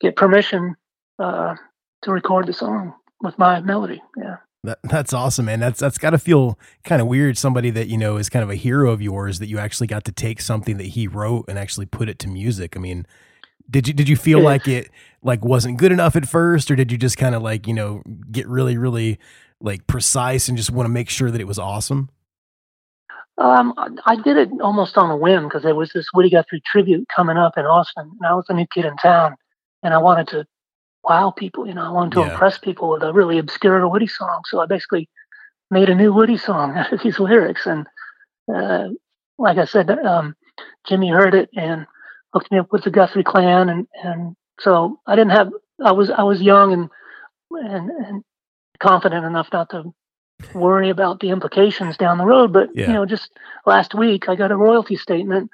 get 0.00 0.14
permission 0.16 0.76
uh, 1.18 1.56
to 2.02 2.12
record 2.12 2.46
the 2.46 2.52
song 2.52 2.94
with 3.20 3.36
my 3.38 3.60
melody. 3.60 4.00
Yeah. 4.16 4.36
That, 4.62 4.78
that's 4.82 5.12
awesome, 5.14 5.46
man. 5.46 5.60
That's 5.60 5.80
that's 5.80 5.96
got 5.98 6.10
to 6.10 6.18
feel 6.18 6.58
kind 6.84 7.00
of 7.00 7.08
weird. 7.08 7.38
Somebody 7.38 7.70
that 7.70 7.88
you 7.88 7.96
know 7.96 8.18
is 8.18 8.28
kind 8.28 8.42
of 8.42 8.50
a 8.50 8.54
hero 8.56 8.90
of 8.90 9.00
yours 9.00 9.38
that 9.38 9.48
you 9.48 9.58
actually 9.58 9.86
got 9.86 10.04
to 10.04 10.12
take 10.12 10.40
something 10.42 10.76
that 10.76 10.88
he 10.88 11.06
wrote 11.06 11.46
and 11.48 11.58
actually 11.58 11.86
put 11.86 12.08
it 12.10 12.18
to 12.20 12.28
music. 12.28 12.76
I 12.76 12.80
mean, 12.80 13.06
did 13.70 13.88
you 13.88 13.94
did 13.94 14.08
you 14.08 14.16
feel 14.16 14.40
Yeah. 14.40 14.44
like 14.44 14.68
it 14.68 14.90
like 15.22 15.44
wasn't 15.44 15.78
good 15.78 15.92
enough 15.92 16.14
at 16.14 16.28
first, 16.28 16.70
or 16.70 16.76
did 16.76 16.92
you 16.92 16.98
just 16.98 17.16
kind 17.16 17.34
of 17.34 17.42
like 17.42 17.66
you 17.66 17.72
know 17.74 18.02
get 18.30 18.46
really 18.48 18.76
really 18.76 19.18
like 19.62 19.86
precise 19.86 20.48
and 20.48 20.58
just 20.58 20.70
want 20.70 20.84
to 20.86 20.90
make 20.90 21.08
sure 21.08 21.30
that 21.30 21.40
it 21.40 21.46
was 21.46 21.58
awesome? 21.58 22.10
Um, 23.38 23.72
I, 23.78 23.88
I 24.04 24.16
did 24.16 24.36
it 24.36 24.50
almost 24.60 24.98
on 24.98 25.10
a 25.10 25.16
whim 25.16 25.44
because 25.44 25.62
there 25.62 25.74
was 25.74 25.90
this 25.94 26.06
Woody 26.12 26.28
Guthrie 26.28 26.62
tribute 26.66 27.08
coming 27.14 27.38
up 27.38 27.56
in 27.56 27.64
Austin, 27.64 28.10
and 28.20 28.26
I 28.26 28.34
was 28.34 28.44
a 28.50 28.54
new 28.54 28.66
kid 28.74 28.84
in 28.84 28.94
town, 28.98 29.36
and 29.82 29.94
I 29.94 29.98
wanted 29.98 30.28
to 30.28 30.44
wow 31.04 31.30
people. 31.30 31.66
You 31.66 31.74
know, 31.74 31.84
I 31.84 31.90
wanted 31.90 32.12
to 32.14 32.20
Yeah. 32.20 32.32
impress 32.32 32.58
people 32.58 32.90
with 32.90 33.02
a 33.02 33.12
really 33.12 33.38
obscure 33.38 33.86
Woody 33.88 34.06
song. 34.06 34.42
So 34.46 34.60
I 34.60 34.66
basically 34.66 35.08
made 35.70 35.88
a 35.90 35.94
new 35.94 36.12
Woody 36.12 36.36
song 36.36 36.76
out 36.76 36.92
of 36.92 37.02
these 37.02 37.18
lyrics, 37.20 37.66
and 37.66 37.86
uh, 38.54 38.88
like 39.38 39.58
I 39.58 39.64
said, 39.64 39.90
um, 39.90 40.34
Jimmy 40.88 41.10
heard 41.10 41.34
it 41.34 41.50
and 41.56 41.86
hooked 42.34 42.50
me 42.52 42.58
up 42.58 42.72
with 42.72 42.84
the 42.84 42.90
Guthrie 42.90 43.24
clan, 43.24 43.68
and 43.68 43.86
and 44.02 44.36
so 44.60 45.00
I 45.06 45.16
didn't 45.16 45.32
have. 45.32 45.52
I 45.84 45.92
was 45.92 46.10
I 46.10 46.22
was 46.22 46.42
young 46.42 46.72
and 46.72 46.90
and 47.52 47.90
and 47.90 48.24
confident 48.80 49.24
enough 49.24 49.48
not 49.52 49.70
to 49.70 49.92
worry 50.54 50.90
about 50.90 51.20
the 51.20 51.30
implications 51.30 51.96
down 51.96 52.18
the 52.18 52.26
road. 52.26 52.52
But 52.52 52.70
Yeah. 52.74 52.88
you 52.88 52.92
know, 52.94 53.06
just 53.06 53.30
last 53.66 53.94
week 53.94 54.28
I 54.28 54.36
got 54.36 54.52
a 54.52 54.56
royalty 54.56 54.96
statement 54.96 55.50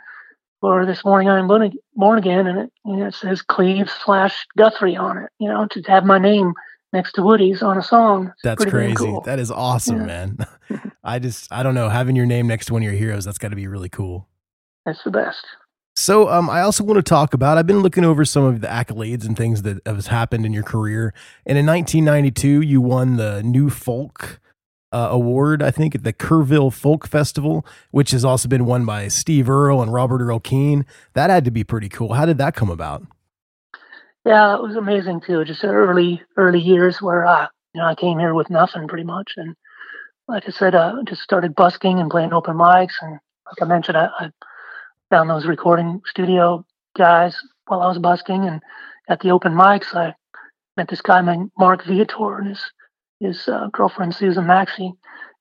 for 0.61 0.87
this 0.87 1.05
morning 1.05 1.29
I'm 1.29 1.47
born, 1.49 2.19
again, 2.19 2.47
and 2.47 2.59
it 2.61 2.73
you 2.85 2.97
know, 2.97 3.07
it 3.07 3.15
says 3.15 3.43
Cleve 3.43 3.91
slash 4.05 4.47
Guthrie 4.57 4.97
on 4.97 5.19
it. 5.19 5.31
You 5.39 5.49
know, 5.49 5.67
to 5.71 5.83
have 5.83 6.05
my 6.05 6.19
name 6.19 6.55
next 6.93 7.13
to 7.13 7.23
Woody's 7.23 7.63
on 7.63 7.79
a 7.79 7.83
song. 7.83 8.33
That's 8.43 8.65
crazy. 8.65 8.95
Cool. 8.95 9.21
That 9.23 9.39
is 9.39 9.51
awesome, 9.51 10.01
Yeah. 10.01 10.07
man. 10.07 10.39
I 11.05 11.19
just 11.19 11.53
I 11.53 11.63
don't 11.63 11.75
know 11.75 11.89
having 11.89 12.17
your 12.17 12.27
name 12.27 12.47
next 12.47 12.67
to 12.67 12.73
one 12.73 12.83
of 12.83 12.87
your 12.87 12.95
heroes. 12.95 13.25
That's 13.25 13.39
got 13.39 13.49
to 13.51 13.57
be 13.57 13.67
really 13.67 13.89
cool. 13.89 14.29
That's 14.85 15.03
the 15.05 15.11
best. 15.11 15.45
So, 15.99 16.29
um, 16.29 16.51
I 16.51 16.61
also 16.61 16.85
want 16.85 16.99
to 16.99 17.03
talk 17.03 17.33
about. 17.33 17.57
I've 17.57 17.67
been 17.67 17.81
looking 17.81 18.05
over 18.05 18.25
some 18.27 18.45
of 18.45 18.61
the 18.61 18.67
accolades 18.67 19.25
and 19.25 19.35
things 19.35 19.63
that 19.63 19.81
has 19.87 20.09
happened 20.09 20.45
in 20.45 20.53
your 20.53 20.63
career. 20.63 21.15
And 21.47 21.57
in 21.57 21.65
1992, 21.65 22.61
you 22.61 22.83
won 22.83 23.17
the 23.17 23.43
New 23.43 23.71
Folk 23.71 24.39
uh, 24.93 25.09
Award, 25.11 25.63
I 25.63 25.71
think, 25.71 25.95
at 25.95 26.05
the 26.05 26.13
Kerrville 26.13 26.73
Folk 26.73 27.07
Festival, 27.07 27.67
which 27.91 28.13
has 28.13 28.25
also 28.25 28.49
been 28.49 28.65
won 28.65 28.85
by 28.85 29.09
Steve 29.09 29.51
Earle 29.51 29.83
and 29.83 29.93
Robert 29.93 30.21
Earl 30.23 30.41
Keen. 30.41 30.87
That 31.15 31.31
had 31.31 31.45
to 31.45 31.51
be 31.51 31.65
pretty 31.65 31.89
cool. 31.89 32.15
How 32.15 32.27
did 32.27 32.39
that 32.39 32.55
come 32.55 32.71
about? 32.71 33.03
Yeah, 34.25 34.57
it 34.57 34.63
was 34.63 34.77
amazing 34.77 35.21
too. 35.21 35.45
Just 35.45 35.65
early 35.65 36.21
early 36.37 36.61
years 36.61 37.01
where 37.01 37.25
uh, 37.27 37.47
you 37.75 37.81
know 37.81 37.87
I 37.87 37.95
came 37.95 38.19
here 38.19 38.35
with 38.35 38.51
nothing 38.51 38.89
pretty 38.89 39.05
much, 39.05 39.35
and 39.37 39.55
like 40.27 40.49
I 40.49 40.51
said, 40.51 40.75
uh, 40.75 40.95
just 41.07 41.23
started 41.23 41.55
busking 41.55 42.01
and 42.01 42.11
playing 42.11 42.33
open 42.33 42.57
mics, 42.57 42.95
and 43.01 43.13
like 43.47 43.63
I 43.63 43.65
mentioned, 43.67 43.97
I, 43.97 44.09
I 44.19 44.31
found 45.11 45.31
those 45.31 45.47
recording 45.47 46.03
studio 46.07 46.65
guys 46.97 47.41
while 47.67 47.83
I 47.83 47.87
was 47.87 47.99
busking, 47.99 48.45
and 48.45 48.63
at 49.09 49.21
the 49.21 49.31
open 49.31 49.53
mics, 49.53 49.95
I 49.95 50.15
met 50.77 50.89
this 50.89 51.03
guy 51.03 51.21
named 51.21 51.53
Mark 51.57 51.85
Viator 51.85 52.39
and 52.39 52.49
his 52.49 52.73
his 53.21 53.49
uh, 53.49 53.69
girlfriend 53.73 54.15
Susan 54.15 54.47
Maxey. 54.47 54.93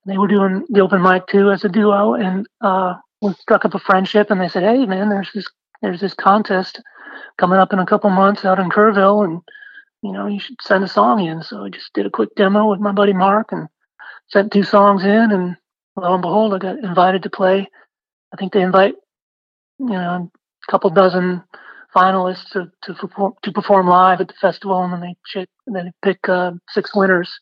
They 0.05 0.17
were 0.17 0.27
doing 0.27 0.65
the 0.69 0.81
open 0.81 1.01
mic 1.01 1.27
too 1.27 1.51
as 1.51 1.63
a 1.63 1.69
duo, 1.69 2.13
and 2.13 2.47
uh, 2.61 2.95
we 3.21 3.33
struck 3.33 3.65
up 3.65 3.73
a 3.73 3.79
friendship. 3.79 4.29
And 4.29 4.39
they 4.39 4.49
said, 4.49 4.63
"Hey, 4.63 4.85
man, 4.85 5.09
there's 5.09 5.31
this 5.33 5.47
there's 5.81 6.01
this 6.01 6.13
contest 6.13 6.81
coming 7.37 7.59
up 7.59 7.73
in 7.73 7.79
a 7.79 7.85
couple 7.85 8.09
months 8.09 8.45
out 8.45 8.59
in 8.59 8.69
Kerrville, 8.69 9.25
and 9.25 9.41
you 10.03 10.11
know 10.11 10.27
you 10.27 10.39
should 10.39 10.61
send 10.61 10.83
a 10.83 10.87
song 10.87 11.25
in." 11.25 11.41
So 11.41 11.65
I 11.65 11.69
just 11.69 11.91
did 11.93 12.05
a 12.05 12.11
quick 12.11 12.29
demo 12.35 12.69
with 12.69 12.79
my 12.79 12.91
buddy 12.91 13.13
Mark 13.13 13.51
and 13.51 13.67
sent 14.27 14.53
two 14.53 14.63
songs 14.63 15.03
in, 15.03 15.31
and 15.31 15.57
lo 15.95 16.13
and 16.13 16.21
behold, 16.21 16.53
I 16.53 16.59
got 16.59 16.79
invited 16.79 17.23
to 17.23 17.29
play. 17.29 17.67
I 18.31 18.37
think 18.37 18.53
they 18.53 18.61
invite 18.61 18.93
you 19.79 19.87
know 19.87 20.29
a 20.67 20.71
couple 20.71 20.89
dozen 20.91 21.43
finalists 21.95 22.49
to 22.51 22.71
to 22.83 22.93
perform, 22.93 23.33
to 23.41 23.51
perform 23.51 23.87
live 23.87 24.21
at 24.21 24.27
the 24.27 24.33
festival, 24.39 24.83
and 24.83 24.93
then 24.93 25.01
they 25.01 25.41
and 25.65 25.75
then 25.75 25.85
they 25.85 26.11
pick 26.11 26.29
uh, 26.29 26.51
six 26.69 26.95
winners. 26.95 27.39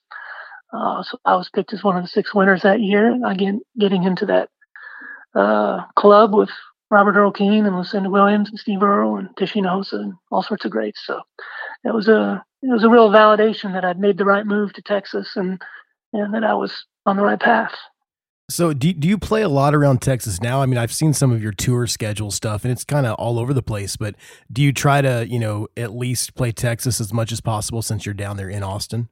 Uh, 0.74 1.03
so 1.03 1.17
I 1.26 1.36
was 1.36 1.49
picked 1.53 1.74
as 1.74 1.84
one 1.84 1.97
of 1.97 2.03
the 2.03 2.09
six 2.09 2.34
winners 2.34 2.63
that 2.63 2.82
year. 2.82 3.17
Again, 3.26 3.61
getting 3.80 4.03
into 4.03 4.26
that 4.26 4.49
uh, 5.36 5.86
club 5.95 6.34
with 6.34 6.49
Robert 6.89 7.15
Earl 7.15 7.32
Keen 7.32 7.65
and 7.65 7.76
Lucinda 7.76 8.09
Williams 8.09 8.49
and 8.49 8.59
Steve 8.59 8.84
Earle 8.84 9.17
and 9.17 9.30
Tish 9.38 9.53
Hinojosa 9.53 9.93
and 9.93 10.13
all 10.32 10.43
sorts 10.43 10.65
of 10.65 10.71
greats. 10.71 11.01
So 11.05 11.21
it 11.84 11.93
was 11.93 12.07
a 12.07 12.43
it 12.61 12.71
was 12.71 12.84
a 12.84 12.89
real 12.89 13.09
validation 13.09 13.74
that 13.74 13.86
I'd 13.86 13.99
made 13.99 14.17
the 14.17 14.26
right 14.26 14.45
move 14.45 14.74
to 14.74 14.82
Texas 14.82 15.36
and 15.36 15.61
and 16.13 16.34
that 16.34 16.43
I 16.43 16.53
was 16.53 16.86
on 17.05 17.17
the 17.17 17.24
right 17.24 17.39
path. 17.39 17.74
So, 18.49 18.74
do, 18.74 18.91
do 18.93 19.07
you 19.07 19.17
play 19.17 19.41
a 19.41 19.49
lot 19.49 19.74
around 19.74 20.01
Texas 20.01 20.41
now? 20.41 20.61
I 20.61 20.65
mean, 20.65 20.78
I've 20.78 20.93
seen 20.93 21.13
some 21.13 21.32
of 21.32 21.41
your 21.41 21.53
tour 21.53 21.88
schedule 21.88 22.30
stuff 22.30 22.63
and 22.63 22.71
it's 22.71 22.84
kind 22.84 23.05
of 23.05 23.15
all 23.15 23.39
over 23.39 23.53
the 23.53 23.63
place, 23.63 23.95
but 23.95 24.15
do 24.51 24.61
you 24.61 24.74
try 24.74 25.01
to, 25.01 25.26
you 25.28 25.39
know, 25.39 25.67
at 25.78 25.95
least 25.95 26.36
play 26.36 26.51
Texas 26.51 26.99
as 26.99 27.13
much 27.13 27.32
as 27.32 27.39
possible 27.39 27.82
since 27.82 28.05
you're 28.05 28.13
down 28.13 28.36
there 28.36 28.49
in 28.49 28.61
Austin? 28.61 29.07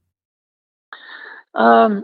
Um, 1.56 2.04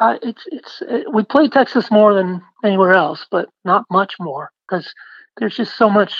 uh, 0.00 0.16
it's 0.22 0.42
it's 0.46 0.82
it, 0.88 1.12
we 1.12 1.22
play 1.24 1.48
Texas 1.48 1.90
more 1.90 2.14
than 2.14 2.42
anywhere 2.64 2.94
else, 2.94 3.26
but 3.30 3.48
not 3.64 3.84
much 3.90 4.14
more 4.18 4.50
because 4.68 4.92
there's 5.38 5.56
just 5.56 5.76
so 5.76 5.90
much 5.90 6.14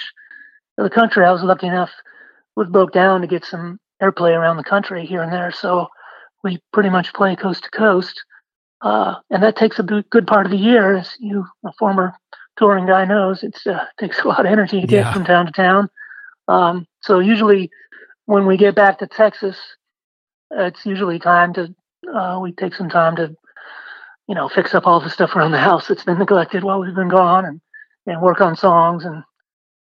of 0.79 0.85
the 0.85 0.91
country. 0.91 1.25
I 1.25 1.33
was 1.33 1.43
lucky 1.43 1.67
enough 1.67 1.91
with 2.57 2.73
broke 2.73 2.93
down 2.93 3.21
to 3.23 3.27
get 3.27 3.45
some 3.45 3.79
airplay 4.03 4.37
around 4.37 4.57
the 4.59 4.65
country 4.65 5.07
here 5.07 5.23
and 5.23 5.33
there, 5.33 5.51
so 5.53 5.89
we 6.45 6.61
pretty 6.73 6.91
much 6.91 7.13
play 7.15 7.37
coast 7.37 7.65
to 7.65 7.71
coast, 7.71 8.23
uh, 8.83 9.17
and 9.31 9.43
that 9.43 9.57
takes 9.57 9.79
a 9.79 9.83
good 9.83 10.27
part 10.27 10.47
of 10.47 10.53
the 10.53 10.59
year. 10.59 10.97
As 10.97 11.15
you, 11.19 11.47
a 11.65 11.73
former 11.79 12.15
touring 12.59 12.87
guy, 12.87 13.05
knows, 13.07 13.43
it 13.43 13.59
uh, 13.67 13.85
takes 14.01 14.21
a 14.21 14.29
lot 14.29 14.41
of 14.41 14.47
energy 14.47 14.81
to 14.81 14.87
get 14.87 15.05
Yeah. 15.07 15.13
from 15.13 15.25
town 15.25 15.47
to 15.47 15.53
town. 15.53 15.89
Um, 16.49 16.87
so 17.03 17.21
usually, 17.21 17.71
when 18.27 18.47
we 18.47 18.57
get 18.57 18.75
back 18.75 18.99
to 18.99 19.07
Texas, 19.07 19.57
it's 20.51 20.85
usually 20.87 21.19
time 21.19 21.55
to 21.55 21.75
uh, 22.13 22.39
we 22.43 22.53
take 22.53 22.75
some 22.75 22.89
time 22.89 23.17
to, 23.17 23.35
you 24.29 24.35
know, 24.35 24.49
fix 24.49 24.75
up 24.75 24.87
all 24.87 25.01
the 25.01 25.11
stuff 25.11 25.35
around 25.35 25.53
the 25.53 25.59
house 25.59 25.89
that's 25.89 26.05
been 26.05 26.19
neglected 26.19 26.65
while 26.65 26.81
we've 26.81 26.95
been 26.95 27.09
gone, 27.09 27.45
and 27.45 27.61
and 28.07 28.23
work 28.23 28.41
on 28.41 28.57
songs 28.57 29.05
and 29.05 29.23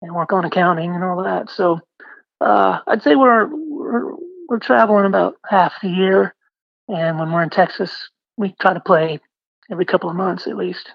and 0.01 0.13
work 0.13 0.31
on 0.33 0.45
accounting 0.45 0.93
and 0.93 1.03
all 1.03 1.23
that. 1.23 1.49
So 1.49 1.79
uh, 2.41 2.79
I'd 2.87 3.03
say 3.03 3.15
we're, 3.15 3.47
we're 3.47 4.15
we're 4.47 4.59
traveling 4.59 5.05
about 5.05 5.35
half 5.49 5.73
the 5.81 5.89
year, 5.89 6.35
and 6.87 7.17
when 7.17 7.31
we're 7.31 7.43
in 7.43 7.49
Texas, 7.49 8.09
we 8.37 8.53
try 8.59 8.73
to 8.73 8.79
play 8.79 9.19
every 9.71 9.85
couple 9.85 10.09
of 10.09 10.15
months 10.15 10.47
at 10.47 10.57
least. 10.57 10.91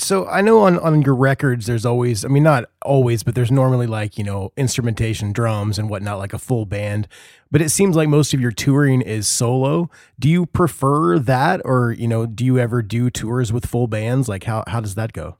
So 0.00 0.26
I 0.26 0.40
know 0.40 0.60
on, 0.60 0.78
on 0.78 1.02
your 1.02 1.14
records, 1.14 1.66
there's 1.66 1.86
always, 1.86 2.24
I 2.24 2.28
mean, 2.28 2.42
not 2.42 2.64
always, 2.82 3.22
but 3.22 3.34
there's 3.34 3.50
normally 3.50 3.86
like, 3.86 4.18
you 4.18 4.24
know, 4.24 4.52
instrumentation, 4.56 5.32
drums 5.32 5.78
and 5.78 5.88
whatnot, 5.88 6.18
like 6.18 6.32
a 6.32 6.38
full 6.38 6.66
band. 6.66 7.06
But 7.50 7.62
it 7.62 7.68
seems 7.68 7.94
like 7.94 8.08
most 8.08 8.34
of 8.34 8.40
your 8.40 8.50
touring 8.50 9.02
is 9.02 9.28
solo. 9.28 9.90
Do 10.18 10.28
you 10.28 10.46
prefer 10.46 11.18
that? 11.18 11.60
Or, 11.64 11.92
you 11.92 12.08
know, 12.08 12.26
do 12.26 12.44
you 12.44 12.58
ever 12.58 12.82
do 12.82 13.10
tours 13.10 13.52
with 13.52 13.66
full 13.66 13.86
bands? 13.86 14.28
Like 14.28 14.44
how, 14.44 14.64
how 14.66 14.80
does 14.80 14.96
that 14.96 15.12
go? 15.12 15.36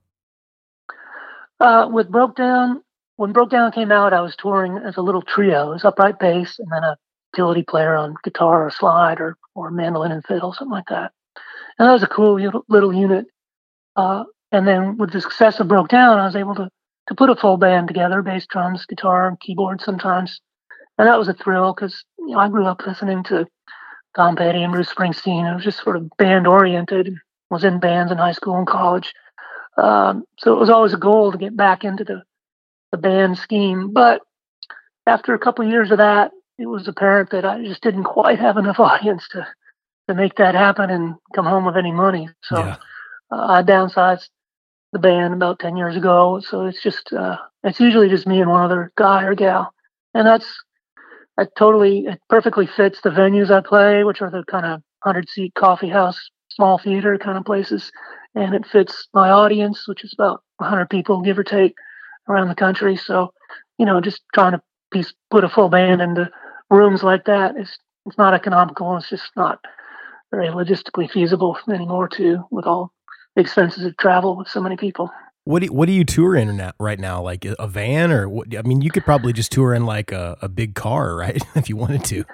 Uh, 1.58 1.88
with 1.90 2.10
Broke 2.10 2.36
Down, 2.36 2.82
when 3.16 3.32
Broke 3.32 3.50
Down 3.50 3.72
came 3.72 3.90
out, 3.90 4.12
I 4.12 4.20
was 4.20 4.36
touring 4.36 4.78
as 4.78 4.96
a 4.96 5.02
little 5.02 5.22
trio. 5.22 5.70
Was 5.70 5.84
upright 5.84 6.18
bass 6.18 6.58
and 6.58 6.68
then 6.70 6.84
a 6.84 6.96
utility 7.32 7.62
player 7.62 7.96
on 7.96 8.14
guitar 8.22 8.66
or 8.66 8.70
slide 8.70 9.20
or, 9.20 9.36
or 9.54 9.70
mandolin 9.70 10.12
and 10.12 10.24
fiddle, 10.24 10.52
something 10.52 10.72
like 10.72 10.88
that. 10.88 11.12
And 11.78 11.88
that 11.88 11.92
was 11.92 12.02
a 12.02 12.08
cool 12.08 12.40
little, 12.40 12.64
little 12.68 12.92
unit. 12.92 13.26
Uh, 13.96 14.24
and 14.54 14.66
then 14.68 14.96
with 14.96 15.12
the 15.12 15.20
success 15.20 15.58
of 15.60 15.68
Broke 15.68 15.88
Down, 15.88 16.18
I 16.18 16.26
was 16.26 16.36
able 16.36 16.54
to 16.54 16.68
to 17.08 17.14
put 17.14 17.28
a 17.28 17.36
full 17.36 17.56
band 17.56 17.88
together: 17.88 18.22
bass, 18.22 18.46
drums, 18.46 18.86
guitar, 18.86 19.36
keyboard, 19.40 19.80
sometimes, 19.80 20.40
and 20.96 21.08
that 21.08 21.18
was 21.18 21.28
a 21.28 21.34
thrill 21.34 21.74
because 21.74 22.04
you 22.18 22.28
know 22.30 22.38
I 22.38 22.48
grew 22.48 22.64
up 22.66 22.86
listening 22.86 23.24
to 23.24 23.46
Tom 24.16 24.36
Petty 24.36 24.62
and 24.62 24.72
Bruce 24.72 24.92
Springsteen. 24.92 25.44
I 25.44 25.54
was 25.54 25.64
just 25.64 25.82
sort 25.82 25.96
of 25.96 26.08
band 26.18 26.46
oriented. 26.46 27.14
Was 27.50 27.64
in 27.64 27.78
bands 27.78 28.10
in 28.10 28.18
high 28.18 28.32
school 28.32 28.56
and 28.56 28.66
college, 28.66 29.12
um, 29.76 30.24
so 30.38 30.54
it 30.54 30.58
was 30.58 30.70
always 30.70 30.94
a 30.94 30.98
goal 30.98 31.30
to 31.30 31.38
get 31.38 31.56
back 31.56 31.84
into 31.84 32.04
the 32.04 32.22
the 32.92 32.98
band 32.98 33.38
scheme. 33.38 33.92
But 33.92 34.22
after 35.06 35.34
a 35.34 35.38
couple 35.38 35.64
of 35.64 35.70
years 35.70 35.90
of 35.90 35.98
that, 35.98 36.32
it 36.58 36.66
was 36.66 36.88
apparent 36.88 37.30
that 37.30 37.44
I 37.44 37.62
just 37.62 37.82
didn't 37.82 38.04
quite 38.04 38.38
have 38.38 38.56
enough 38.56 38.80
audience 38.80 39.28
to 39.32 39.46
to 40.08 40.14
make 40.14 40.36
that 40.36 40.54
happen 40.54 40.90
and 40.90 41.16
come 41.34 41.46
home 41.46 41.64
with 41.64 41.76
any 41.76 41.92
money. 41.92 42.28
So 42.44 42.58
Yeah. 42.58 42.76
uh, 43.30 43.46
I 43.46 43.62
downsized 43.62 44.28
the 44.94 44.98
band 45.00 45.34
about 45.34 45.58
ten 45.58 45.76
years 45.76 45.96
ago. 45.96 46.40
So 46.40 46.64
it's 46.64 46.82
just 46.82 47.12
uh, 47.12 47.36
it's 47.62 47.80
usually 47.80 48.08
just 48.08 48.26
me 48.26 48.40
and 48.40 48.50
one 48.50 48.64
other 48.64 48.92
guy 48.96 49.24
or 49.24 49.34
gal, 49.34 49.74
and 50.14 50.26
that's 50.26 50.46
it 51.36 51.50
totally 51.58 52.06
it 52.06 52.20
perfectly 52.30 52.66
fits 52.66 53.00
the 53.02 53.10
venues 53.10 53.50
I 53.50 53.60
play, 53.60 54.04
which 54.04 54.22
are 54.22 54.30
the 54.30 54.44
kind 54.44 54.64
of 54.64 54.82
hundred 55.02 55.28
seat 55.28 55.52
coffee 55.54 55.90
house, 55.90 56.30
small 56.48 56.78
theater 56.78 57.18
kind 57.18 57.36
of 57.36 57.44
places, 57.44 57.92
and 58.34 58.54
it 58.54 58.66
fits 58.66 59.08
my 59.12 59.30
audience, 59.30 59.86
which 59.86 60.04
is 60.04 60.14
about 60.14 60.42
hundred 60.60 60.88
people, 60.88 61.20
give 61.20 61.38
or 61.38 61.44
take, 61.44 61.74
around 62.28 62.48
the 62.48 62.54
country. 62.54 62.96
So 62.96 63.34
you 63.78 63.84
know, 63.84 64.00
just 64.00 64.22
trying 64.32 64.52
to 64.52 64.62
piece, 64.92 65.12
put 65.30 65.44
a 65.44 65.48
full 65.48 65.68
band 65.68 66.00
into 66.00 66.30
rooms 66.70 67.02
like 67.02 67.24
that 67.24 67.56
is 67.56 67.76
it's 68.06 68.16
not 68.16 68.32
economical. 68.32 68.96
It's 68.96 69.10
just 69.10 69.30
not 69.36 69.58
very 70.30 70.48
logistically 70.48 71.10
feasible 71.10 71.58
anymore 71.68 72.08
too, 72.08 72.44
with 72.52 72.64
all 72.66 72.92
the 73.34 73.40
expenses 73.42 73.84
of 73.84 73.96
travel 73.96 74.36
with 74.36 74.48
so 74.48 74.60
many 74.60 74.76
people. 74.76 75.10
What 75.44 75.60
do 75.60 75.66
you, 75.66 75.72
what 75.72 75.86
do 75.86 75.92
you 75.92 76.04
tour 76.04 76.34
in 76.36 76.72
right 76.80 76.98
now? 76.98 77.20
Like 77.22 77.44
a 77.44 77.68
van 77.68 78.10
or 78.10 78.28
what? 78.28 78.56
I 78.56 78.62
mean, 78.62 78.80
you 78.80 78.90
could 78.90 79.04
probably 79.04 79.32
just 79.32 79.52
tour 79.52 79.74
in 79.74 79.84
like 79.84 80.10
a, 80.10 80.38
a 80.40 80.48
big 80.48 80.74
car, 80.74 81.14
right? 81.16 81.42
if 81.54 81.68
you 81.68 81.76
wanted 81.76 82.04
to. 82.04 82.24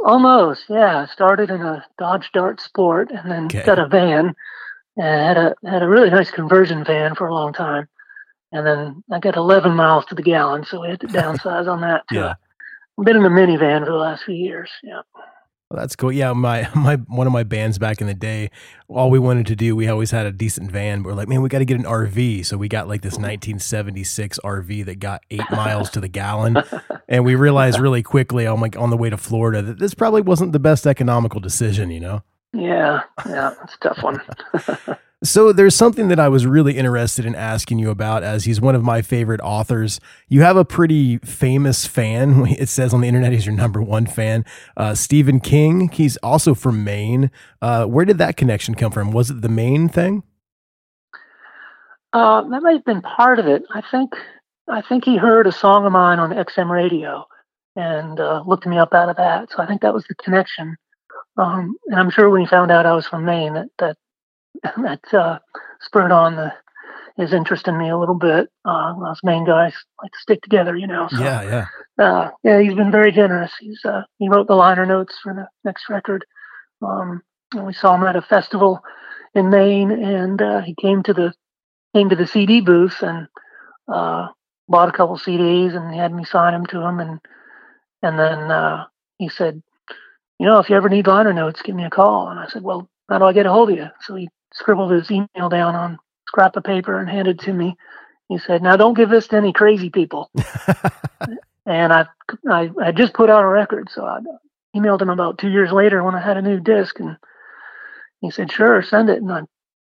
Almost, 0.00 0.64
yeah. 0.68 0.98
I 1.02 1.06
started 1.06 1.50
in 1.50 1.60
a 1.60 1.84
Dodge 1.98 2.30
Dart 2.32 2.60
Sport 2.60 3.10
and 3.10 3.30
then 3.30 3.44
Okay. 3.46 3.64
got 3.64 3.78
a 3.78 3.88
van 3.88 4.34
and 4.96 5.26
had 5.26 5.36
a 5.36 5.54
had 5.68 5.82
a 5.82 5.88
really 5.88 6.10
nice 6.10 6.30
conversion 6.30 6.84
van 6.84 7.14
for 7.14 7.26
a 7.26 7.34
long 7.34 7.52
time. 7.52 7.88
And 8.52 8.66
then 8.66 9.02
I 9.12 9.18
got 9.18 9.36
11 9.36 9.72
miles 9.74 10.06
to 10.06 10.14
the 10.14 10.22
gallon, 10.22 10.64
so 10.64 10.80
we 10.80 10.88
had 10.88 11.00
to 11.00 11.08
downsize 11.08 11.66
on 11.66 11.80
that. 11.82 12.04
Too. 12.08 12.16
Yeah. 12.16 12.34
I've 12.98 13.04
been 13.04 13.16
in 13.16 13.24
a 13.24 13.28
minivan 13.30 13.80
for 13.80 13.92
the 13.92 13.98
last 13.98 14.24
few 14.24 14.34
years. 14.34 14.70
Yeah. 14.82 15.02
Well, 15.70 15.80
that's 15.80 15.96
cool. 15.96 16.12
Yeah, 16.12 16.32
my 16.32 16.68
my 16.74 16.96
one 16.96 17.26
of 17.26 17.32
my 17.32 17.42
bands 17.42 17.78
back 17.78 18.00
in 18.00 18.06
the 18.06 18.14
day, 18.14 18.50
all 18.88 19.10
we 19.10 19.18
wanted 19.18 19.46
to 19.46 19.56
do, 19.56 19.74
we 19.74 19.88
always 19.88 20.10
had 20.10 20.26
a 20.26 20.32
decent 20.32 20.70
van. 20.70 21.02
But 21.02 21.10
we're 21.10 21.14
like, 21.14 21.28
man, 21.28 21.42
we 21.42 21.48
got 21.48 21.58
to 21.58 21.64
get 21.64 21.78
an 21.78 21.84
RV. 21.84 22.46
So 22.46 22.56
we 22.56 22.68
got 22.68 22.88
like 22.88 23.02
this 23.02 23.14
1976 23.14 24.38
RV 24.44 24.84
that 24.86 25.00
got 25.00 25.24
eight 25.30 25.50
miles 25.50 25.90
to 25.90 26.00
the 26.00 26.08
gallon, 26.08 26.56
and 27.08 27.24
we 27.24 27.34
realized 27.34 27.80
really 27.80 28.02
quickly, 28.02 28.46
on 28.46 28.60
like 28.60 28.76
on 28.76 28.90
the 28.90 28.96
way 28.96 29.10
to 29.10 29.16
Florida, 29.16 29.62
that 29.62 29.78
this 29.78 29.94
probably 29.94 30.22
wasn't 30.22 30.52
the 30.52 30.60
best 30.60 30.86
economical 30.86 31.40
decision. 31.40 31.90
You 31.90 32.00
know. 32.00 32.22
Yeah. 32.52 33.02
Yeah. 33.26 33.54
It's 33.64 33.74
a 33.74 33.78
tough 33.78 34.02
one. 34.02 34.22
So 35.24 35.50
there's 35.50 35.74
something 35.74 36.08
that 36.08 36.20
I 36.20 36.28
was 36.28 36.46
really 36.46 36.76
interested 36.76 37.24
in 37.24 37.34
asking 37.34 37.78
you 37.78 37.88
about 37.88 38.22
as 38.22 38.44
he's 38.44 38.60
one 38.60 38.74
of 38.74 38.84
my 38.84 39.00
favorite 39.00 39.40
authors. 39.40 39.98
You 40.28 40.42
have 40.42 40.58
a 40.58 40.64
pretty 40.64 41.18
famous 41.18 41.86
fan. 41.86 42.46
It 42.58 42.68
says 42.68 42.92
on 42.92 43.00
the 43.00 43.08
internet 43.08 43.32
he's 43.32 43.46
your 43.46 43.54
number 43.54 43.82
one 43.82 44.06
fan. 44.06 44.44
Uh, 44.76 44.94
Stephen 44.94 45.40
King. 45.40 45.88
He's 45.88 46.16
also 46.18 46.54
from 46.54 46.84
Maine. 46.84 47.30
Uh, 47.62 47.86
where 47.86 48.04
did 48.04 48.18
that 48.18 48.36
connection 48.36 48.74
come 48.74 48.92
from? 48.92 49.10
Was 49.10 49.30
it 49.30 49.40
the 49.40 49.48
Maine 49.48 49.88
thing? 49.88 50.22
Uh, 52.12 52.42
that 52.48 52.62
might 52.62 52.72
have 52.72 52.84
been 52.84 53.02
part 53.02 53.38
of 53.38 53.46
it. 53.46 53.62
I 53.74 53.82
think 53.90 54.12
I 54.68 54.82
think 54.82 55.04
he 55.04 55.16
heard 55.16 55.46
a 55.46 55.52
song 55.52 55.86
of 55.86 55.92
mine 55.92 56.18
on 56.18 56.30
XM 56.30 56.70
radio 56.70 57.26
and 57.74 58.18
uh, 58.20 58.42
looked 58.46 58.66
me 58.66 58.78
up 58.78 58.94
out 58.94 59.08
of 59.08 59.16
that. 59.16 59.50
So 59.50 59.62
I 59.62 59.66
think 59.66 59.82
that 59.82 59.94
was 59.94 60.04
the 60.08 60.14
connection. 60.16 60.76
Um, 61.36 61.76
and 61.86 62.00
I'm 62.00 62.10
sure 62.10 62.30
when 62.30 62.40
he 62.40 62.46
found 62.46 62.70
out 62.70 62.86
I 62.86 62.94
was 62.94 63.06
from 63.06 63.24
Maine, 63.24 63.54
that 63.54 63.68
that 63.78 63.96
that 64.62 65.14
uh, 65.14 65.38
spurred 65.80 66.12
on 66.12 66.36
the 66.36 66.52
his 67.16 67.32
interest 67.32 67.66
in 67.66 67.78
me 67.78 67.88
a 67.88 67.96
little 67.96 68.14
bit. 68.14 68.50
Uh, 68.64 68.94
us 69.06 69.20
Maine 69.24 69.44
guys 69.46 69.72
like 70.02 70.12
to 70.12 70.18
stick 70.18 70.42
together, 70.42 70.76
you 70.76 70.86
know. 70.86 71.08
So, 71.10 71.22
Yeah, 71.22 71.42
yeah. 71.98 72.04
uh, 72.04 72.30
yeah, 72.44 72.60
he's 72.60 72.74
been 72.74 72.90
very 72.90 73.10
generous. 73.10 73.52
He's 73.58 73.80
uh, 73.84 74.02
he 74.18 74.28
wrote 74.28 74.48
the 74.48 74.54
liner 74.54 74.86
notes 74.86 75.16
for 75.22 75.32
the 75.32 75.48
next 75.64 75.88
record. 75.88 76.24
Um, 76.82 77.22
and 77.54 77.66
we 77.66 77.72
saw 77.72 77.94
him 77.94 78.02
at 78.04 78.16
a 78.16 78.22
festival 78.22 78.80
in 79.34 79.50
Maine, 79.50 79.90
and 79.90 80.40
uh, 80.42 80.60
he 80.60 80.74
came 80.74 81.02
to 81.04 81.14
the 81.14 81.32
came 81.94 82.10
to 82.10 82.16
the 82.16 82.26
CD 82.26 82.60
booth 82.60 83.00
and 83.00 83.28
uh, 83.88 84.28
bought 84.68 84.90
a 84.90 84.92
couple 84.92 85.16
CDs, 85.18 85.74
and 85.74 85.92
he 85.92 85.98
had 85.98 86.12
me 86.12 86.24
sign 86.24 86.52
them 86.52 86.66
to 86.66 86.80
him, 86.82 87.00
and 87.00 87.20
and 88.02 88.18
then 88.18 88.50
uh, 88.50 88.84
he 89.18 89.28
said, 89.30 89.62
you 90.38 90.46
know, 90.46 90.58
if 90.58 90.68
you 90.68 90.76
ever 90.76 90.88
need 90.88 91.06
liner 91.06 91.32
notes, 91.32 91.62
give 91.62 91.74
me 91.74 91.84
a 91.84 91.90
call. 91.90 92.28
And 92.28 92.38
I 92.38 92.46
said, 92.48 92.62
well, 92.62 92.90
how 93.08 93.18
do 93.18 93.24
I 93.24 93.32
get 93.32 93.46
a 93.46 93.52
hold 93.52 93.70
of 93.70 93.76
you? 93.76 93.86
So 94.02 94.14
he 94.16 94.28
scribbled 94.52 94.92
his 94.92 95.10
email 95.10 95.48
down 95.48 95.74
on 95.74 95.92
a 95.92 95.98
scrap 96.28 96.56
of 96.56 96.64
paper 96.64 96.98
and 96.98 97.08
handed 97.08 97.40
it 97.40 97.44
to 97.44 97.52
me. 97.52 97.76
He 98.28 98.38
said, 98.38 98.62
now 98.62 98.76
don't 98.76 98.94
give 98.96 99.10
this 99.10 99.28
to 99.28 99.36
any 99.36 99.52
crazy 99.52 99.90
people 99.90 100.30
and 101.66 101.92
I, 101.92 102.06
I 102.48 102.70
I 102.82 102.92
just 102.92 103.12
put 103.14 103.28
out 103.28 103.42
a 103.44 103.48
record, 103.48 103.88
so 103.90 104.04
I 104.04 104.20
emailed 104.76 105.02
him 105.02 105.10
about 105.10 105.38
two 105.38 105.50
years 105.50 105.72
later 105.72 106.02
when 106.02 106.14
I 106.14 106.20
had 106.20 106.36
a 106.36 106.42
new 106.42 106.60
disc, 106.60 106.98
and 107.00 107.16
he 108.20 108.30
said, 108.30 108.52
"Sure, 108.52 108.82
send 108.82 109.10
it." 109.10 109.20
And 109.20 109.32
I 109.32 109.42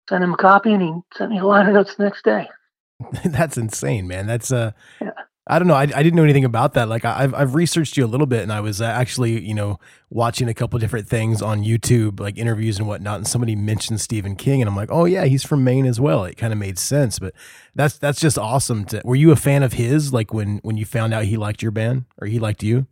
sent 0.09 0.25
him 0.25 0.35
a 0.35 0.37
copy, 0.37 0.73
and 0.73 0.83
he 0.83 0.93
sent 1.17 1.31
me 1.31 1.39
the 1.39 1.47
liner 1.47 1.73
notes 1.73 1.95
the 1.95 2.05
next 2.05 2.25
day. 2.25 2.49
That's 3.25 3.57
insane, 3.57 4.09
man. 4.09 4.27
That's 4.27 4.53
uh 4.53 4.73
Yeah. 5.01 5.13
I 5.51 5.59
don't 5.59 5.69
know. 5.69 5.75
I, 5.75 5.83
I 5.83 6.03
didn't 6.05 6.15
know 6.15 6.23
anything 6.25 6.45
about 6.45 6.75
that. 6.75 6.89
Like 6.89 7.05
I- 7.05 7.25
I've 7.25 7.35
I've 7.35 7.55
researched 7.57 7.97
you 7.97 8.05
a 8.05 8.09
little 8.09 8.27
bit, 8.27 8.43
and 8.43 8.53
I 8.53 8.61
was 8.61 8.81
uh, 8.81 8.85
actually 8.85 9.41
you 9.45 9.55
know 9.55 9.79
watching 10.11 10.49
a 10.49 10.55
couple 10.55 10.79
different 10.79 11.09
things 11.09 11.43
on 11.43 11.65
YouTube, 11.65 12.21
like 12.21 12.39
interviews 12.39 12.79
and 12.79 12.89
whatnot. 12.89 13.17
And 13.19 13.27
somebody 13.27 13.57
mentioned 13.57 14.01
Stephen 14.01 14.37
King, 14.37 14.63
and 14.63 14.69
I'm 14.69 14.77
like, 14.77 14.91
oh 14.93 15.07
yeah, 15.07 15.25
he's 15.27 15.45
from 15.45 15.65
Maine 15.65 15.87
as 15.87 16.01
well. 16.01 16.25
It 16.25 16.37
kind 16.37 16.53
of 16.53 16.59
made 16.61 16.79
sense, 16.79 17.19
but 17.19 17.35
that's 17.75 17.99
that's 17.99 18.21
just 18.21 18.39
awesome. 18.39 18.85
To, 18.87 19.03
were 19.05 19.17
you 19.17 19.33
a 19.33 19.37
fan 19.37 19.63
of 19.65 19.75
his? 19.75 20.13
Like 20.13 20.33
when 20.33 20.61
when 20.63 20.77
you 20.77 20.87
found 20.87 21.13
out 21.15 21.25
he 21.25 21.37
liked 21.37 21.63
your 21.63 21.73
band 21.73 22.05
or 22.21 22.29
he 22.29 22.39
liked 22.39 22.63
you? 22.63 22.87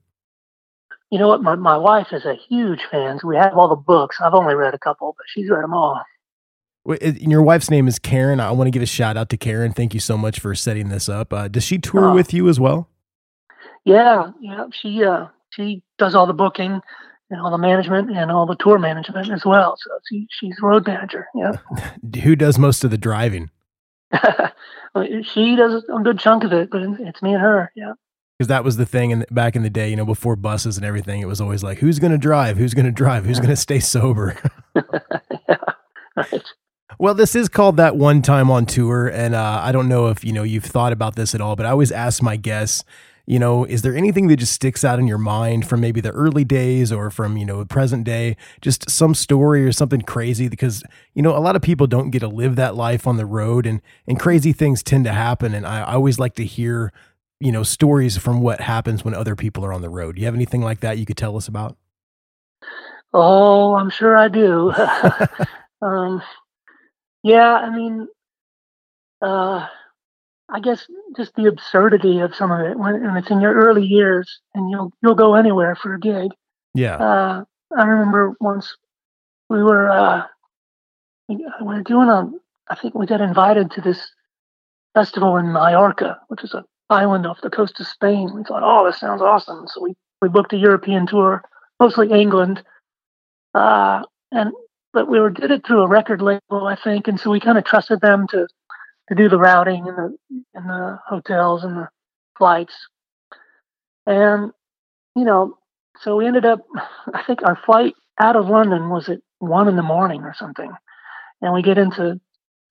You 1.10 1.18
know 1.20 1.28
what? 1.28 1.42
My 1.42 1.54
my 1.54 1.76
wife 1.78 2.08
is 2.12 2.24
a 2.26 2.34
huge 2.48 2.80
fan. 2.90 3.18
So 3.20 3.28
we 3.28 3.36
have 3.36 3.56
all 3.56 3.68
the 3.68 3.76
books. 3.76 4.18
I've 4.20 4.34
only 4.34 4.54
read 4.54 4.74
a 4.74 4.78
couple, 4.78 5.14
but 5.16 5.26
she's 5.28 5.48
read 5.48 5.62
them 5.62 5.74
all. 5.74 6.02
Your 7.02 7.42
wife's 7.42 7.70
name 7.70 7.86
is 7.86 7.98
Karen. 7.98 8.40
I 8.40 8.50
want 8.52 8.66
to 8.68 8.70
give 8.70 8.82
a 8.82 8.86
shout 8.86 9.16
out 9.16 9.28
to 9.30 9.36
Karen. 9.36 9.72
Thank 9.72 9.92
you 9.94 10.00
so 10.00 10.16
much 10.16 10.40
for 10.40 10.54
setting 10.54 10.88
this 10.88 11.08
up. 11.08 11.32
Uh, 11.32 11.48
does 11.48 11.64
she 11.64 11.78
tour 11.78 12.06
Oh. 12.10 12.14
with 12.14 12.32
you 12.32 12.48
as 12.48 12.58
well? 12.58 12.88
Yeah, 13.84 14.30
yeah. 14.40 14.66
She 14.72 15.04
uh 15.04 15.26
she 15.50 15.82
does 15.98 16.14
all 16.14 16.26
the 16.26 16.32
booking 16.34 16.80
and 17.30 17.40
all 17.40 17.50
the 17.50 17.58
management 17.58 18.10
and 18.10 18.30
all 18.30 18.46
the 18.46 18.56
tour 18.56 18.78
management 18.78 19.30
as 19.30 19.44
well. 19.44 19.76
So 19.78 19.90
she 20.08 20.26
she's 20.30 20.56
road 20.62 20.86
manager. 20.86 21.26
Yeah. 21.34 21.52
Who 22.22 22.36
does 22.36 22.58
most 22.58 22.84
of 22.84 22.90
the 22.90 22.98
driving? 22.98 23.50
she 24.14 25.56
does 25.56 25.84
a 25.94 26.02
good 26.02 26.18
chunk 26.18 26.44
of 26.44 26.52
it, 26.52 26.70
but 26.70 26.82
it's 27.00 27.22
me 27.22 27.32
and 27.34 27.42
her. 27.42 27.70
Yeah. 27.76 27.92
because 28.38 28.48
that 28.48 28.64
was 28.64 28.76
the 28.78 28.86
thing 28.86 29.10
in 29.10 29.24
back 29.30 29.56
in 29.56 29.62
the 29.62 29.70
day, 29.70 29.90
you 29.90 29.96
know, 29.96 30.06
before 30.06 30.36
buses 30.36 30.76
and 30.78 30.86
everything. 30.86 31.20
It 31.20 31.26
was 31.28 31.40
always 31.40 31.62
like, 31.62 31.78
who's 31.78 31.98
going 31.98 32.12
to 32.12 32.18
drive? 32.18 32.56
Who's 32.56 32.72
going 32.74 32.86
to 32.86 32.92
drive? 32.92 33.24
Who's 33.26 33.38
going 33.38 33.50
to 33.50 33.56
stay 33.56 33.80
sober? 33.80 34.36
yeah. 34.74 35.56
Right. 36.16 36.42
Well, 36.98 37.14
this 37.14 37.36
is 37.36 37.48
called 37.48 37.76
that 37.76 37.96
one 37.96 38.22
time 38.22 38.50
on 38.50 38.66
tour, 38.66 39.06
and 39.06 39.34
uh, 39.34 39.60
I 39.62 39.70
don't 39.70 39.88
know 39.88 40.08
if 40.08 40.24
you 40.24 40.32
know 40.32 40.42
you've 40.42 40.64
thought 40.64 40.92
about 40.92 41.14
this 41.14 41.34
at 41.34 41.40
all, 41.40 41.54
but 41.54 41.64
I 41.64 41.70
always 41.70 41.92
ask 41.92 42.22
my 42.22 42.36
guests, 42.36 42.84
you 43.24 43.38
know, 43.38 43.64
is 43.64 43.82
there 43.82 43.94
anything 43.94 44.26
that 44.28 44.36
just 44.36 44.52
sticks 44.52 44.84
out 44.84 44.98
in 44.98 45.06
your 45.06 45.18
mind 45.18 45.68
from 45.68 45.80
maybe 45.80 46.00
the 46.00 46.10
early 46.10 46.44
days 46.44 46.90
or 46.90 47.10
from 47.10 47.36
you 47.36 47.46
know 47.46 47.60
the 47.60 47.66
present 47.66 48.02
day, 48.04 48.36
just 48.60 48.90
some 48.90 49.14
story 49.14 49.64
or 49.64 49.70
something 49.70 50.02
crazy? 50.02 50.48
Because 50.48 50.82
you 51.14 51.22
know, 51.22 51.36
a 51.36 51.38
lot 51.38 51.54
of 51.54 51.62
people 51.62 51.86
don't 51.86 52.10
get 52.10 52.20
to 52.20 52.28
live 52.28 52.56
that 52.56 52.74
life 52.74 53.06
on 53.06 53.16
the 53.16 53.26
road, 53.26 53.64
and 53.64 53.80
and 54.08 54.18
crazy 54.18 54.52
things 54.52 54.82
tend 54.82 55.04
to 55.04 55.12
happen, 55.12 55.54
and 55.54 55.66
I, 55.66 55.80
I 55.82 55.94
always 55.94 56.18
like 56.18 56.34
to 56.36 56.44
hear. 56.44 56.92
You 57.40 57.52
know, 57.52 57.62
stories 57.62 58.18
from 58.18 58.40
what 58.40 58.60
happens 58.60 59.04
when 59.04 59.14
other 59.14 59.36
people 59.36 59.64
are 59.64 59.72
on 59.72 59.80
the 59.80 59.88
road. 59.88 60.16
Do 60.16 60.20
you 60.20 60.26
have 60.26 60.34
anything 60.34 60.60
like 60.60 60.80
that 60.80 60.98
you 60.98 61.06
could 61.06 61.16
tell 61.16 61.36
us 61.36 61.46
about? 61.46 61.76
Oh, 63.14 63.76
I'm 63.76 63.90
sure 63.90 64.16
I 64.16 64.26
do. 64.26 64.72
um, 65.80 66.20
yeah, 67.22 67.54
I 67.54 67.70
mean, 67.74 68.08
uh, 69.22 69.66
I 70.48 70.60
guess 70.60 70.86
just 71.16 71.34
the 71.34 71.46
absurdity 71.46 72.20
of 72.20 72.34
some 72.34 72.50
of 72.50 72.60
it 72.60 72.78
when, 72.78 73.02
when 73.04 73.16
it's 73.16 73.30
in 73.30 73.40
your 73.40 73.54
early 73.54 73.84
years 73.84 74.40
and 74.54 74.70
you'll 74.70 74.92
you'll 75.02 75.14
go 75.14 75.34
anywhere 75.34 75.76
for 75.76 75.94
a 75.94 76.00
gig. 76.00 76.30
Yeah. 76.74 76.96
Uh, 76.96 77.44
I 77.76 77.84
remember 77.84 78.34
once 78.40 78.76
we 79.50 79.62
were 79.62 79.90
uh, 79.90 80.24
we 81.28 81.36
we 81.36 81.66
were 81.66 81.82
doing 81.82 82.08
a 82.08 82.30
I 82.70 82.74
think 82.76 82.94
we 82.94 83.06
got 83.06 83.20
invited 83.20 83.70
to 83.72 83.80
this 83.80 84.10
festival 84.94 85.36
in 85.36 85.52
Mallorca, 85.52 86.18
which 86.28 86.44
is 86.44 86.54
an 86.54 86.64
island 86.90 87.26
off 87.26 87.40
the 87.40 87.50
coast 87.50 87.80
of 87.80 87.86
Spain. 87.86 88.32
We 88.34 88.44
thought, 88.44 88.62
oh, 88.64 88.86
this 88.86 89.00
sounds 89.00 89.22
awesome. 89.22 89.66
So 89.68 89.82
we, 89.82 89.94
we 90.20 90.28
booked 90.28 90.52
a 90.52 90.56
European 90.56 91.06
tour, 91.06 91.42
mostly 91.80 92.10
England. 92.10 92.62
Uh, 93.54 94.02
and 94.32 94.52
but 94.92 95.08
we 95.08 95.20
were 95.20 95.30
did 95.30 95.50
it 95.50 95.66
through 95.66 95.82
a 95.82 95.88
record 95.88 96.22
label, 96.22 96.66
I 96.66 96.76
think, 96.76 97.08
and 97.08 97.18
so 97.18 97.30
we 97.30 97.40
kind 97.40 97.58
of 97.58 97.64
trusted 97.64 98.00
them 98.00 98.26
to 98.28 98.46
to 99.08 99.14
do 99.14 99.28
the 99.28 99.38
routing 99.38 99.86
and 99.88 99.96
the 99.96 100.18
and 100.54 100.68
the 100.68 100.98
hotels 101.06 101.64
and 101.64 101.76
the 101.76 101.88
flights. 102.36 102.74
And 104.06 104.52
you 105.14 105.24
know, 105.24 105.58
so 106.00 106.16
we 106.16 106.26
ended 106.26 106.44
up. 106.46 106.60
I 107.14 107.22
think 107.24 107.42
our 107.42 107.56
flight 107.56 107.94
out 108.20 108.36
of 108.36 108.48
London 108.48 108.88
was 108.90 109.08
at 109.08 109.20
one 109.38 109.68
in 109.68 109.76
the 109.76 109.82
morning 109.82 110.22
or 110.22 110.34
something, 110.34 110.70
and 111.42 111.52
we 111.54 111.62
get 111.62 111.78
into 111.78 112.20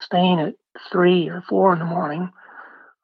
staying 0.01 0.39
at 0.39 0.55
three 0.91 1.29
or 1.29 1.43
four 1.47 1.73
in 1.73 1.79
the 1.79 1.85
morning. 1.85 2.29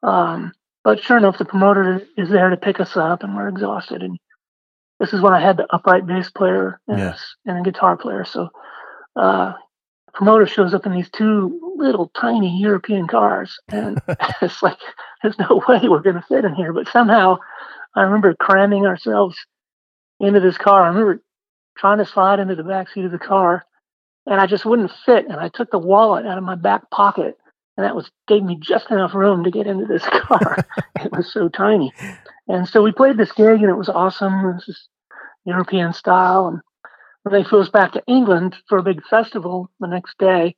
Um, 0.02 0.52
but 0.84 1.02
sure 1.02 1.16
enough, 1.16 1.38
the 1.38 1.44
promoter 1.46 2.02
is 2.16 2.28
there 2.28 2.50
to 2.50 2.56
pick 2.56 2.80
us 2.80 2.96
up, 2.96 3.22
and 3.22 3.34
we're 3.34 3.48
exhausted. 3.48 4.02
And 4.02 4.18
this 5.00 5.12
is 5.12 5.20
when 5.20 5.32
I 5.32 5.40
had 5.40 5.56
the 5.56 5.66
upright 5.74 6.06
bass 6.06 6.30
player 6.30 6.80
and, 6.88 6.98
Yeah. 6.98 7.16
and 7.46 7.58
a 7.58 7.62
guitar 7.70 7.96
player. 7.96 8.24
So, 8.24 8.50
uh, 9.16 9.54
promoter 10.14 10.46
shows 10.46 10.72
up 10.72 10.86
in 10.86 10.92
these 10.92 11.10
two 11.10 11.74
little 11.76 12.10
tiny 12.16 12.58
European 12.58 13.06
cars, 13.06 13.58
and 13.68 14.00
it's 14.42 14.62
like 14.62 14.78
there's 15.22 15.38
no 15.38 15.62
way 15.68 15.80
we're 15.84 16.00
going 16.00 16.16
to 16.16 16.22
fit 16.22 16.44
in 16.44 16.54
here. 16.54 16.72
But 16.72 16.88
somehow, 16.88 17.38
I 17.94 18.02
remember 18.02 18.34
cramming 18.34 18.86
ourselves 18.86 19.36
into 20.20 20.40
this 20.40 20.56
car. 20.56 20.82
I 20.82 20.88
remember 20.88 21.22
trying 21.76 21.98
to 21.98 22.06
slide 22.06 22.38
into 22.38 22.54
the 22.54 22.62
back 22.62 22.88
seat 22.88 23.04
of 23.04 23.12
the 23.12 23.18
car, 23.18 23.64
and 24.26 24.40
I 24.40 24.46
just 24.46 24.64
wouldn't 24.64 24.92
fit. 25.04 25.26
And 25.26 25.36
I 25.36 25.48
took 25.48 25.70
the 25.70 25.78
wallet 25.78 26.26
out 26.26 26.38
of 26.38 26.44
my 26.44 26.54
back 26.54 26.90
pocket, 26.90 27.36
and 27.76 27.84
that 27.84 27.96
was 27.96 28.10
gave 28.28 28.42
me 28.42 28.56
just 28.60 28.90
enough 28.90 29.14
room 29.14 29.44
to 29.44 29.50
get 29.50 29.66
into 29.66 29.86
this 29.86 30.04
car. 30.06 30.58
it 31.00 31.12
was 31.12 31.32
so 31.32 31.48
tiny. 31.48 31.92
And 32.46 32.68
so 32.68 32.82
we 32.82 32.92
played 32.92 33.16
this 33.16 33.32
gig, 33.32 33.60
and 33.60 33.70
it 33.70 33.76
was 33.76 33.88
awesome. 33.88 34.32
It 34.32 34.54
was 34.54 34.64
this 34.66 34.88
European 35.44 35.92
style, 35.92 36.46
and 36.46 36.60
they 37.30 37.44
flew 37.44 37.60
us 37.60 37.70
back 37.70 37.92
to 37.92 38.02
England 38.06 38.56
for 38.68 38.78
a 38.78 38.82
big 38.82 39.02
festival 39.06 39.70
the 39.80 39.86
next 39.86 40.18
day. 40.18 40.56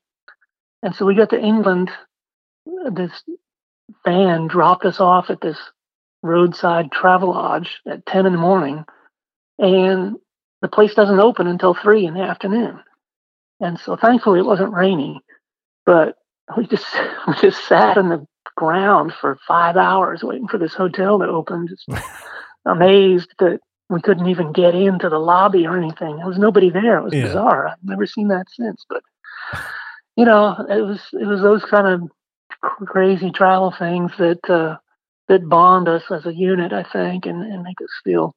And 0.83 0.95
so 0.95 1.07
we 1.07 1.15
got 1.15 1.31
to 1.31 1.41
England. 1.41 1.91
This 2.93 3.13
van 4.05 4.49
dropped 4.49 4.85
us 4.85 5.01
off 5.01 5.31
at 5.31 5.41
this 5.41 5.59
roadside 6.23 6.91
travel 6.91 7.31
lodge 7.31 7.81
at 7.87 8.05
10 8.07 8.27
in 8.27 8.33
the 8.33 8.39
morning. 8.39 8.85
And 9.59 10.17
the 10.61 10.69
place 10.69 10.95
doesn't 10.95 11.21
open 11.21 11.47
until 11.47 11.75
3 11.75 12.07
in 12.07 12.15
the 12.15 12.23
afternoon. 12.23 12.81
And 13.61 13.79
so 13.79 13.97
thankfully 13.97 14.41
it 14.41 14.47
wasn't 14.47 14.75
raining, 14.75 15.21
but 15.85 16.17
we 16.57 16.67
just 16.67 16.87
we 17.29 17.35
just 17.41 17.67
sat 17.67 17.97
in 17.97 18.09
the 18.09 18.27
ground 18.57 19.13
for 19.21 19.39
five 19.47 19.77
hours 19.77 20.23
waiting 20.23 20.49
for 20.49 20.59
this 20.59 20.75
hotel 20.75 21.19
to 21.19 21.27
open, 21.27 21.69
just 21.69 21.89
amazed 22.67 23.29
that 23.39 23.61
we 23.89 24.01
couldn't 24.03 24.29
even 24.29 24.53
get 24.53 24.75
into 24.75 25.09
the 25.09 25.19
lobby 25.19 25.67
or 25.67 25.77
anything. 25.77 26.17
There 26.17 26.27
was 26.27 26.39
nobody 26.39 26.71
there. 26.71 26.99
It 26.99 27.05
was 27.05 27.15
Yeah. 27.15 27.23
bizarre. 27.27 27.69
I've 27.69 27.85
never 27.85 28.07
seen 28.07 28.29
that 28.29 28.47
since. 28.51 28.85
But 28.89 29.03
you 30.17 30.25
know, 30.25 30.57
it 30.69 30.81
was 30.83 31.01
it 31.13 31.27
was 31.27 31.41
those 31.41 31.65
kind 31.65 31.87
of 31.87 32.11
crazy 32.87 33.31
travel 33.31 33.73
things 33.79 34.13
that 34.19 34.49
uh, 34.51 34.77
that 35.29 35.49
bond 35.49 35.89
us 35.89 36.03
as 36.11 36.27
a 36.27 36.35
unit, 36.35 36.73
I 36.73 36.83
think, 36.85 37.27
and, 37.27 37.43
and 37.43 37.63
make 37.63 37.81
us 37.81 37.91
feel 38.05 38.35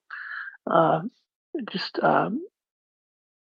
uh, 0.70 1.02
just 1.72 2.00
um, 2.04 2.42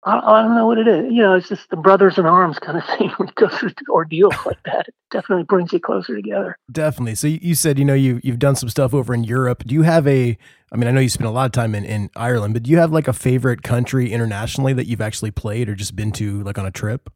I, 0.05 0.17
I 0.17 0.41
don't 0.41 0.55
know 0.55 0.65
what 0.65 0.77
it 0.77 0.87
is. 0.87 1.11
You 1.11 1.21
know, 1.21 1.33
it's 1.35 1.49
just 1.49 1.69
the 1.69 1.75
brothers 1.75 2.17
in 2.17 2.25
arms 2.25 2.59
kind 2.59 2.77
of 2.77 2.85
thing. 2.97 3.09
When 3.17 3.27
you 3.27 3.33
go 3.35 3.49
through 3.49 3.71
ordeals 3.89 4.35
like 4.45 4.61
that, 4.63 4.87
it 4.87 4.95
definitely 5.11 5.43
brings 5.43 5.73
you 5.73 5.79
closer 5.79 6.15
together. 6.15 6.57
Definitely. 6.71 7.15
So 7.15 7.27
you, 7.27 7.55
said, 7.55 7.77
you 7.77 7.85
know, 7.85 7.93
you, 7.93 8.19
you've 8.23 8.39
done 8.39 8.55
some 8.55 8.69
stuff 8.69 8.93
over 8.93 9.13
in 9.13 9.23
Europe. 9.23 9.63
Do 9.65 9.75
you 9.75 9.81
have 9.81 10.07
a, 10.07 10.37
I 10.71 10.77
mean, 10.77 10.87
I 10.87 10.91
know 10.91 11.01
you 11.01 11.09
spent 11.09 11.27
a 11.27 11.31
lot 11.31 11.45
of 11.45 11.51
time 11.51 11.75
in, 11.75 11.83
in 11.83 12.09
Ireland, 12.15 12.53
but 12.53 12.63
do 12.63 12.71
you 12.71 12.77
have 12.77 12.91
like 12.91 13.07
a 13.07 13.13
favorite 13.13 13.63
country 13.63 14.11
internationally 14.11 14.73
that 14.73 14.87
you've 14.87 15.01
actually 15.01 15.31
played 15.31 15.67
or 15.67 15.75
just 15.75 15.95
been 15.95 16.11
to 16.13 16.43
like 16.43 16.57
on 16.57 16.65
a 16.65 16.71
trip? 16.71 17.09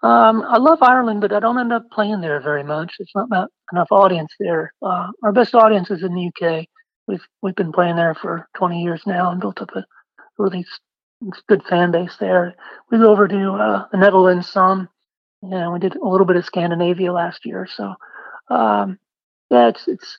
Um, 0.00 0.42
I 0.42 0.58
love 0.58 0.78
Ireland, 0.80 1.20
but 1.22 1.32
I 1.32 1.40
don't 1.40 1.58
end 1.58 1.72
up 1.72 1.90
playing 1.90 2.20
there 2.20 2.40
very 2.40 2.62
much. 2.62 2.94
It's 3.00 3.10
not 3.16 3.48
enough 3.72 3.88
audience 3.90 4.32
there. 4.38 4.72
Uh, 4.80 5.08
our 5.24 5.32
best 5.32 5.56
audience 5.56 5.90
is 5.90 6.04
in 6.04 6.14
the 6.14 6.28
UK. 6.28 6.66
We've 7.08 7.26
we've 7.42 7.56
been 7.56 7.72
playing 7.72 7.96
there 7.96 8.14
for 8.14 8.46
20 8.56 8.80
years 8.80 9.02
now 9.06 9.32
and 9.32 9.40
built 9.40 9.60
up 9.60 9.70
a 9.74 9.84
really 10.38 10.64
good 11.48 11.62
fan 11.64 11.90
base 11.90 12.16
there. 12.18 12.54
We 12.90 12.98
go 12.98 13.10
over 13.10 13.28
to 13.28 13.50
uh, 13.52 13.86
the 13.90 13.98
Netherlands 13.98 14.48
some. 14.48 14.88
Yeah, 15.42 15.70
we 15.72 15.78
did 15.78 15.96
a 15.96 16.06
little 16.08 16.26
bit 16.26 16.36
of 16.36 16.44
Scandinavia 16.44 17.12
last 17.12 17.44
year. 17.46 17.66
So, 17.72 17.94
um, 18.50 18.98
yeah, 19.50 19.68
it's 19.68 19.86
it's 19.86 20.18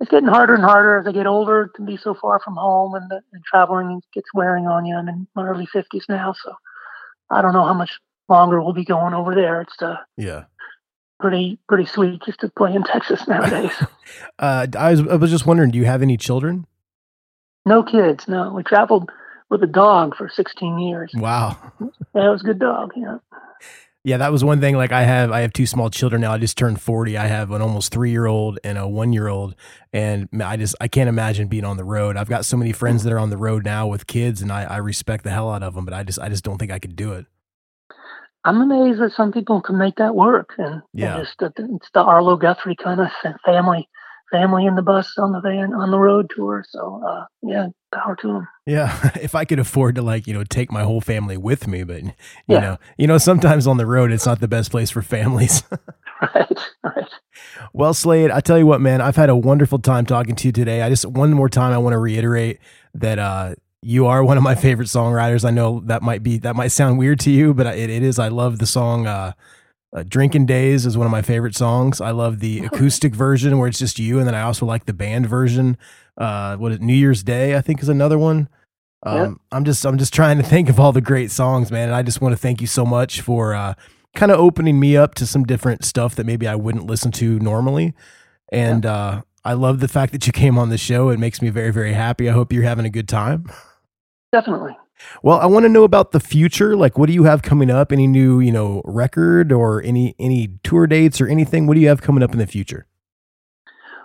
it's 0.00 0.10
getting 0.10 0.28
harder 0.28 0.54
and 0.54 0.64
harder 0.64 0.98
as 0.98 1.06
I 1.06 1.12
get 1.12 1.26
older 1.26 1.70
to 1.76 1.82
be 1.82 1.96
so 1.96 2.14
far 2.14 2.40
from 2.40 2.56
home, 2.56 2.94
and, 2.94 3.08
the, 3.10 3.20
and 3.32 3.42
traveling 3.44 4.02
gets 4.12 4.28
wearing 4.34 4.66
on 4.66 4.84
you. 4.84 4.96
I'm 4.96 5.08
in 5.08 5.26
my 5.34 5.46
early 5.46 5.66
50s 5.74 6.02
now, 6.08 6.34
so 6.42 6.52
I 7.30 7.42
don't 7.42 7.52
know 7.54 7.64
how 7.64 7.74
much 7.74 7.98
longer 8.28 8.60
we'll 8.60 8.72
be 8.74 8.84
going 8.84 9.14
over 9.14 9.34
there. 9.34 9.60
It's 9.62 9.80
uh, 9.80 9.96
Yeah. 10.16 10.44
pretty 11.20 11.58
pretty 11.68 11.86
sweet 11.86 12.20
just 12.26 12.40
to 12.40 12.48
play 12.50 12.74
in 12.74 12.82
Texas 12.82 13.22
nowadays. 13.28 13.72
Uh, 14.38 14.66
I 14.76 14.90
was, 14.90 15.00
I 15.08 15.16
was 15.16 15.30
just 15.30 15.46
wondering, 15.46 15.70
do 15.70 15.78
you 15.78 15.84
have 15.86 16.02
any 16.02 16.16
children? 16.16 16.66
no 17.64 17.82
kids, 17.82 18.28
no. 18.28 18.52
We 18.52 18.62
traveled 18.62 19.10
with 19.50 19.62
a 19.62 19.66
dog 19.66 20.16
for 20.16 20.28
16 20.28 20.78
years. 20.78 21.12
Wow. 21.14 21.56
That 22.14 22.28
was 22.28 22.42
a 22.42 22.44
good 22.46 22.58
dog. 22.58 22.92
Yeah. 22.96 23.18
Yeah, 24.04 24.18
that 24.18 24.30
was 24.30 24.44
one 24.44 24.60
thing. 24.60 24.76
Like 24.76 24.92
I 24.92 25.02
have, 25.02 25.32
I 25.32 25.40
have 25.40 25.52
two 25.52 25.66
small 25.66 25.90
children 25.90 26.20
now. 26.20 26.32
I 26.32 26.38
just 26.38 26.56
turned 26.56 26.80
forty. 26.80 27.18
I 27.18 27.26
have 27.26 27.50
an 27.50 27.60
almost 27.60 27.90
three 27.92 28.12
year 28.12 28.26
old 28.26 28.56
and 28.62 28.78
a 28.78 28.86
one 28.86 29.12
year 29.12 29.26
old, 29.26 29.56
and 29.92 30.28
I 30.40 30.56
just 30.56 30.76
I 30.80 30.86
can't 30.86 31.08
imagine 31.08 31.48
being 31.48 31.64
on 31.64 31.76
the 31.76 31.82
road. 31.82 32.16
I've 32.16 32.28
got 32.28 32.44
so 32.44 32.56
many 32.56 32.70
friends 32.70 33.02
that 33.02 33.12
are 33.12 33.18
on 33.18 33.30
the 33.30 33.36
road 33.36 33.64
now 33.64 33.88
with 33.88 34.06
kids, 34.06 34.42
and 34.42 34.52
I, 34.52 34.62
I 34.62 34.76
respect 34.76 35.24
the 35.24 35.30
hell 35.30 35.50
out 35.50 35.64
of 35.64 35.74
them, 35.74 35.84
but 35.84 35.92
I 35.92 36.04
just 36.04 36.20
I 36.20 36.28
just 36.28 36.44
don't 36.44 36.56
think 36.56 36.70
I 36.70 36.78
could 36.78 36.94
do 36.94 37.14
it. 37.14 37.26
I'm 38.44 38.60
amazed 38.60 39.00
that 39.00 39.10
some 39.16 39.32
people 39.32 39.60
can 39.60 39.76
make 39.76 39.96
that 39.96 40.14
work. 40.14 40.50
And, 40.56 40.74
and 40.74 40.82
Yeah. 40.94 41.18
just 41.18 41.42
it's 41.42 41.88
the 41.92 42.00
Arlo 42.00 42.36
Guthrie 42.36 42.76
kind 42.76 43.00
of 43.00 43.08
family 43.44 43.88
family 44.30 44.66
in 44.66 44.74
the 44.74 44.82
bus 44.82 45.16
on 45.18 45.32
the 45.32 45.40
van 45.40 45.72
on 45.74 45.90
the 45.90 45.98
road 45.98 46.30
tour. 46.34 46.64
So 46.68 47.02
uh, 47.06 47.24
yeah, 47.42 47.68
power 47.94 48.16
to 48.22 48.26
them. 48.28 48.48
Yeah, 48.66 49.10
if 49.20 49.34
I 49.34 49.44
could 49.44 49.58
afford 49.58 49.94
to 49.96 50.02
like 50.02 50.26
you 50.26 50.34
know 50.34 50.44
take 50.44 50.70
my 50.72 50.82
whole 50.82 51.00
family 51.00 51.36
with 51.36 51.66
me, 51.66 51.84
but 51.84 52.02
you 52.02 52.12
Yeah. 52.48 52.60
know 52.60 52.78
you 52.98 53.06
know 53.06 53.18
sometimes 53.18 53.66
on 53.66 53.76
the 53.76 53.86
road 53.86 54.12
it's 54.12 54.26
not 54.26 54.40
the 54.40 54.48
best 54.48 54.70
place 54.70 54.90
for 54.90 55.02
families. 55.02 55.62
Right, 56.34 56.58
right. 56.82 57.08
Well, 57.74 57.92
Slaid, 57.92 58.30
I 58.30 58.40
tell 58.40 58.58
you 58.58 58.66
what, 58.66 58.80
man, 58.80 59.02
I've 59.02 59.16
had 59.16 59.28
a 59.28 59.36
wonderful 59.36 59.78
time 59.78 60.06
talking 60.06 60.34
to 60.36 60.48
you 60.48 60.52
today. 60.52 60.80
I 60.82 60.88
just 60.88 61.04
one 61.04 61.32
more 61.34 61.48
time 61.50 61.72
I 61.72 61.78
want 61.78 61.92
to 61.92 61.98
reiterate 61.98 62.58
that 62.94 63.18
uh, 63.18 63.54
you 63.82 64.06
are 64.06 64.24
one 64.24 64.38
of 64.38 64.42
my 64.42 64.54
favorite 64.54 64.88
songwriters. 64.88 65.44
I 65.44 65.50
know 65.50 65.80
that 65.86 66.02
might 66.02 66.22
be 66.22 66.38
that 66.38 66.56
might 66.56 66.68
sound 66.68 66.98
weird 66.98 67.20
to 67.20 67.30
you, 67.30 67.52
but 67.52 67.66
it, 67.66 67.90
it 67.90 68.02
is. 68.02 68.18
I 68.18 68.28
love 68.28 68.58
the 68.58 68.66
song 68.66 69.06
uh, 69.06 69.32
uh, 69.94 70.04
"Drinking 70.06 70.46
Days" 70.46 70.86
is 70.86 70.96
one 70.96 71.06
of 71.06 71.10
my 71.10 71.22
favorite 71.22 71.54
songs. 71.54 72.00
I 72.00 72.10
love 72.10 72.40
the 72.40 72.60
acoustic 72.60 73.14
version 73.14 73.58
where 73.58 73.68
it's 73.68 73.78
just 73.78 73.98
you, 73.98 74.18
and 74.18 74.26
then 74.26 74.34
I 74.34 74.42
also 74.42 74.66
like 74.66 74.86
the 74.86 74.92
band 74.92 75.26
version. 75.26 75.76
Uh, 76.16 76.56
what 76.56 76.72
is 76.72 76.80
New 76.80 76.94
Year's 76.94 77.22
Day? 77.22 77.56
I 77.56 77.60
think 77.60 77.82
is 77.82 77.88
another 77.88 78.18
one. 78.18 78.48
Um, 79.02 79.16
Yep. 79.16 79.32
I'm 79.52 79.64
just 79.64 79.84
I'm 79.84 79.98
just 79.98 80.12
trying 80.14 80.38
to 80.38 80.42
think 80.42 80.68
of 80.68 80.80
all 80.80 80.92
the 80.92 81.00
great 81.00 81.30
songs, 81.30 81.70
man. 81.70 81.88
And 81.88 81.96
I 81.96 82.02
just 82.02 82.20
want 82.20 82.32
to 82.32 82.36
thank 82.36 82.60
you 82.60 82.66
so 82.66 82.84
much 82.84 83.20
for 83.20 83.54
uh, 83.54 83.74
kind 84.14 84.32
of 84.32 84.40
opening 84.40 84.80
me 84.80 84.96
up 84.96 85.14
to 85.16 85.26
some 85.26 85.44
different 85.44 85.84
stuff 85.84 86.14
that 86.16 86.24
maybe 86.26 86.48
I 86.48 86.54
wouldn't 86.54 86.86
listen 86.86 87.12
to 87.12 87.38
normally. 87.38 87.94
And 88.50 88.86
uh, 88.86 89.22
I 89.44 89.52
love 89.52 89.80
the 89.80 89.88
fact 89.88 90.12
that 90.12 90.26
you 90.26 90.32
came 90.32 90.58
on 90.58 90.70
the 90.70 90.78
show. 90.78 91.10
It 91.10 91.18
makes 91.18 91.40
me 91.42 91.50
very 91.50 91.70
very 91.70 91.92
happy. 91.92 92.28
I 92.28 92.32
hope 92.32 92.52
you're 92.52 92.62
having 92.64 92.86
a 92.86 92.90
good 92.90 93.08
time. 93.08 93.46
Definitely. 94.32 94.76
Well, 95.22 95.38
I 95.38 95.46
want 95.46 95.64
to 95.64 95.68
know 95.68 95.84
about 95.84 96.12
the 96.12 96.20
future. 96.20 96.76
Like, 96.76 96.98
what 96.98 97.06
do 97.06 97.12
you 97.12 97.24
have 97.24 97.42
coming 97.42 97.70
up? 97.70 97.92
Any 97.92 98.06
new, 98.06 98.40
you 98.40 98.52
know, 98.52 98.82
record 98.84 99.52
or 99.52 99.82
any 99.82 100.14
any 100.18 100.58
tour 100.62 100.86
dates 100.86 101.20
or 101.20 101.28
anything? 101.28 101.66
What 101.66 101.74
do 101.74 101.80
you 101.80 101.88
have 101.88 102.02
coming 102.02 102.22
up 102.22 102.32
in 102.32 102.38
the 102.38 102.46
future? 102.46 102.86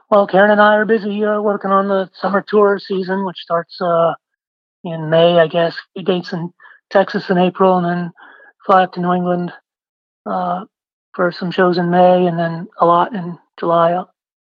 Well, 0.10 0.28
Karen 0.28 0.52
and 0.52 0.62
I 0.62 0.76
are 0.76 0.86
busy 0.86 1.24
uh, 1.24 1.42
working 1.42 1.72
on 1.72 1.88
the 1.88 2.10
summer 2.14 2.44
tour 2.46 2.80
season, 2.80 3.26
which 3.26 3.38
starts 3.38 3.80
uh, 3.80 4.14
in 4.84 5.10
May, 5.10 5.39
I 5.39 5.48
guess. 5.48 5.76
We 5.96 6.04
dates 6.04 6.34
in 6.34 6.52
Texas 6.89 7.30
in 7.30 7.38
April, 7.38 7.78
and 7.78 7.86
then 7.86 8.12
fly 8.66 8.84
up 8.84 8.94
to 8.94 9.00
New 9.00 9.14
England 9.14 9.54
uh, 10.26 10.66
for 11.14 11.32
some 11.32 11.52
shows 11.52 11.78
in 11.78 11.89
May, 11.89 12.28
and 12.28 12.38
then 12.38 12.68
a 12.80 12.86
lot 12.86 13.14
in 13.16 13.38
July. 13.58 13.94
uh, 13.94 14.04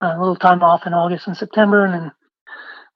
A 0.02 0.20
little 0.20 0.36
time 0.36 0.62
off 0.62 0.86
in 0.86 0.94
August 0.94 1.26
and 1.26 1.36
September, 1.36 1.84
and 1.86 1.94
then 1.94 2.12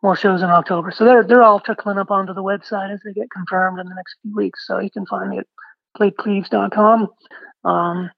more 0.04 0.16
shows 0.16 0.42
in 0.42 0.50
October. 0.50 0.92
So 0.92 1.06
they're 1.06 1.24
they're 1.24 1.44
all 1.44 1.60
trickling 1.60 1.98
up 1.98 2.12
onto 2.12 2.34
the 2.34 2.44
website 2.44 2.94
as 2.94 3.00
they 3.06 3.14
get 3.14 3.30
confirmed 3.32 3.80
in 3.80 3.88
the 3.88 3.96
next 3.96 4.16
few 4.22 4.36
weeks. 4.36 4.66
So 4.66 4.80
you 4.80 4.90
can 4.90 5.06
find 5.06 5.30
me 5.30 5.40
at 5.40 5.48
slaidcleaves.com. 6.00 7.08
Um, 7.64 8.10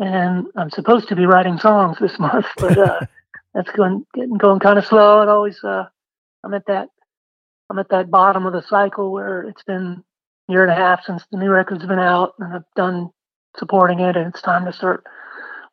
and 0.00 0.46
I'm 0.56 0.70
supposed 0.70 1.08
to 1.08 1.16
be 1.16 1.26
writing 1.26 1.58
songs 1.58 1.98
this 2.00 2.18
month, 2.18 2.46
but 2.56 2.78
uh, 2.78 3.00
that's 3.54 3.70
going 3.70 4.04
getting 4.14 4.36
going 4.36 4.60
kind 4.60 4.78
of 4.78 4.86
slow. 4.86 5.22
It 5.22 5.28
always 5.28 5.62
uh, 5.62 5.84
I'm 6.44 6.54
at 6.54 6.66
that 6.66 6.88
I'm 7.70 7.78
at 7.78 7.90
that 7.90 8.10
bottom 8.10 8.46
of 8.46 8.52
the 8.52 8.62
cycle 8.62 9.12
where 9.12 9.42
it's 9.42 9.62
been 9.62 10.02
a 10.48 10.52
year 10.52 10.62
and 10.62 10.72
a 10.72 10.74
half 10.74 11.04
since 11.04 11.24
the 11.30 11.38
new 11.38 11.50
record's 11.50 11.86
been 11.86 11.98
out, 11.98 12.34
and 12.38 12.54
I've 12.54 12.62
done 12.74 13.10
supporting 13.56 14.00
it, 14.00 14.16
and 14.16 14.28
it's 14.28 14.42
time 14.42 14.64
to 14.64 14.72
start 14.72 15.04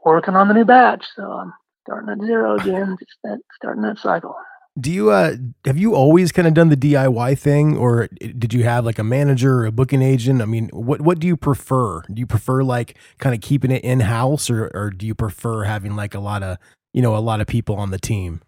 working 0.03 0.35
on 0.35 0.47
the 0.47 0.53
new 0.53 0.65
batch. 0.65 1.05
So 1.15 1.23
I'm 1.23 1.53
starting 1.85 2.09
at 2.09 2.25
zero 2.25 2.55
again, 2.55 2.97
just 2.99 3.17
that 3.23 3.39
starting 3.55 3.83
that 3.83 3.97
cycle. 3.99 4.35
Do 4.79 4.91
you 4.91 5.11
uh 5.11 5.35
have 5.65 5.77
you 5.77 5.95
always 5.95 6.31
kind 6.33 6.47
of 6.47 6.53
done 6.53 6.69
the 6.69 6.77
DIY 6.77 7.39
thing 7.39 7.77
or 7.77 8.07
did 8.07 8.53
you 8.53 8.63
have 8.65 8.85
like 8.85 8.99
a 8.99 9.03
manager 9.05 9.59
or 9.59 9.65
a 9.67 9.71
booking 9.71 10.01
agent? 10.01 10.41
I 10.41 10.45
mean, 10.45 10.69
what 10.73 11.01
what 11.01 11.19
do 11.19 11.27
you 11.27 11.37
prefer? 11.37 12.01
Do 12.03 12.19
you 12.19 12.27
prefer 12.27 12.63
like 12.63 12.97
kind 13.19 13.33
of 13.33 13.41
keeping 13.41 13.71
it 13.71 13.83
in 13.85 14.01
house 14.01 14.49
or 14.49 14.71
or 14.73 14.89
do 14.89 15.07
you 15.07 15.15
prefer 15.15 15.63
having 15.63 15.95
like 15.95 16.13
a 16.13 16.19
lot 16.19 16.43
of, 16.43 16.57
you 16.93 17.01
know, 17.01 17.15
a 17.15 17.19
lot 17.19 17.41
of 17.41 17.47
people 17.47 17.77
on 17.77 17.91
the 17.91 17.99
team? 17.99 18.41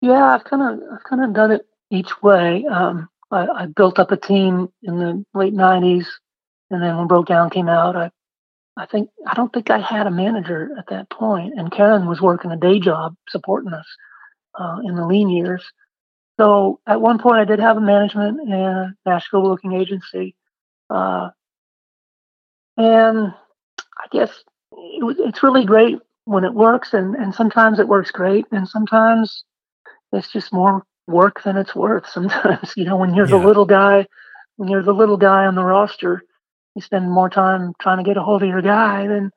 Yeah, 0.00 0.34
I've 0.34 0.44
kind 0.44 0.62
of 0.62 0.88
I've 0.94 1.04
kind 1.04 1.24
of 1.24 1.34
done 1.34 1.52
it 1.52 1.66
each 1.90 2.22
way. 2.22 2.64
Um, 2.66 3.08
I, 3.30 3.46
I 3.46 3.66
built 3.66 3.98
up 3.98 4.12
a 4.12 4.16
team 4.16 4.70
in 4.82 4.98
the 4.98 5.24
late 5.34 5.54
'90s, 5.54 6.06
and 6.70 6.82
then 6.82 6.96
when 6.98 7.08
Broke 7.08 7.26
Down 7.28 7.50
came 7.50 7.68
out, 7.68 7.96
I 7.96 8.10
I 8.76 8.86
think 8.86 9.10
I 9.26 9.34
don't 9.34 9.52
think 9.52 9.70
I 9.70 9.78
had 9.80 10.06
a 10.06 10.10
manager 10.10 10.70
at 10.78 10.88
that 10.88 11.10
point, 11.10 11.54
and 11.58 11.72
Karen 11.72 12.06
was 12.06 12.22
working 12.22 12.52
a 12.52 12.56
day 12.56 12.80
job 12.80 13.14
supporting 13.28 13.72
us 13.74 13.86
uh, 14.58 14.78
in 14.84 14.94
the 14.96 15.06
lean 15.06 15.28
years. 15.28 15.64
So 16.40 16.80
at 16.86 17.00
one 17.00 17.18
point, 17.18 17.40
I 17.40 17.44
did 17.44 17.58
have 17.60 17.76
a 17.76 17.80
management 17.80 18.40
and 18.40 18.52
a 18.54 18.94
Nashville 19.06 19.42
booking 19.42 19.72
agency, 19.74 20.34
uh, 20.90 21.30
and 22.76 23.34
I 23.98 24.06
guess 24.10 24.30
it 24.72 25.16
it's 25.20 25.42
really 25.42 25.64
great 25.64 25.98
when 26.24 26.44
it 26.44 26.54
works, 26.54 26.94
and 26.94 27.14
and 27.16 27.34
sometimes 27.34 27.78
it 27.78 27.88
works 27.88 28.10
great, 28.10 28.46
and 28.50 28.68
sometimes 28.68 29.44
it's 30.12 30.30
just 30.32 30.52
more 30.52 30.84
work 31.06 31.42
than 31.42 31.56
it's 31.56 31.74
worth. 31.74 32.08
Sometimes, 32.12 32.72
you 32.76 32.84
know, 32.84 32.96
when 32.96 33.14
you're 33.14 33.26
Yeah. 33.26 33.38
the 33.38 33.44
little 33.46 33.66
guy, 33.66 34.06
when 34.56 34.68
you're 34.68 34.82
the 34.82 34.92
little 34.94 35.16
guy 35.16 35.46
on 35.46 35.54
the 35.54 35.64
roster, 35.64 36.22
you 36.74 36.82
spend 36.82 37.10
more 37.10 37.28
time 37.28 37.72
trying 37.80 37.98
to 37.98 38.04
get 38.04 38.16
a 38.16 38.22
hold 38.22 38.42
of 38.42 38.48
your 38.48 38.62
guy 38.62 39.06
than 39.06 39.30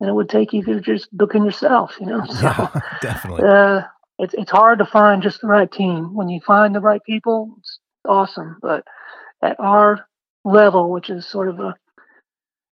than 0.00 0.08
it 0.08 0.14
would 0.14 0.28
take 0.30 0.52
you 0.52 0.62
to 0.64 0.80
just 0.80 1.08
booking 1.16 1.44
yourself. 1.44 1.96
You 2.00 2.06
know, 2.06 2.24
so 2.26 2.42
Yeah, 2.42 2.68
definitely. 3.00 3.48
uh, 3.48 3.82
it's 4.20 4.34
it's 4.34 4.50
hard 4.50 4.78
to 4.78 4.86
find 4.86 5.22
just 5.22 5.40
the 5.40 5.48
right 5.48 5.70
team. 5.70 6.14
When 6.14 6.28
you 6.28 6.40
find 6.46 6.74
the 6.74 6.80
right 6.80 7.02
people, 7.04 7.56
it's 7.58 7.78
awesome. 8.06 8.58
But 8.60 8.84
at 9.42 9.58
our 9.58 10.06
level, 10.44 10.90
which 10.90 11.10
is 11.10 11.26
sort 11.26 11.48
of 11.48 11.58
a 11.60 11.74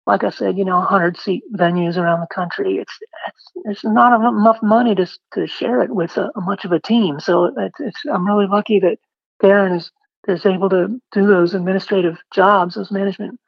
like 0.06 0.24
I 0.24 0.30
said, 0.30 0.58
you 0.58 0.64
know, 0.64 0.78
100 0.78 1.18
seat 1.18 1.43
venues 1.54 1.98
around 1.98 2.22
the 2.22 2.34
country. 2.34 2.78
It's 2.78 2.93
it's 3.28 3.52
it's 3.66 3.84
not 3.84 4.18
enough 4.20 4.58
money 4.62 4.95
to 4.95 5.08
to 5.34 5.48
share 5.48 5.82
it 5.82 5.89
with 5.93 6.18
a, 6.18 6.32
much 6.38 6.66
of 6.66 6.72
a 6.72 6.80
team. 6.80 7.20
So 7.20 7.52
it's, 7.58 7.80
it's 7.80 8.00
I'm 8.12 8.26
really 8.26 8.48
lucky 8.48 8.80
that 8.80 8.98
Darren 9.41 9.76
is 9.76 9.91
is 10.28 10.45
able 10.45 10.70
to 10.70 11.00
do 11.14 11.28
those 11.28 11.54
administrative 11.54 12.18
jobs, 12.34 12.76
those 12.76 12.91
management 12.91 13.39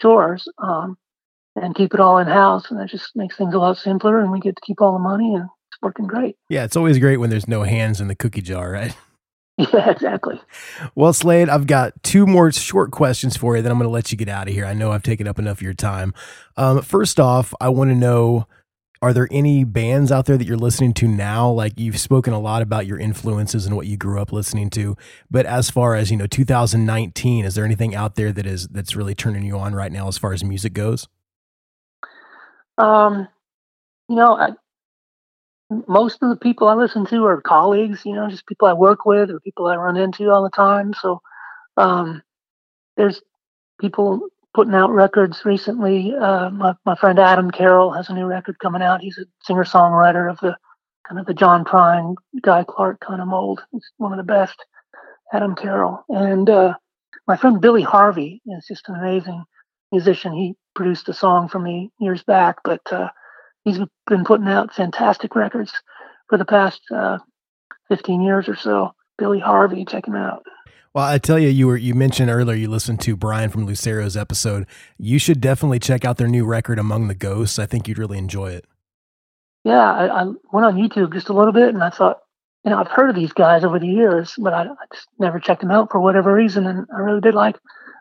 chores, 0.00 0.46
um, 0.58 0.96
and 1.56 1.74
keep 1.74 1.94
it 1.94 2.00
all 2.00 2.18
in 2.18 2.28
house. 2.28 2.70
And 2.70 2.78
that 2.78 2.88
just 2.88 3.16
makes 3.16 3.36
things 3.36 3.54
a 3.54 3.58
lot 3.58 3.76
simpler. 3.78 4.20
And 4.20 4.30
we 4.30 4.40
get 4.40 4.56
to 4.56 4.62
keep 4.62 4.80
all 4.80 4.92
the 4.92 4.98
money, 4.98 5.34
and 5.34 5.48
it's 5.78 5.82
working 5.82 6.06
great. 6.06 6.36
Yeah, 6.48 6.64
it's 6.64 6.76
always 6.76 6.98
great 6.98 7.18
when 7.18 7.30
there's 7.30 7.48
no 7.48 7.62
hands 7.62 8.00
in 8.00 8.08
the 8.08 8.16
cookie 8.16 8.42
jar, 8.42 8.70
right? 8.70 8.94
Yeah, 9.72 9.90
exactly. 9.90 10.40
Well, 10.94 11.12
Slaid, 11.12 11.48
I've 11.48 11.66
got 11.66 12.00
two 12.04 12.28
more 12.28 12.52
short 12.52 12.92
questions 12.92 13.36
for 13.36 13.56
you. 13.56 13.62
Then 13.62 13.72
I'm 13.72 13.78
going 13.78 13.88
to 13.88 13.92
let 13.92 14.12
you 14.12 14.16
get 14.16 14.28
out 14.28 14.46
of 14.46 14.54
here. 14.54 14.64
I 14.64 14.72
know 14.72 14.92
I've 14.92 15.02
taken 15.02 15.26
up 15.26 15.36
enough 15.36 15.56
of 15.56 15.62
your 15.62 15.74
time. 15.74 16.14
Um, 16.56 16.80
first 16.80 17.18
off, 17.18 17.52
I 17.60 17.68
want 17.68 17.90
to 17.90 17.96
know: 17.96 18.46
Are 19.02 19.12
there 19.12 19.26
any 19.32 19.64
bands 19.64 20.12
out 20.12 20.26
there 20.26 20.38
that 20.38 20.46
you're 20.46 20.56
listening 20.56 20.94
to 20.94 21.08
now? 21.08 21.50
Like 21.50 21.72
you've 21.76 21.98
spoken 21.98 22.32
a 22.32 22.38
lot 22.38 22.62
about 22.62 22.86
your 22.86 23.00
influences 23.00 23.66
and 23.66 23.74
what 23.74 23.88
you 23.88 23.96
grew 23.96 24.20
up 24.20 24.30
listening 24.30 24.70
to, 24.70 24.96
but 25.28 25.44
as 25.44 25.70
far 25.70 25.96
as 25.96 26.12
you 26.12 26.16
know, 26.16 26.28
2019, 26.28 27.44
is 27.44 27.56
there 27.56 27.64
anything 27.64 27.96
out 27.96 28.14
there 28.14 28.30
that 28.30 28.46
is 28.46 28.68
that's 28.68 28.94
really 28.94 29.16
turning 29.16 29.42
you 29.42 29.58
on 29.58 29.74
right 29.74 29.90
now 29.90 30.06
as 30.06 30.16
far 30.16 30.32
as 30.32 30.44
music 30.44 30.72
goes? 30.72 31.08
Um, 32.78 33.26
you 34.08 34.14
know, 34.14 34.36
I, 34.36 34.50
most 35.70 36.22
of 36.22 36.30
the 36.30 36.36
people 36.36 36.68
I 36.68 36.74
listen 36.74 37.06
to 37.06 37.24
are 37.26 37.40
colleagues. 37.40 38.02
You 38.04 38.14
know, 38.14 38.28
just 38.28 38.46
people 38.46 38.68
I 38.68 38.72
work 38.72 39.04
with 39.04 39.30
or 39.30 39.40
people 39.40 39.66
I 39.66 39.76
run 39.76 39.96
into 39.96 40.30
all 40.30 40.42
the 40.42 40.50
time. 40.50 40.94
So, 40.94 41.20
um, 41.76 42.22
there's 42.96 43.20
people 43.80 44.28
putting 44.54 44.74
out 44.74 44.90
records 44.90 45.44
recently. 45.44 46.14
Uh, 46.14 46.50
my 46.50 46.74
my 46.84 46.94
friend 46.96 47.18
Adam 47.18 47.50
Carroll 47.50 47.92
has 47.92 48.08
a 48.08 48.14
new 48.14 48.26
record 48.26 48.58
coming 48.58 48.82
out. 48.82 49.00
He's 49.00 49.18
a 49.18 49.26
singer 49.44 49.64
songwriter 49.64 50.30
of 50.30 50.38
the 50.40 50.56
kind 51.06 51.20
of 51.20 51.26
the 51.26 51.34
John 51.34 51.64
Prine, 51.64 52.14
Guy 52.42 52.64
Clark 52.68 53.00
kind 53.00 53.20
of 53.20 53.28
mold. 53.28 53.62
He's 53.72 53.90
one 53.98 54.12
of 54.12 54.18
the 54.18 54.24
best. 54.24 54.56
Adam 55.32 55.54
Carroll 55.54 56.04
and 56.08 56.48
uh, 56.48 56.74
my 57.26 57.36
friend 57.36 57.60
Billy 57.60 57.82
Harvey 57.82 58.40
is 58.46 58.66
just 58.66 58.88
an 58.88 58.94
amazing 58.96 59.44
musician. 59.92 60.32
He 60.32 60.56
produced 60.74 61.08
a 61.08 61.14
song 61.14 61.48
for 61.48 61.58
me 61.58 61.90
years 62.00 62.22
back, 62.22 62.56
but 62.64 62.80
uh, 62.90 63.08
he's 63.68 63.86
been 64.06 64.24
putting 64.24 64.48
out 64.48 64.74
fantastic 64.74 65.34
records 65.34 65.72
for 66.28 66.38
the 66.38 66.44
past 66.44 66.80
uh, 66.94 67.18
15 67.88 68.20
years 68.22 68.48
or 68.48 68.56
so. 68.56 68.94
Billy 69.16 69.40
Harvey, 69.40 69.84
check 69.84 70.06
him 70.06 70.14
out. 70.14 70.44
Well, 70.94 71.04
I 71.04 71.18
tell 71.18 71.38
you, 71.38 71.48
you 71.48 71.66
were 71.66 71.76
you 71.76 71.94
mentioned 71.94 72.30
earlier 72.30 72.56
you 72.56 72.68
listened 72.68 73.00
to 73.02 73.16
Brian 73.16 73.50
from 73.50 73.66
Lucero's 73.66 74.16
episode. 74.16 74.66
You 74.96 75.18
should 75.18 75.40
definitely 75.40 75.78
check 75.78 76.04
out 76.04 76.16
their 76.16 76.28
new 76.28 76.46
record, 76.46 76.78
Among 76.78 77.08
the 77.08 77.14
Ghosts. 77.14 77.58
I 77.58 77.66
think 77.66 77.86
you'd 77.86 77.98
really 77.98 78.18
enjoy 78.18 78.52
it. 78.52 78.64
Yeah, 79.64 79.92
I, 79.92 80.22
I 80.22 80.24
went 80.52 80.66
on 80.66 80.76
YouTube 80.76 81.12
just 81.12 81.28
a 81.28 81.32
little 81.32 81.52
bit 81.52 81.68
and 81.68 81.82
I 81.82 81.90
thought, 81.90 82.20
you 82.64 82.70
know, 82.70 82.78
I've 82.78 82.88
heard 82.88 83.10
of 83.10 83.16
these 83.16 83.32
guys 83.32 83.64
over 83.64 83.78
the 83.78 83.86
years, 83.86 84.34
but 84.38 84.52
I, 84.52 84.62
I 84.62 84.86
just 84.92 85.08
never 85.18 85.38
checked 85.38 85.60
them 85.60 85.70
out 85.70 85.90
for 85.90 86.00
whatever 86.00 86.32
reason. 86.32 86.66
And 86.66 86.86
I 86.94 87.00
really 87.00 87.20
did 87.20 87.34
like 87.34 87.56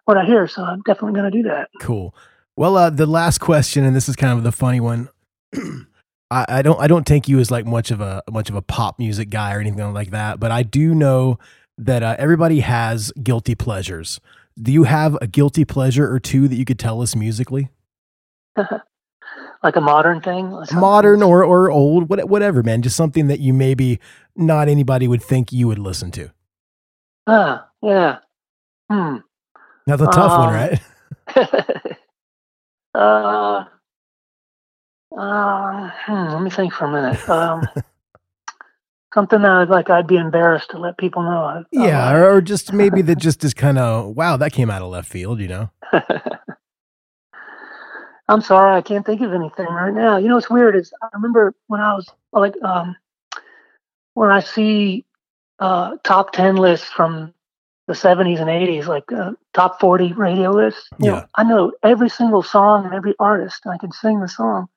what 0.05 0.18
I 0.18 0.26
hear. 0.26 0.47
So 0.47 0.63
I'm 0.63 0.82
definitely 0.82 1.20
going 1.20 1.32
to 1.32 1.38
do 1.38 1.49
that. 1.49 1.70
Cool. 1.82 2.15
Well, 2.55 2.78
uh, 2.78 2.89
the 2.89 3.05
last 3.05 3.39
question, 3.39 3.84
and 3.84 3.95
this 3.95 4.09
is 4.09 4.15
kind 4.15 4.38
of 4.38 4.43
the 4.43 4.51
funny 4.51 4.80
one. 4.80 5.09
I, 6.31 6.45
I 6.49 6.61
don't 6.61 6.79
I 6.79 6.87
don't 6.87 7.05
take 7.05 7.27
you 7.27 7.39
as 7.39 7.51
like 7.51 7.65
much 7.65 7.91
of 7.91 8.01
a 8.01 8.23
much 8.29 8.49
of 8.49 8.55
a 8.55 8.61
pop 8.61 8.99
music 8.99 9.29
guy 9.29 9.53
or 9.53 9.59
anything 9.59 9.93
like 9.93 10.11
that, 10.11 10.39
but 10.39 10.51
I 10.51 10.63
do 10.63 10.93
know 10.93 11.39
that 11.77 12.03
uh, 12.03 12.15
everybody 12.19 12.59
has 12.61 13.11
guilty 13.23 13.55
pleasures. 13.55 14.19
Do 14.61 14.71
you 14.71 14.83
have 14.85 15.17
a 15.21 15.27
guilty 15.27 15.65
pleasure 15.65 16.11
or 16.11 16.19
two 16.19 16.47
that 16.47 16.55
you 16.55 16.65
could 16.65 16.79
tell 16.79 17.01
us 17.01 17.15
musically? 17.15 17.69
like 19.63 19.75
a 19.75 19.81
modern 19.81 20.21
thing. 20.21 20.65
Modern 20.73 21.21
or 21.23 21.43
or 21.43 21.71
old, 21.71 22.09
what, 22.09 22.27
whatever, 22.27 22.63
man. 22.63 22.81
Just 22.81 22.95
something 22.95 23.27
that 23.27 23.39
you 23.39 23.53
maybe 23.53 23.99
not 24.35 24.67
anybody 24.67 25.07
would 25.07 25.23
think 25.23 25.51
you 25.51 25.67
would 25.67 25.79
listen 25.79 26.11
to. 26.11 26.31
Ah, 27.27 27.67
yeah. 27.81 28.19
Hmm. 28.89 29.17
That's 29.85 30.01
a 30.01 30.07
tough 30.07 30.37
one, 30.37 30.49
Um, 30.49 30.53
right? 30.53 30.81
uh, 32.95 33.65
uh, 35.16 35.89
hmm, 36.05 36.34
let 36.34 36.41
me 36.41 36.49
think 36.49 36.74
for 36.74 36.86
a 36.86 36.91
minute. 36.91 37.20
Um, 37.30 37.70
something 39.14 39.41
that 39.41 39.51
I'd, 39.51 39.70
like 39.70 39.89
I'd 39.89 40.08
be 40.08 40.18
embarrassed 40.18 40.72
to 40.72 40.80
let 40.80 40.97
people 40.97 41.24
know. 41.24 41.64
Yeah, 41.72 42.12
or, 42.16 42.36
or 42.38 42.41
just 42.41 42.74
maybe 42.74 43.01
that 43.03 43.16
just 43.18 43.43
is 43.43 43.53
kind 43.53 43.78
of 43.78 44.16
wow, 44.16 44.38
that 44.38 44.53
came 44.53 44.72
out 44.72 44.82
of 44.82 44.89
left 44.89 45.10
field, 45.10 45.39
you 45.39 45.47
know. 45.49 45.72
I'm 48.30 48.41
sorry, 48.41 48.76
I 48.76 48.82
can't 48.82 49.05
think 49.05 49.22
of 49.22 49.34
anything 49.34 49.68
right 49.68 49.93
now. 49.93 50.18
You 50.18 50.28
know 50.30 50.36
what's 50.36 50.49
weird 50.49 50.76
is 50.76 50.93
I 51.01 51.10
remember 51.14 51.53
when 51.68 51.82
I 51.82 51.93
was 51.95 52.10
like 52.34 52.55
um 52.64 52.95
when 54.16 54.32
I 54.32 54.41
see 54.41 55.05
uh 55.60 55.97
top 56.03 56.34
ten 56.34 56.55
lists 56.58 56.89
from 56.89 57.34
the 57.88 57.95
seventies 57.95 58.39
and 58.39 58.49
eighties, 58.49 58.88
like 58.88 59.12
uh, 59.12 59.32
top 59.53 59.80
forty 59.80 60.14
radio 60.14 60.51
lists, 60.51 60.89
you 61.01 61.05
Yeah. 61.05 61.12
know, 61.12 61.26
I 61.36 61.43
know 61.43 61.74
every 61.84 62.10
single 62.10 62.43
song 62.43 62.86
and 62.86 62.93
every 62.93 63.16
artist 63.20 63.66
I 63.68 63.78
can 63.78 63.91
sing 63.91 64.20
the 64.22 64.28
song. 64.30 64.68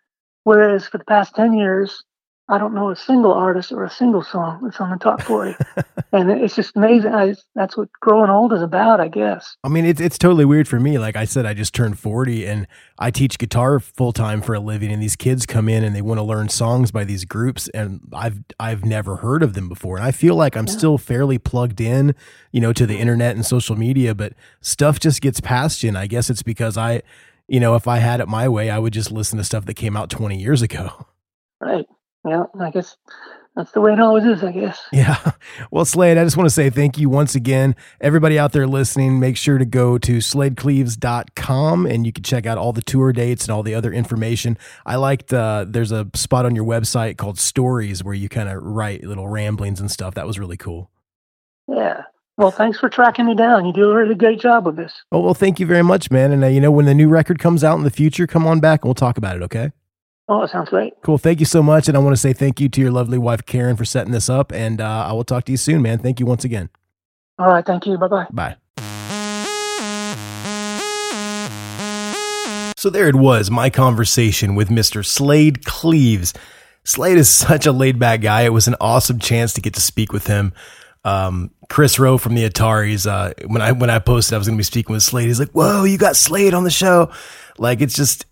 Whereas 0.45 0.87
for 0.87 0.99
the 0.99 1.05
past 1.05 1.35
ten 1.35 1.53
years 1.53 2.03
I 2.51 2.59
don't 2.59 2.75
know 2.75 2.91
a 2.91 2.97
single 2.97 3.33
artist 3.33 3.71
or 3.71 3.85
a 3.85 3.91
single 3.91 4.25
song 4.25 4.59
that's 4.65 4.81
on 4.81 4.91
the 4.91 4.97
top 4.97 5.23
forty. 5.23 5.55
and 6.13 6.29
it's 6.33 6.57
just 6.57 6.77
amazing. 6.77 7.15
I, 7.15 7.37
that's 7.55 7.77
what 7.77 7.89
growing 8.01 8.29
old 8.29 8.53
is 8.53 8.61
about, 8.61 9.01
I 9.01 9.07
guess. 9.07 9.57
I 9.63 9.69
mean, 9.69 9.85
it's 9.85 10.01
it's 10.01 10.19
totally 10.19 10.45
weird 10.45 10.67
for 10.67 10.81
me. 10.81 10.99
Like 10.99 11.15
I 11.15 11.27
said, 11.27 11.47
I 11.47 11.55
just 11.55 11.73
turned 11.73 12.01
forty, 12.01 12.45
and 12.45 12.67
I 12.99 13.13
teach 13.13 13.39
guitar 13.39 13.79
full 13.79 14.13
time 14.13 14.43
for 14.43 14.53
a 14.53 14.59
living. 14.59 14.91
And 14.91 15.01
these 15.01 15.15
kids 15.15 15.47
come 15.47 15.69
in 15.69 15.85
and 15.85 15.95
they 15.95 16.03
want 16.03 16.19
to 16.19 16.25
learn 16.25 16.49
songs 16.49 16.91
by 16.91 17.05
these 17.05 17.25
groups, 17.25 17.69
and 17.69 18.01
I've 18.13 18.41
I've 18.59 18.85
never 18.85 19.17
heard 19.17 19.45
of 19.45 19.55
them 19.55 19.69
before. 19.69 19.97
And 19.97 20.05
I 20.05 20.11
feel 20.11 20.35
like 20.35 20.57
I'm 20.57 20.67
still 20.67 20.99
fairly 20.99 21.39
plugged 21.39 21.81
in, 21.81 22.17
you 22.51 22.61
know, 22.61 22.73
to 22.73 22.85
the 22.85 22.99
internet 22.99 23.37
and 23.37 23.47
social 23.47 23.77
media, 23.77 24.13
but 24.13 24.33
stuff 24.61 24.99
just 24.99 25.21
gets 25.21 25.41
past 25.41 25.85
you. 25.85 25.89
And 25.91 25.99
I 25.99 26.09
guess 26.09 26.29
it's 26.29 26.43
because 26.43 26.77
I, 26.77 27.03
you 27.51 27.59
know, 27.59 27.75
if 27.75 27.89
I 27.89 27.99
had 27.99 28.21
it 28.21 28.29
my 28.29 28.49
way, 28.49 28.71
I 28.71 28.79
would 28.79 28.93
just 28.93 29.11
listen 29.11 29.37
to 29.39 29.45
stuff 29.45 29.67
that 29.67 29.75
came 29.75 29.97
out 29.97 30.09
20 30.09 30.39
years 30.39 30.63
ago. 30.63 31.07
Right. 31.61 31.85
Yeah, 32.25 32.45
I 32.61 32.71
guess 32.71 32.97
that's 33.57 33.73
the 33.73 33.81
way 33.81 33.93
it 33.93 33.99
always 33.99 34.25
is, 34.25 34.45
I 34.45 34.53
guess. 34.53 34.81
Yeah. 34.93 35.33
Well, 35.71 35.85
Slaid, 35.85 36.17
I 36.17 36.25
just 36.25 36.37
want 36.37 36.49
to 36.49 36.55
say 36.55 36.71
thank 36.71 36.97
you 36.97 37.09
once 37.09 37.35
again. 37.35 37.75
Everybody 38.01 38.39
out 38.39 38.53
there 38.53 38.69
listening, 38.69 39.19
make 39.19 39.37
sure 39.37 39.59
to 39.59 39.65
go 39.65 39.99
to 39.99 40.19
slaidcleaves.com 40.19 41.87
and 41.87 42.07
you 42.07 42.13
can 42.13 42.23
check 42.23 42.47
out 42.47 42.57
all 42.57 42.73
the 42.73 42.83
tour 42.83 43.13
dates 43.13 43.45
and 43.45 43.51
all 43.51 43.63
the 43.63 43.75
other 43.75 43.93
information. 43.93 44.57
I 44.87 44.97
liked, 44.97 45.33
uh, 45.33 45.65
there's 45.69 45.93
a 45.93 46.09
spot 46.15 46.47
on 46.47 46.55
your 46.55 46.65
website 46.65 47.17
called 47.19 47.39
Stories 47.39 48.05
where 48.05 48.15
you 48.15 48.29
kind 48.29 48.49
of 48.49 48.63
write 48.63 49.03
little 49.03 49.29
ramblings 49.29 49.81
and 49.81 49.91
stuff. 49.91 50.15
That 50.15 50.27
was 50.27 50.39
really 50.39 50.57
cool. 50.57 50.91
Yeah. 51.67 52.05
Well, 52.41 52.51
thanks 52.51 52.79
for 52.79 52.89
tracking 52.89 53.27
me 53.27 53.35
down. 53.35 53.67
You 53.67 53.73
do 53.75 53.91
a 53.91 53.95
really 53.95 54.15
great 54.15 54.41
job 54.41 54.65
with 54.65 54.75
this. 54.77 54.95
Oh, 55.13 55.21
well, 55.21 55.35
thank 55.35 55.61
you 55.61 55.67
very 55.67 55.83
much, 55.83 56.11
man. 56.11 56.33
And, 56.33 56.43
uh, 56.43 56.47
you 56.47 56.59
know, 56.59 56.71
when 56.71 56.87
the 56.87 56.95
new 56.95 57.07
record 57.07 57.39
comes 57.39 57.63
out 57.63 57.77
in 57.77 57.85
the 57.85 57.91
future, 57.91 58.27
come 58.27 58.47
on 58.47 58.61
back 58.61 58.81
and 58.83 58.89
we'll 58.89 58.95
talk 58.95 59.19
about 59.19 59.37
it, 59.37 59.43
okay? 59.43 59.73
Oh, 60.27 60.41
that 60.41 60.49
sounds 60.49 60.71
great. 60.71 60.95
Cool. 61.03 61.19
Thank 61.19 61.41
you 61.41 61.45
so 61.45 61.63
much. 61.63 61.87
And 61.87 61.99
I 61.99 62.01
want 62.01 62.15
to 62.15 62.21
say 62.21 62.33
thank 62.33 62.59
you 62.59 62.71
to 62.71 62.81
your 62.81 62.93
lovely 62.93 63.19
wife, 63.19 63.45
Karen, 63.45 63.77
for 63.77 63.85
setting 63.85 64.13
this 64.13 64.31
up. 64.31 64.53
And 64.53 64.81
uh, 64.81 65.05
I 65.07 65.13
will 65.13 65.23
talk 65.23 65.45
to 65.45 65.53
you 65.53 65.59
soon, 65.59 65.83
man. 65.83 65.99
Thank 65.99 66.19
you 66.19 66.25
once 66.25 66.43
again. 66.43 66.71
All 67.39 67.47
right. 67.47 67.67
Thank 67.67 67.85
you. 67.85 67.99
Bye 67.99 68.09
bye. 68.09 68.27
Bye. 68.31 68.57
So 72.79 72.89
there 72.89 73.07
it 73.07 73.17
was, 73.17 73.51
my 73.51 73.69
conversation 73.69 74.55
with 74.55 74.71
Mr. 74.71 75.05
Slaid 75.05 75.67
Cleaves. 75.67 76.33
Slaid 76.85 77.19
is 77.19 77.29
such 77.29 77.67
a 77.67 77.73
laid 77.73 77.99
back 77.99 78.23
guy. 78.23 78.43
It 78.43 78.55
was 78.55 78.67
an 78.67 78.77
awesome 78.81 79.19
chance 79.19 79.53
to 79.53 79.61
get 79.61 79.75
to 79.75 79.83
speak 79.83 80.11
with 80.11 80.27
him. 80.27 80.55
Um, 81.05 81.51
Chris 81.71 81.99
Roe 81.99 82.19
from 82.19 82.35
the 82.35 82.47
Ataris, 82.47 83.07
uh, 83.07 83.33
when 83.47 83.63
I, 83.63 83.73
when 83.73 83.89
I 83.89 84.01
posted 84.01 84.35
I 84.35 84.39
was 84.39 84.49
going 84.49 84.57
to 84.57 84.61
be 84.61 84.65
speaking 84.65 84.93
with 84.93 85.05
Slaid, 85.05 85.29
he's 85.29 85.39
like, 85.39 85.53
whoa, 85.53 85.85
you 85.85 85.97
got 85.97 86.17
Slaid 86.17 86.53
on 86.53 86.65
the 86.65 86.71
show. 86.71 87.11
Like, 87.59 87.81
it's 87.81 87.95
just, 87.95 88.27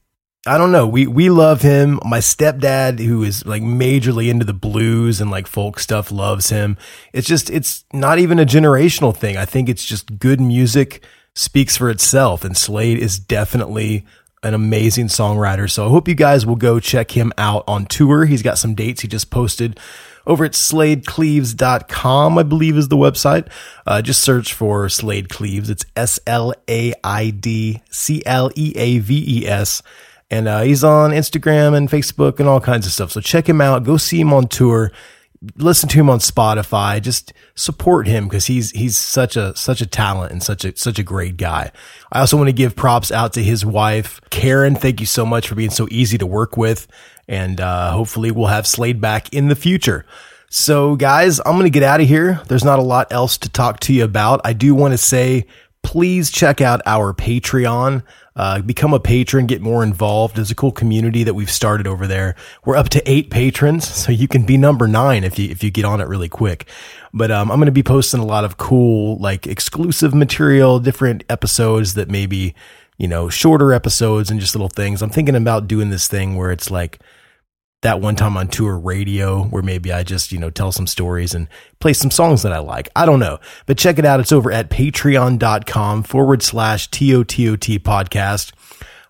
I 0.45 0.59
don't 0.59 0.73
know. 0.73 0.89
We, 0.89 1.07
we 1.07 1.31
love 1.31 1.63
him. 1.63 2.01
My 2.05 2.19
stepdad, 2.19 2.99
who 2.99 3.23
is 3.23 3.47
like 3.47 3.63
majorly 3.63 4.29
into 4.29 4.45
the 4.45 4.53
blues 4.53 5.21
and 5.21 5.31
like 5.31 5.47
folk 5.47 5.79
stuff, 5.79 6.11
loves 6.11 6.51
him. 6.51 6.77
It's 7.13 7.29
just, 7.29 7.49
it's 7.49 7.85
not 7.93 8.19
even 8.19 8.39
a 8.39 8.45
generational 8.45 9.17
thing. 9.17 9.37
I 9.37 9.45
think 9.45 9.69
it's 9.69 9.85
just 9.85 10.19
good 10.19 10.41
music 10.41 11.05
speaks 11.37 11.77
for 11.77 11.91
itself. 11.91 12.45
And 12.45 12.57
Slaid 12.57 12.99
is 12.99 13.21
definitely 13.21 14.05
an 14.43 14.55
amazing 14.55 15.07
songwriter. 15.07 15.71
So 15.71 15.87
I 15.87 15.91
hope 15.91 16.09
you 16.09 16.15
guys 16.15 16.45
will 16.45 16.57
go 16.57 16.81
check 16.81 17.17
him 17.17 17.33
out 17.39 17.65
on 17.69 17.87
tour. 17.87 18.25
He's 18.25 18.43
got 18.43 18.59
some 18.59 18.75
dates 18.75 19.03
he 19.03 19.09
just 19.09 19.31
posted 19.31 19.79
over 20.29 20.45
at 20.45 20.53
slaidcleaves.com, 20.53 22.39
I 22.39 22.43
believe 22.45 22.77
is 22.77 22.89
the 22.89 22.97
website. 22.97 23.49
Uh, 23.87 24.01
just 24.03 24.23
search 24.23 24.53
for 24.53 24.89
Slaid 24.89 25.29
Cleaves. 25.29 25.71
It's 25.71 25.85
S 25.97 26.21
L 26.27 26.55
A 26.69 26.95
I 27.03 27.31
D 27.31 27.83
C 27.91 28.23
L 28.25 28.51
E 28.55 28.73
A 28.77 28.99
V 29.01 29.41
E 29.41 29.47
S. 29.49 29.83
And 30.31 30.47
uh, 30.47 30.61
he's 30.61 30.85
on 30.85 31.11
Instagram 31.11 31.75
and 31.75 31.89
Facebook 31.89 32.39
and 32.39 32.49
all 32.49 32.61
kinds 32.61 32.87
of 32.87 32.93
stuff. 32.93 33.11
So 33.11 33.21
check 33.21 33.49
him 33.49 33.63
out. 33.63 33.83
Go 33.85 33.97
see 33.97 34.21
him 34.21 34.33
on 34.33 34.47
tour 34.47 34.93
listen 35.57 35.89
to 35.91 35.99
him 35.99 36.11
on 36.11 36.19
Spotify. 36.19 37.01
Just 37.01 37.33
support 37.55 38.07
him 38.07 38.27
because 38.27 38.47
he's 38.47 38.71
he's 38.73 38.97
such 38.97 39.37
a 39.37 39.55
such 39.57 39.81
a 39.81 39.87
talent 39.87 40.33
and 40.33 40.43
such 40.43 40.65
a 40.65 40.77
such 40.77 40.99
a 40.99 41.03
great 41.03 41.37
guy. 41.37 41.71
I 42.13 42.21
also 42.21 42.37
want 42.37 42.49
to 42.49 42.53
give 42.53 42.77
props 42.77 43.13
out 43.13 43.33
to 43.35 43.43
his 43.43 43.65
wife, 43.65 44.21
Karen. 44.31 44.75
Thank 44.75 45.01
you 45.01 45.07
so 45.07 45.25
much 45.25 45.49
for 45.49 45.55
being 45.55 45.71
so 45.71 45.87
easy 45.91 46.19
to 46.19 46.27
work 46.27 46.57
with, 46.57 46.87
and 47.29 47.61
uh, 47.61 47.93
hopefully 47.93 48.31
we'll 48.31 48.47
have 48.47 48.67
Slaid 48.67 49.01
back 49.01 49.33
in 49.33 49.49
the 49.49 49.57
future. 49.57 50.05
So, 50.51 50.97
guys, 50.97 51.41
I'm 51.45 51.59
to 51.61 51.71
get 51.71 51.83
out 51.83 52.01
of 52.01 52.09
here. 52.09 52.41
There's 52.49 52.65
not 52.65 52.79
a 52.79 52.83
lot 52.83 53.13
else 53.13 53.37
to 53.39 53.51
talk 53.51 53.81
to 53.81 53.93
you 53.93 54.05
about. 54.05 54.41
I 54.45 54.55
do 54.55 54.75
want 54.75 54.93
to 54.93 54.99
say, 54.99 55.47
please 55.83 56.31
check 56.31 56.63
out 56.63 56.81
our 56.87 57.13
Patreon. 57.13 58.03
Uh, 58.39 58.61
become 58.63 58.95
a 58.95 59.01
patron, 59.01 59.47
get 59.47 59.61
more 59.61 59.83
involved. 59.83 60.37
There's 60.37 60.53
a 60.53 60.55
cool 60.55 60.71
community 60.71 61.25
that 61.25 61.35
we've 61.35 61.51
started 61.51 61.89
over 61.89 62.07
there. 62.07 62.37
We're 62.65 62.77
up 62.77 62.89
to 62.91 63.03
eight 63.11 63.31
patrons, 63.31 63.93
so 64.03 64.13
you 64.13 64.29
can 64.29 64.47
be 64.47 64.57
number 64.57 64.87
nine 64.87 65.25
if 65.25 65.41
you 65.41 65.51
if 65.51 65.65
you 65.65 65.73
get 65.73 65.85
on 65.85 66.01
it 66.01 66.07
really 66.07 66.29
quick. 66.29 66.69
But 67.13 67.33
um, 67.33 67.51
I'm 67.51 67.59
going 67.59 67.67
to 67.67 67.73
be 67.73 67.83
posting 67.83 68.21
a 68.21 68.25
lot 68.25 68.45
of 68.45 68.57
cool, 68.57 69.19
like 69.19 69.49
exclusive 69.49 70.15
material, 70.15 70.79
different 70.79 71.25
episodes 71.29 71.95
that 71.95 72.09
maybe 72.09 72.55
you 72.97 73.09
know 73.09 73.29
shorter 73.29 73.73
episodes 73.73 74.31
and 74.31 74.39
just 74.39 74.55
little 74.55 74.69
things. 74.69 75.03
I'm 75.03 75.11
thinking 75.11 75.35
about 75.35 75.67
doing 75.67 75.91
this 75.91 76.07
thing 76.07 76.37
where 76.37 76.53
it's 76.53 76.71
like 76.71 77.01
that 77.83 78.01
one 78.01 78.17
time 78.17 78.37
on 78.37 78.49
tour 78.49 78.77
radio 78.77 79.45
where 79.45 79.63
maybe 79.63 79.93
I 79.93 80.03
just, 80.03 80.33
you 80.33 80.39
know, 80.39 80.51
tell 80.51 80.73
some 80.73 80.87
stories 80.87 81.33
and 81.35 81.49
play 81.79 81.93
some 81.93 82.11
songs 82.11 82.43
that 82.43 82.53
I 82.53 82.59
like. 82.59 82.89
I 82.97 83.07
don't 83.07 83.21
know, 83.21 83.39
but 83.67 83.79
check 83.79 83.99
it 83.99 84.05
out. 84.05 84.19
It's 84.21 84.33
over 84.33 84.51
at 84.51 84.71
patreon.com 84.71 86.03
forward 86.03 86.43
slash 86.43 86.91
TOTOT 86.91 87.79
podcast. 87.81 88.53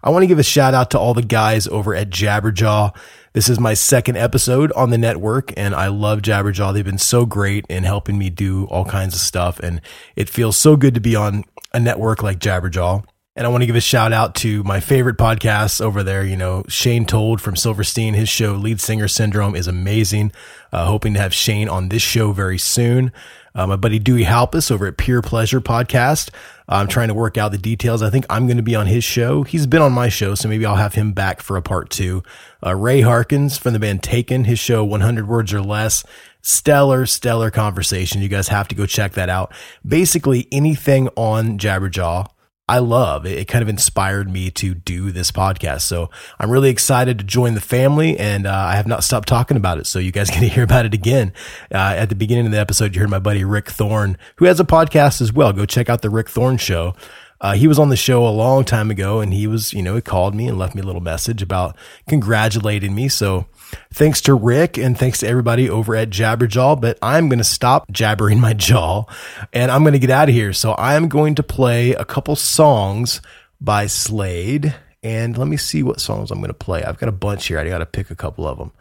I 0.03 0.11
want 0.11 0.23
to 0.23 0.27
give 0.27 0.39
a 0.39 0.45
shout 0.45 0.75
out 0.75 0.91
to 0.91 0.99
all 0.99 1.15
the 1.15 1.23
guys 1.23 1.67
over 1.67 1.95
at 1.95 2.11
Jabberjaw. 2.11 2.95
This 3.33 3.49
is 3.49 3.59
my 3.59 3.75
second 3.75 4.17
episode 4.17 4.71
on 4.73 4.91
the 4.91 4.99
network 4.99 5.53
and 5.57 5.75
I 5.75 5.89
love 5.89 6.21
Jabberjaw. 6.21 6.73
They've 6.75 6.85
been 6.85 6.99
so 6.99 7.25
great 7.25 7.65
in 7.69 7.85
helping 7.85 8.19
me 8.19 8.31
do 8.31 8.67
all 8.67 8.85
kinds 8.85 9.15
of 9.15 9.21
stuff 9.21 9.59
and 9.61 9.81
it 10.15 10.29
feels 10.29 10.57
so 10.57 10.77
good 10.77 10.95
to 10.95 11.01
be 11.01 11.17
on 11.17 11.45
a 11.73 11.81
network 11.81 12.23
like 12.23 12.39
Jabberjaw. 12.39 13.05
And 13.39 13.47
I 13.47 13.51
want 13.51 13.63
to 13.63 13.67
give 13.69 13.77
a 13.77 13.81
shout 13.81 14.13
out 14.13 14.35
to 14.37 14.65
my 14.65 14.81
favorite 14.81 15.17
podcasts 15.17 15.81
over 15.81 16.03
there. 16.03 16.25
You 16.25 16.37
know, 16.37 16.65
Shane 16.67 17.07
Told 17.07 17.41
from 17.41 17.55
Silverstein, 17.55 18.15
his 18.15 18.29
show 18.29 18.55
Lead 18.55 18.81
Singer 18.81 19.07
Syndrome 19.07 19.55
is 19.55 19.69
amazing. 19.69 20.33
Uh, 20.73 20.87
hoping 20.87 21.15
to 21.15 21.21
have 21.21 21.33
Shane 21.33 21.69
on 21.69 21.89
this 21.89 22.03
show 22.03 22.33
very 22.33 22.59
soon. 22.59 23.13
Uh, 23.55 23.69
my 23.69 23.77
buddy 23.77 24.01
Dewey 24.01 24.25
Halpus 24.25 24.73
over 24.73 24.89
at 24.89 24.97
Pure 24.97 25.23
Pleasure 25.23 25.61
Podcast. 25.61 26.31
I'm 26.69 26.89
trying 26.89 27.09
to 27.09 27.15
work 27.15 27.39
out 27.39 27.53
the 27.53 27.59
details. 27.59 28.03
I 28.03 28.11
think 28.11 28.27
I'm 28.29 28.49
going 28.49 28.57
to 28.57 28.63
be 28.65 28.75
on 28.75 28.89
his 28.89 29.05
show. 29.05 29.45
He's 29.45 29.69
been 29.69 29.83
on 29.83 29.93
my 29.93 30.09
show, 30.09 30.35
so 30.35 30.49
maybe 30.49 30.67
I'll 30.67 30.75
have 30.75 30.95
him 30.95 31.13
back 31.13 31.41
for 31.41 31.57
a 31.57 31.63
part 31.63 31.91
two. 31.91 32.25
Uh, 32.67 32.75
Ray 32.75 33.03
Harkins 33.03 33.57
from 33.57 33.73
the 33.73 33.79
band 33.79 34.03
Taken, 34.03 34.47
his 34.47 34.59
show 34.59 34.83
100 34.83 35.29
Words 35.29 35.55
or 35.55 35.63
Less. 35.63 36.03
Stellar, 36.43 37.07
stellar 37.07 37.53
conversation. 37.53 38.21
You 38.21 38.29
guys 38.29 38.49
have 38.49 38.67
to 38.67 38.75
go 38.75 38.85
check 38.85 39.13
that 39.13 39.29
out. 39.29 39.55
Basically, 39.87 40.49
anything 40.51 41.09
on 41.15 41.57
Jabberjaw 41.57 42.27
I 42.69 42.81
love. 42.81 43.25
It, 43.25 43.49
kind 43.49 43.63
of 43.63 43.69
inspired 43.71 44.31
me 44.31 44.51
to 44.51 44.75
do 44.75 45.11
this 45.11 45.31
podcast. 45.31 45.81
So 45.83 46.11
I'm 46.39 46.51
really 46.51 46.69
excited 46.69 47.19
to 47.19 47.25
join 47.25 47.55
the 47.55 47.63
family 47.63 48.19
and 48.19 48.47
uh, 48.47 48.53
I 48.53 48.77
have 48.77 48.87
not 48.87 49.03
stopped 49.03 49.27
talking 49.27 49.57
about 49.57 49.79
it. 49.79 49.87
So 49.87 49.99
you 49.99 50.13
guys 50.13 50.29
get 50.31 50.41
to 50.41 50.49
hear 50.49 50.65
about 50.65 50.85
it 50.85 50.93
again. 50.93 51.33
Uh, 51.73 51.95
at 51.97 52.11
the 52.11 52.15
beginning 52.15 52.45
of 52.45 52.53
the 52.53 52.59
episode, 52.59 52.95
you 52.95 53.01
heard 53.01 53.11
my 53.11 53.19
buddy 53.19 53.43
Rick 53.43 53.71
Thorne, 53.71 54.19
who 54.37 54.45
has 54.45 54.61
a 54.61 54.65
podcast 54.65 55.23
as 55.23 55.33
well. 55.33 55.55
Go 55.55 55.65
check 55.65 55.89
out 55.89 56.03
the 56.03 56.11
Rick 56.11 56.29
Thorne 56.29 56.59
show. 56.59 56.95
Uh, 57.41 57.55
he 57.55 57.69
was 57.69 57.79
on 57.79 57.89
the 57.89 57.97
show 57.97 58.27
a 58.27 58.31
long 58.31 58.65
time 58.65 58.91
ago 58.91 59.21
and 59.21 59.33
he 59.33 59.47
was, 59.47 59.73
you 59.73 59.83
know, 59.83 59.95
he 59.95 60.03
called 60.03 60.35
me 60.35 60.47
and 60.49 60.59
left 60.59 60.75
me 60.75 60.83
a 60.83 60.85
little 60.85 61.01
message 61.01 61.41
about 61.41 61.77
congratulating 62.09 62.95
me. 62.95 63.09
So 63.09 63.47
thanks 63.93 64.21
to 64.23 64.35
Rick 64.35 64.79
and 64.79 64.97
thanks 64.97 65.21
to 65.21 65.29
everybody 65.29 65.69
over 65.69 65.95
at 65.97 66.11
Jabberjaw, 66.11 66.81
but 66.81 66.99
I'm 67.03 67.29
going 67.29 67.39
to 67.39 67.45
stop 67.45 67.91
jabbering 67.91 68.41
my 68.41 68.53
jaw 68.53 69.05
and 69.53 69.71
I'm 69.71 69.83
going 69.83 69.93
to 69.93 69.99
get 69.99 70.11
out 70.11 70.29
of 70.29 70.35
here. 70.35 70.53
So 70.53 70.75
I'm 70.79 71.09
going 71.09 71.35
to 71.37 71.43
play 71.43 71.93
a 71.93 72.05
couple 72.05 72.37
songs 72.37 73.21
by 73.61 73.87
Slaid 73.87 74.75
and 75.03 75.37
let 75.37 75.49
me 75.49 75.57
see 75.57 75.83
what 75.83 76.01
songs 76.01 76.31
I'm 76.31 76.39
going 76.39 76.49
to 76.49 76.55
play. 76.55 76.83
I've 76.83 76.99
got 76.99 77.09
a 77.09 77.13
bunch 77.13 77.47
here. 77.47 77.59
I 77.59 77.69
got 77.69 77.79
to 77.79 77.87
pick 77.87 78.11
a 78.11 78.17
couple 78.17 78.47
of 78.47 78.59
them. 78.59 78.73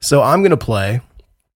So 0.00 0.22
I'm 0.22 0.40
going 0.40 0.50
to 0.50 0.56
play 0.56 1.00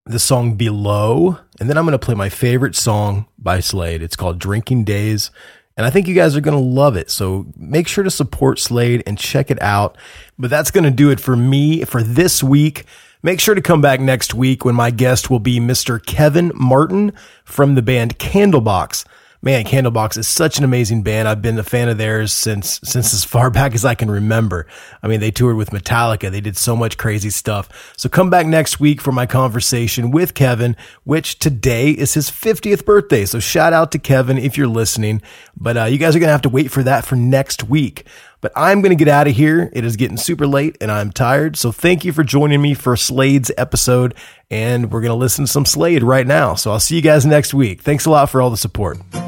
the 0.07 0.19
song 0.19 0.55
Below 0.55 1.39
and 1.61 1.69
then 1.69 1.79
I'm 1.79 1.85
going 1.85 1.93
to 1.93 1.99
play 1.99 2.15
my 2.15 2.29
favorite 2.29 2.77
song 2.77 3.27
by 3.39 3.61
Slaid. 3.61 4.03
It's 4.03 4.17
called 4.17 4.39
Drinking 4.39 4.85
Days. 4.85 5.31
And 5.77 5.85
I 5.85 5.91
think 5.91 6.07
you 6.07 6.15
guys 6.15 6.37
are 6.37 6.41
going 6.41 6.57
to 6.57 6.65
love 6.65 6.97
it. 6.97 7.11
So 7.11 7.47
make 7.57 7.89
sure 7.89 8.05
to 8.05 8.11
support 8.11 8.59
Slaid 8.59 9.03
and 9.07 9.19
check 9.19 9.51
it 9.51 9.61
out. 9.61 9.97
But 10.39 10.51
that's 10.51 10.71
going 10.71 10.85
to 10.85 10.91
do 10.91 11.11
it 11.11 11.19
for 11.21 11.37
me 11.37 11.85
for 11.85 12.03
this 12.03 12.43
week. 12.43 12.85
Make 13.23 13.41
sure 13.41 13.55
to 13.55 13.63
come 13.63 13.81
back 13.81 14.01
next 14.01 14.35
week 14.35 14.65
when 14.65 14.75
my 14.75 14.91
guest 14.91 15.31
will 15.31 15.41
be 15.41 15.59
Mr. 15.59 16.05
Kevin 16.05 16.53
Martin 16.55 17.13
from 17.45 17.75
the 17.75 17.83
band 17.83 18.19
Candlebox 18.19 19.05
man, 19.45 19.65
Candlebox 19.65 20.17
is 20.17 20.27
such 20.27 20.57
an 20.57 20.65
amazing 20.65 21.03
band. 21.03 21.29
I've 21.29 21.43
been 21.43 21.59
a 21.59 21.63
fan 21.63 21.91
of 21.91 21.99
theirs 21.99 22.33
since 22.33 22.81
since 22.83 23.13
as 23.13 23.25
far 23.25 23.51
back 23.51 23.75
as 23.75 23.85
I 23.85 23.95
can 23.95 24.11
remember. 24.11 24.67
I 25.03 25.07
mean, 25.07 25.21
they 25.21 25.31
toured 25.31 25.57
with 25.57 25.71
Metallica. 25.71 26.31
They 26.31 26.41
did 26.41 26.57
so 26.57 26.75
much 26.75 26.97
crazy 26.97 27.29
stuff. 27.29 27.69
So 27.99 28.09
come 28.09 28.31
back 28.31 28.47
next 28.47 28.81
week 28.81 29.03
for 29.03 29.13
my 29.13 29.27
conversation 29.27 30.11
with 30.11 30.33
Kevin, 30.33 30.77
which 31.05 31.39
today 31.39 31.91
is 31.91 32.15
his 32.15 32.31
50th 32.31 32.87
birthday. 32.87 33.27
So 33.27 33.39
shout 33.39 33.75
out 33.75 33.93
to 33.93 33.99
Kevin 33.99 34.39
if 34.39 34.57
you're 34.57 34.67
listening. 34.67 35.21
But 35.55 35.77
uh, 35.77 35.85
you 35.85 35.99
guys 35.99 36.17
are 36.17 36.19
gonna 36.19 36.33
have 36.33 36.43
to 36.43 36.49
wait 36.49 36.71
for 36.71 36.83
that 36.83 37.05
for 37.05 37.15
next 37.15 37.65
week. 37.65 38.07
But 38.45 38.53
I'm 38.57 38.83
going 38.83 38.91
to 38.91 39.03
get 39.03 39.09
out 39.09 39.27
of 39.27 39.35
here. 39.35 39.71
It 39.73 39.87
is 39.87 39.97
getting 39.97 40.19
super 40.19 40.47
late 40.47 40.77
and 40.83 40.91
I'm 40.91 41.11
tired. 41.11 41.57
So 41.57 41.73
thank 41.73 42.05
you 42.05 42.13
for 42.13 42.23
joining 42.23 42.61
me 42.61 42.75
for 42.75 42.95
Slaid's 42.95 43.51
episode. 43.57 44.15
And 44.51 44.93
we're 44.93 45.01
going 45.01 45.13
to 45.13 45.17
listen 45.17 45.47
to 45.47 45.51
some 45.51 45.65
Slaid 45.65 46.03
right 46.03 46.27
now. 46.27 46.55
So 46.55 46.71
I'll 46.71 46.79
see 46.79 46.95
you 46.95 47.01
guys 47.01 47.25
next 47.25 47.55
week. 47.55 47.81
Thanks 47.81 48.05
a 48.05 48.11
lot 48.11 48.29
for 48.29 48.43
all 48.43 48.51
the 48.51 48.59
support. 48.59 48.99
There's 49.13 49.25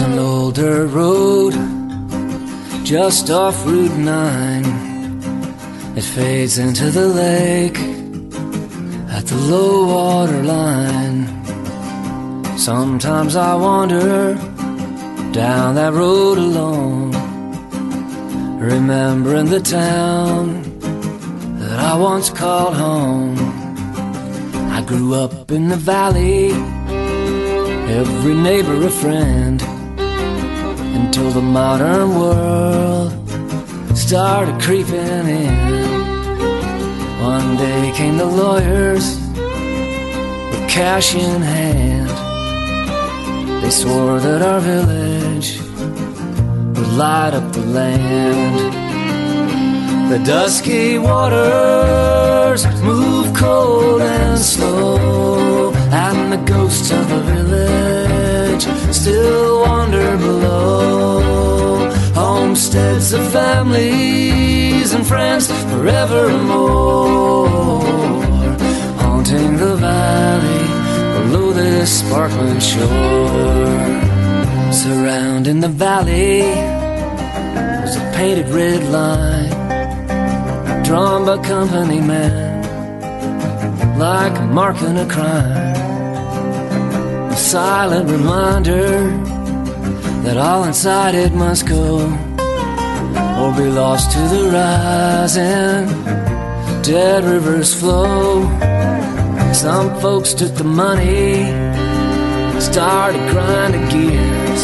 an 0.00 0.18
older 0.18 0.86
road 0.86 1.52
just 2.82 3.28
off 3.28 3.66
Route 3.66 3.98
9. 3.98 4.64
It 5.98 6.04
fades 6.04 6.56
into 6.56 6.90
the 6.90 7.06
lake 7.06 7.76
at 9.10 9.26
the 9.26 9.36
low 9.36 9.88
water 9.88 10.42
line. 10.42 11.39
Sometimes 12.60 13.36
I 13.36 13.54
wander 13.54 14.34
down 15.32 15.76
that 15.76 15.94
road 15.94 16.36
alone, 16.36 17.10
remembering 18.60 19.46
the 19.46 19.60
town 19.60 20.62
that 21.58 21.80
I 21.80 21.96
once 21.96 22.28
called 22.28 22.74
home. 22.74 23.34
I 24.76 24.84
grew 24.86 25.14
up 25.14 25.50
in 25.50 25.70
the 25.70 25.76
valley, 25.78 26.50
every 27.98 28.34
neighbor 28.34 28.84
a 28.86 28.90
friend, 28.90 29.62
until 30.98 31.30
the 31.30 31.40
modern 31.40 32.10
world 32.14 33.96
started 33.96 34.60
creeping 34.60 35.26
in. 35.42 35.54
One 37.22 37.56
day 37.56 37.90
came 37.96 38.18
the 38.18 38.26
lawyers 38.26 39.18
with 40.50 40.68
cash 40.68 41.14
in 41.14 41.40
hand. 41.40 41.99
They 43.62 43.70
swore 43.70 44.18
that 44.20 44.42
our 44.42 44.60
village 44.60 45.60
would 46.74 46.92
light 46.94 47.34
up 47.34 47.52
the 47.52 47.60
land. 47.60 48.58
The 50.10 50.18
dusky 50.24 50.98
waters 50.98 52.66
move 52.82 53.32
cold 53.34 54.02
and 54.02 54.38
slow, 54.38 55.72
and 55.92 56.32
the 56.32 56.38
ghosts 56.52 56.90
of 56.90 57.08
the 57.08 57.20
village 57.32 58.66
still 58.92 59.60
wander 59.60 60.16
below. 60.16 61.90
Homesteads 62.14 63.12
of 63.12 63.30
families 63.30 64.92
and 64.94 65.06
friends 65.06 65.48
forevermore, 65.70 67.84
haunting 68.98 69.56
the 69.58 69.76
valley 69.76 70.69
below 71.20 71.52
this 71.52 72.00
sparkling 72.00 72.60
shore. 72.60 73.90
Surrounding 74.72 75.60
the 75.60 75.68
valley 75.68 76.42
was 77.82 77.96
a 77.96 78.12
painted 78.14 78.48
red 78.48 78.82
line 78.84 79.50
drawn 80.84 81.24
by 81.24 81.36
company 81.42 82.00
men 82.00 82.32
like 83.98 84.36
marking 84.50 84.96
a 84.98 85.06
crime. 85.06 85.74
A 87.30 87.36
silent 87.36 88.10
reminder 88.10 88.88
that 90.24 90.36
all 90.36 90.64
inside 90.64 91.14
it 91.14 91.32
must 91.32 91.66
go 91.66 91.98
or 93.40 93.52
be 93.56 93.68
lost 93.82 94.12
to 94.12 94.22
the 94.34 94.42
rising 94.52 95.86
dead 96.82 97.24
rivers 97.24 97.74
flow. 97.78 98.42
Some 99.52 100.00
folks 100.00 100.32
took 100.32 100.54
the 100.54 100.64
money, 100.64 101.44
started 102.60 103.20
grinding 103.30 103.86
gears, 103.88 104.62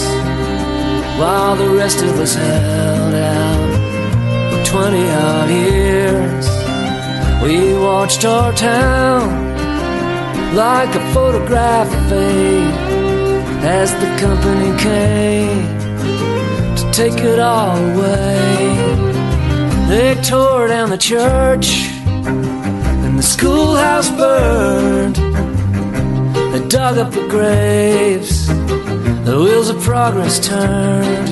while 1.19 1.57
the 1.57 1.69
rest 1.69 2.03
of 2.03 2.19
us 2.19 2.35
held 2.35 3.15
out 3.15 4.65
for 4.65 4.65
20 4.65 5.11
odd 5.11 5.51
years. 5.51 6.47
We 7.43 7.75
watched 7.79 8.25
our 8.25 8.53
town 8.53 9.55
like 10.55 10.95
a 10.95 11.13
photograph 11.13 11.91
fade 12.09 12.73
as 13.65 13.93
the 13.93 14.17
company 14.19 14.71
came 14.81 15.77
to 16.77 16.91
take 16.93 17.23
it 17.23 17.39
all 17.39 17.77
away. 17.77 18.77
They 19.89 20.15
tore 20.23 20.69
down 20.69 20.91
the 20.91 20.99
church 20.99 21.86
schoolhouse 23.37 24.11
burned. 24.11 25.17
They 26.53 26.63
dug 26.69 26.97
up 26.97 27.11
the 27.13 27.27
graves, 27.29 28.47
the 29.29 29.37
wheels 29.43 29.69
of 29.69 29.79
progress 29.83 30.41
turned. 30.41 31.29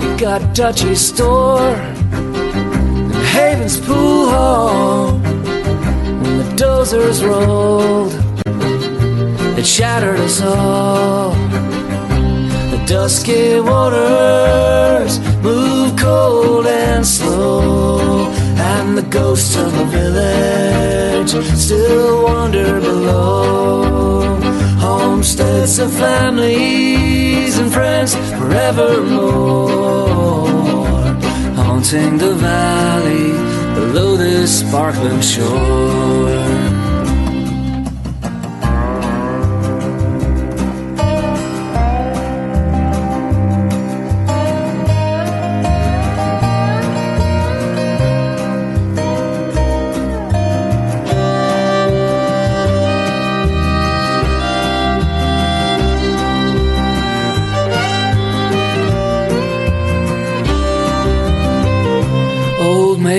They 0.00 0.16
got 0.16 0.40
Dutchie's 0.54 1.00
store 1.00 1.74
and 2.12 3.12
Haven's 3.34 3.80
pool 3.80 4.28
hall. 4.30 5.18
When 6.22 6.34
the 6.42 6.48
dozers 6.62 7.18
rolled, 7.28 8.14
it 9.58 9.66
shattered 9.66 10.20
us 10.20 10.40
all. 10.42 11.30
The 12.72 12.80
dusky 12.86 13.58
waters 13.60 15.18
move 15.42 15.98
cold 15.98 16.66
and 16.66 17.04
slow, 17.04 18.07
and 18.58 18.98
the 18.98 19.02
ghosts 19.02 19.56
of 19.56 19.72
the 19.72 19.84
village 19.84 21.30
still 21.56 22.24
wander 22.24 22.80
below. 22.80 24.36
Homesteads 24.78 25.78
of 25.78 25.92
families 25.92 27.58
and 27.58 27.72
friends 27.72 28.14
forevermore, 28.38 30.48
haunting 31.54 32.18
the 32.18 32.34
valley 32.34 33.32
below 33.74 34.16
this 34.16 34.60
sparkling 34.60 35.20
shore. 35.20 36.57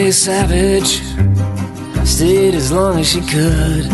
May 0.10 0.14
Savage 0.14 1.04
stayed 2.04 2.56
as 2.56 2.72
long 2.72 3.00
as 3.00 3.08
she 3.08 3.22
could. 3.22 3.86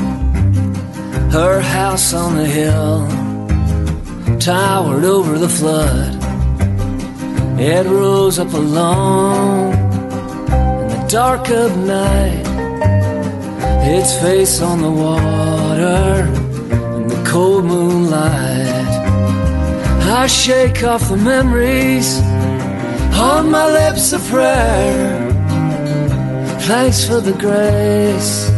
Her 1.29 1.59
house 1.59 2.13
on 2.13 2.37
the 2.37 2.45
hill 2.45 3.05
towered 4.39 5.03
over 5.03 5.37
the 5.37 5.49
flood. 5.49 6.15
It 7.59 7.85
rose 7.85 8.39
up 8.39 8.53
alone 8.53 9.73
in 9.73 10.87
the 10.87 11.05
dark 11.09 11.49
of 11.49 11.77
night, 11.79 12.45
its 13.85 14.13
face 14.21 14.61
on 14.61 14.81
the 14.81 14.91
water 14.91 16.27
in 16.95 17.09
the 17.09 17.23
cold 17.27 17.65
moonlight. 17.65 18.87
I 20.21 20.27
shake 20.27 20.81
off 20.81 21.09
the 21.09 21.17
memories 21.17 22.21
on 23.19 23.51
my 23.51 23.65
lips 23.69 24.13
of 24.13 24.25
prayer. 24.29 25.24
Thanks 26.67 27.05
for 27.05 27.21
the 27.21 27.33
grace 27.33 28.49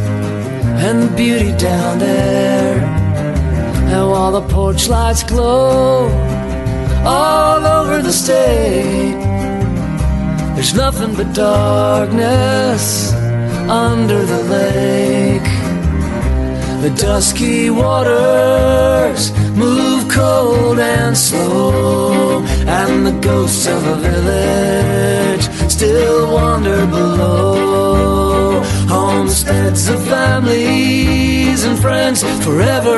and 0.85 1.03
the 1.03 1.13
beauty 1.17 1.51
down 1.57 1.99
there. 1.99 2.79
And 2.79 4.09
while 4.09 4.31
the 4.31 4.47
porch 4.47 4.87
lights 4.87 5.23
glow 5.23 6.07
all 7.05 7.65
over 7.65 8.01
the 8.01 8.13
state, 8.13 9.19
there's 10.55 10.73
nothing 10.73 11.15
but 11.15 11.33
darkness 11.33 13.11
under 13.69 14.25
the 14.25 14.43
lake. 14.55 15.51
The 16.81 16.95
dusky 16.95 17.69
waters 17.69 19.31
move 19.57 20.07
cold 20.07 20.79
and 20.79 21.17
slow, 21.17 22.41
and 22.67 23.05
the 23.05 23.19
ghosts 23.19 23.67
of 23.67 23.85
a 23.85 23.95
village 23.95 25.56
still 25.77 26.33
wander 26.33 26.87
below. 26.87 28.63
Homesteads 28.87 29.89
of 29.89 29.99
families 30.07 31.63
and 31.65 31.77
friends 31.77 32.23
forevermore, 32.43 32.97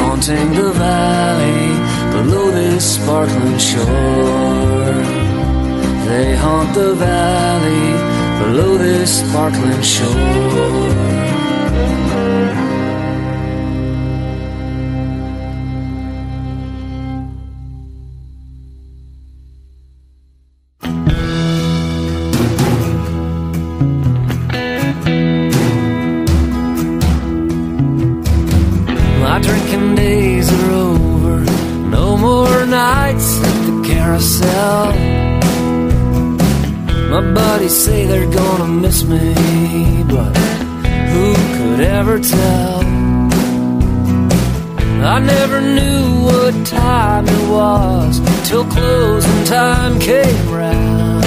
haunting 0.00 0.48
the 0.54 0.72
valley 0.72 1.68
below 2.16 2.50
this 2.50 2.84
sparkling 2.96 3.58
shore. 3.58 4.98
They 6.08 6.34
haunt 6.34 6.74
the 6.74 6.94
valley 6.94 7.86
below 8.42 8.76
this 8.78 9.20
sparkling 9.20 9.82
shore. 9.82 11.31
Say 37.72 38.04
they're 38.04 38.30
gonna 38.30 38.68
miss 38.68 39.02
me, 39.02 39.32
but 40.06 40.36
who 41.12 41.34
could 41.56 41.80
ever 41.80 42.20
tell? 42.20 42.80
I 45.02 45.18
never 45.18 45.58
knew 45.60 46.24
what 46.28 46.66
time 46.66 47.26
it 47.26 47.48
was 47.48 48.20
till 48.46 48.64
closing 48.66 49.44
time 49.44 49.98
came 49.98 50.50
round. 50.50 51.24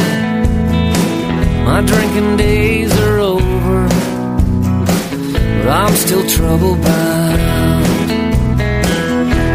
My 1.66 1.82
drinking 1.82 2.38
days 2.38 2.96
are 3.00 3.18
over, 3.18 3.88
but 5.64 5.70
I'm 5.70 5.96
still 5.96 6.30
trouble 6.30 6.76
bound. 6.76 7.86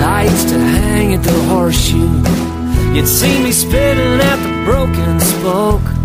I 0.03 0.25
used 0.25 0.49
to 0.49 0.59
hang 0.59 1.15
at 1.15 1.23
the 1.23 1.39
horseshoe. 1.45 2.21
You'd 2.95 3.07
see 3.07 3.41
me 3.45 3.53
spinning 3.53 4.21
at 4.21 4.39
the 4.43 4.65
broken 4.65 5.21
spoke. 5.21 6.00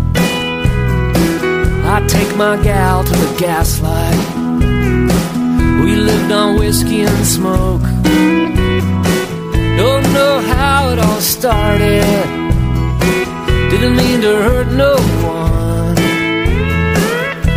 My 2.36 2.62
gal 2.62 3.02
to 3.02 3.10
the 3.10 3.34
gaslight. 3.38 4.14
We 5.82 5.96
lived 5.96 6.30
on 6.30 6.58
whiskey 6.58 7.00
and 7.00 7.26
smoke. 7.26 7.80
Don't 9.78 10.06
know 10.12 10.40
how 10.54 10.90
it 10.90 10.98
all 10.98 11.22
started. 11.22 12.04
Didn't 13.70 13.96
mean 13.96 14.20
to 14.20 14.42
hurt 14.46 14.66
no 14.66 14.96
one. 15.24 15.96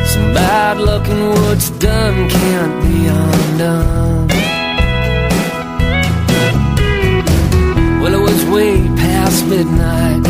Some 0.08 0.34
bad 0.34 0.78
luck 0.78 1.06
and 1.10 1.30
what's 1.32 1.72
done 1.72 2.30
can't 2.30 2.82
be 2.82 3.08
undone. 3.08 4.28
Well, 8.02 8.14
it 8.14 8.22
was 8.22 8.46
way 8.46 8.88
past 8.96 9.46
midnight. 9.46 10.26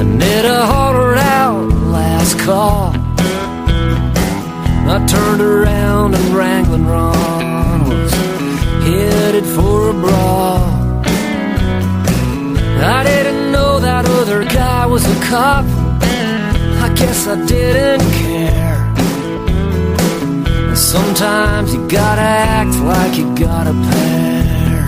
I 0.00 0.02
net 0.02 0.44
a 0.44 0.66
hollered 0.66 1.18
out 1.18 1.68
last 1.92 2.40
call. 2.40 2.97
I 4.90 5.04
turned 5.06 5.42
around 5.42 6.14
and 6.14 6.34
Wrangling 6.34 6.86
Ron 6.86 7.88
was 7.88 8.10
headed 8.84 9.44
for 9.44 9.90
a 9.90 9.92
brawl. 9.92 10.64
I 12.80 13.04
didn't 13.04 13.52
know 13.52 13.80
that 13.80 14.06
other 14.06 14.44
guy 14.44 14.86
was 14.86 15.04
a 15.04 15.20
cop. 15.26 15.66
I 16.84 16.90
guess 16.94 17.26
I 17.26 17.36
didn't 17.44 18.10
care. 18.12 18.78
Sometimes 20.74 21.74
you 21.74 21.86
gotta 21.86 22.22
act 22.22 22.74
like 22.80 23.18
you 23.18 23.26
got 23.36 23.66
a 23.66 23.74
pair. 23.90 24.86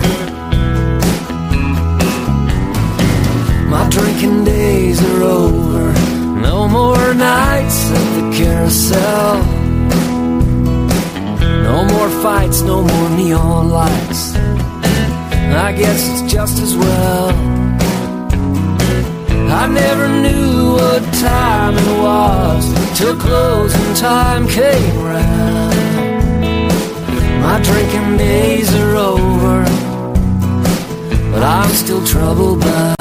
My 3.69 3.87
drinking 3.89 4.45
days 4.45 4.99
are 4.99 5.21
over. 5.21 5.93
No 6.41 6.67
more 6.67 7.13
nights 7.13 7.91
at 7.91 8.07
the 8.15 8.35
carousel. 8.35 9.50
No 11.71 11.85
more 11.85 12.09
fights, 12.21 12.61
no 12.63 12.81
more 12.83 13.09
neon 13.11 13.69
lights. 13.69 14.35
I 14.35 15.71
guess 15.71 16.01
it's 16.11 16.33
just 16.33 16.59
as 16.61 16.75
well. 16.75 17.29
I 19.61 19.67
never 19.67 20.07
knew 20.09 20.73
what 20.73 21.01
time 21.21 21.75
it 21.77 21.97
was 22.07 22.63
till 22.97 23.15
closing 23.17 23.93
time 23.93 24.49
came 24.49 24.97
round. 25.01 26.73
My 27.41 27.57
drinking 27.63 28.17
days 28.17 28.69
are 28.75 28.95
over, 28.97 29.63
but 31.31 31.41
I'm 31.41 31.69
still 31.69 32.05
troubled 32.05 32.59
bound. 32.59 33.00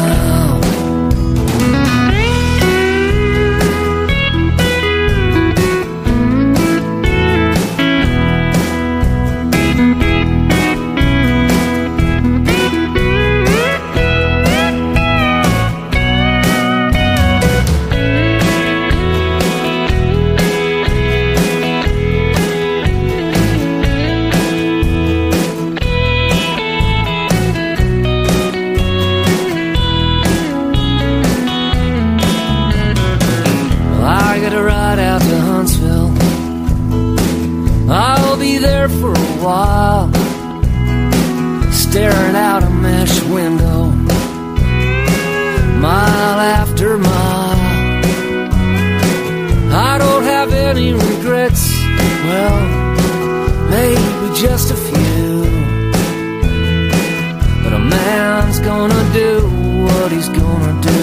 There 38.59 38.89
for 38.89 39.13
a 39.13 39.33
while, 39.45 40.13
staring 41.73 42.37
out 42.37 42.63
a 42.63 42.71
mesh 42.71 43.23
window, 43.25 43.91
mile 45.81 46.41
after 46.59 46.99
mile. 46.99 47.59
I 49.73 49.99
don't 49.99 50.25
have 50.25 50.53
any 50.53 50.93
regrets, 50.93 51.71
well, 52.25 52.61
maybe 53.71 54.35
just 54.35 54.71
a 54.71 54.77
few. 54.77 55.43
But 57.63 57.73
a 57.75 57.79
man's 57.79 58.59
gonna 58.61 59.13
do 59.13 59.49
what 59.85 60.13
he's 60.13 60.29
gonna 60.29 60.81
do. 60.81 61.01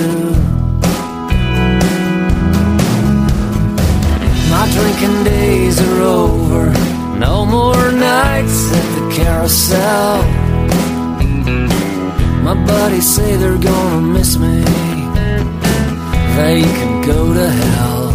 My 4.50 4.66
drinking 4.72 5.24
days 5.24 5.80
are 5.80 6.02
over. 6.02 6.67
No 7.38 7.46
more 7.46 7.92
nights 7.92 8.60
at 8.80 8.88
the 8.98 9.04
carousel. 9.16 10.24
My 12.48 12.56
buddies 12.66 13.08
say 13.16 13.36
they're 13.36 13.64
gonna 13.72 14.02
miss 14.18 14.40
me. 14.40 14.56
They 16.40 16.62
can 16.78 16.94
go 17.12 17.20
to 17.40 17.48
hell. 17.62 18.06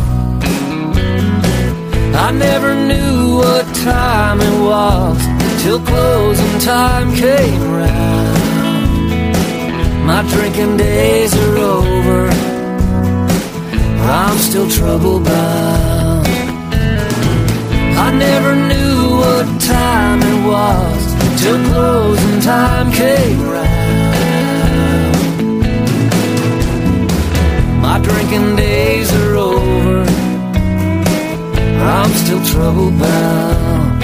I 2.26 2.32
never 2.46 2.74
knew 2.74 3.36
what 3.42 3.64
time 3.92 4.40
it 4.40 4.56
was 4.70 5.18
till 5.62 5.80
closing 5.90 6.58
time 6.58 7.14
came 7.14 7.62
round. 7.80 8.42
My 10.04 10.22
drinking 10.34 10.78
days 10.78 11.32
are 11.44 11.58
over. 11.58 12.20
I'm 14.20 14.36
still 14.48 14.68
trouble 14.68 15.20
bound. 15.20 16.26
I 18.06 18.10
never 18.26 18.56
knew 18.56 18.91
what 19.22 19.46
time 19.60 20.20
it 20.32 20.40
was 20.52 21.00
till 21.40 21.60
closing 21.70 22.40
time 22.40 22.90
came 22.90 23.40
round. 23.54 24.12
My 27.86 27.96
drinking 28.06 28.56
days 28.56 29.08
are 29.20 29.34
over. 29.36 30.00
I'm 31.96 32.12
still 32.22 32.42
trouble 32.52 32.90
bound. 33.02 34.00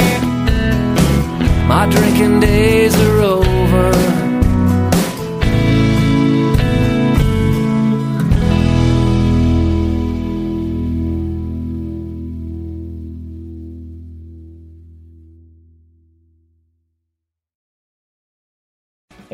My 1.72 1.84
drinking 1.94 2.40
days 2.40 2.94
are 3.06 3.20
over. 3.36 4.27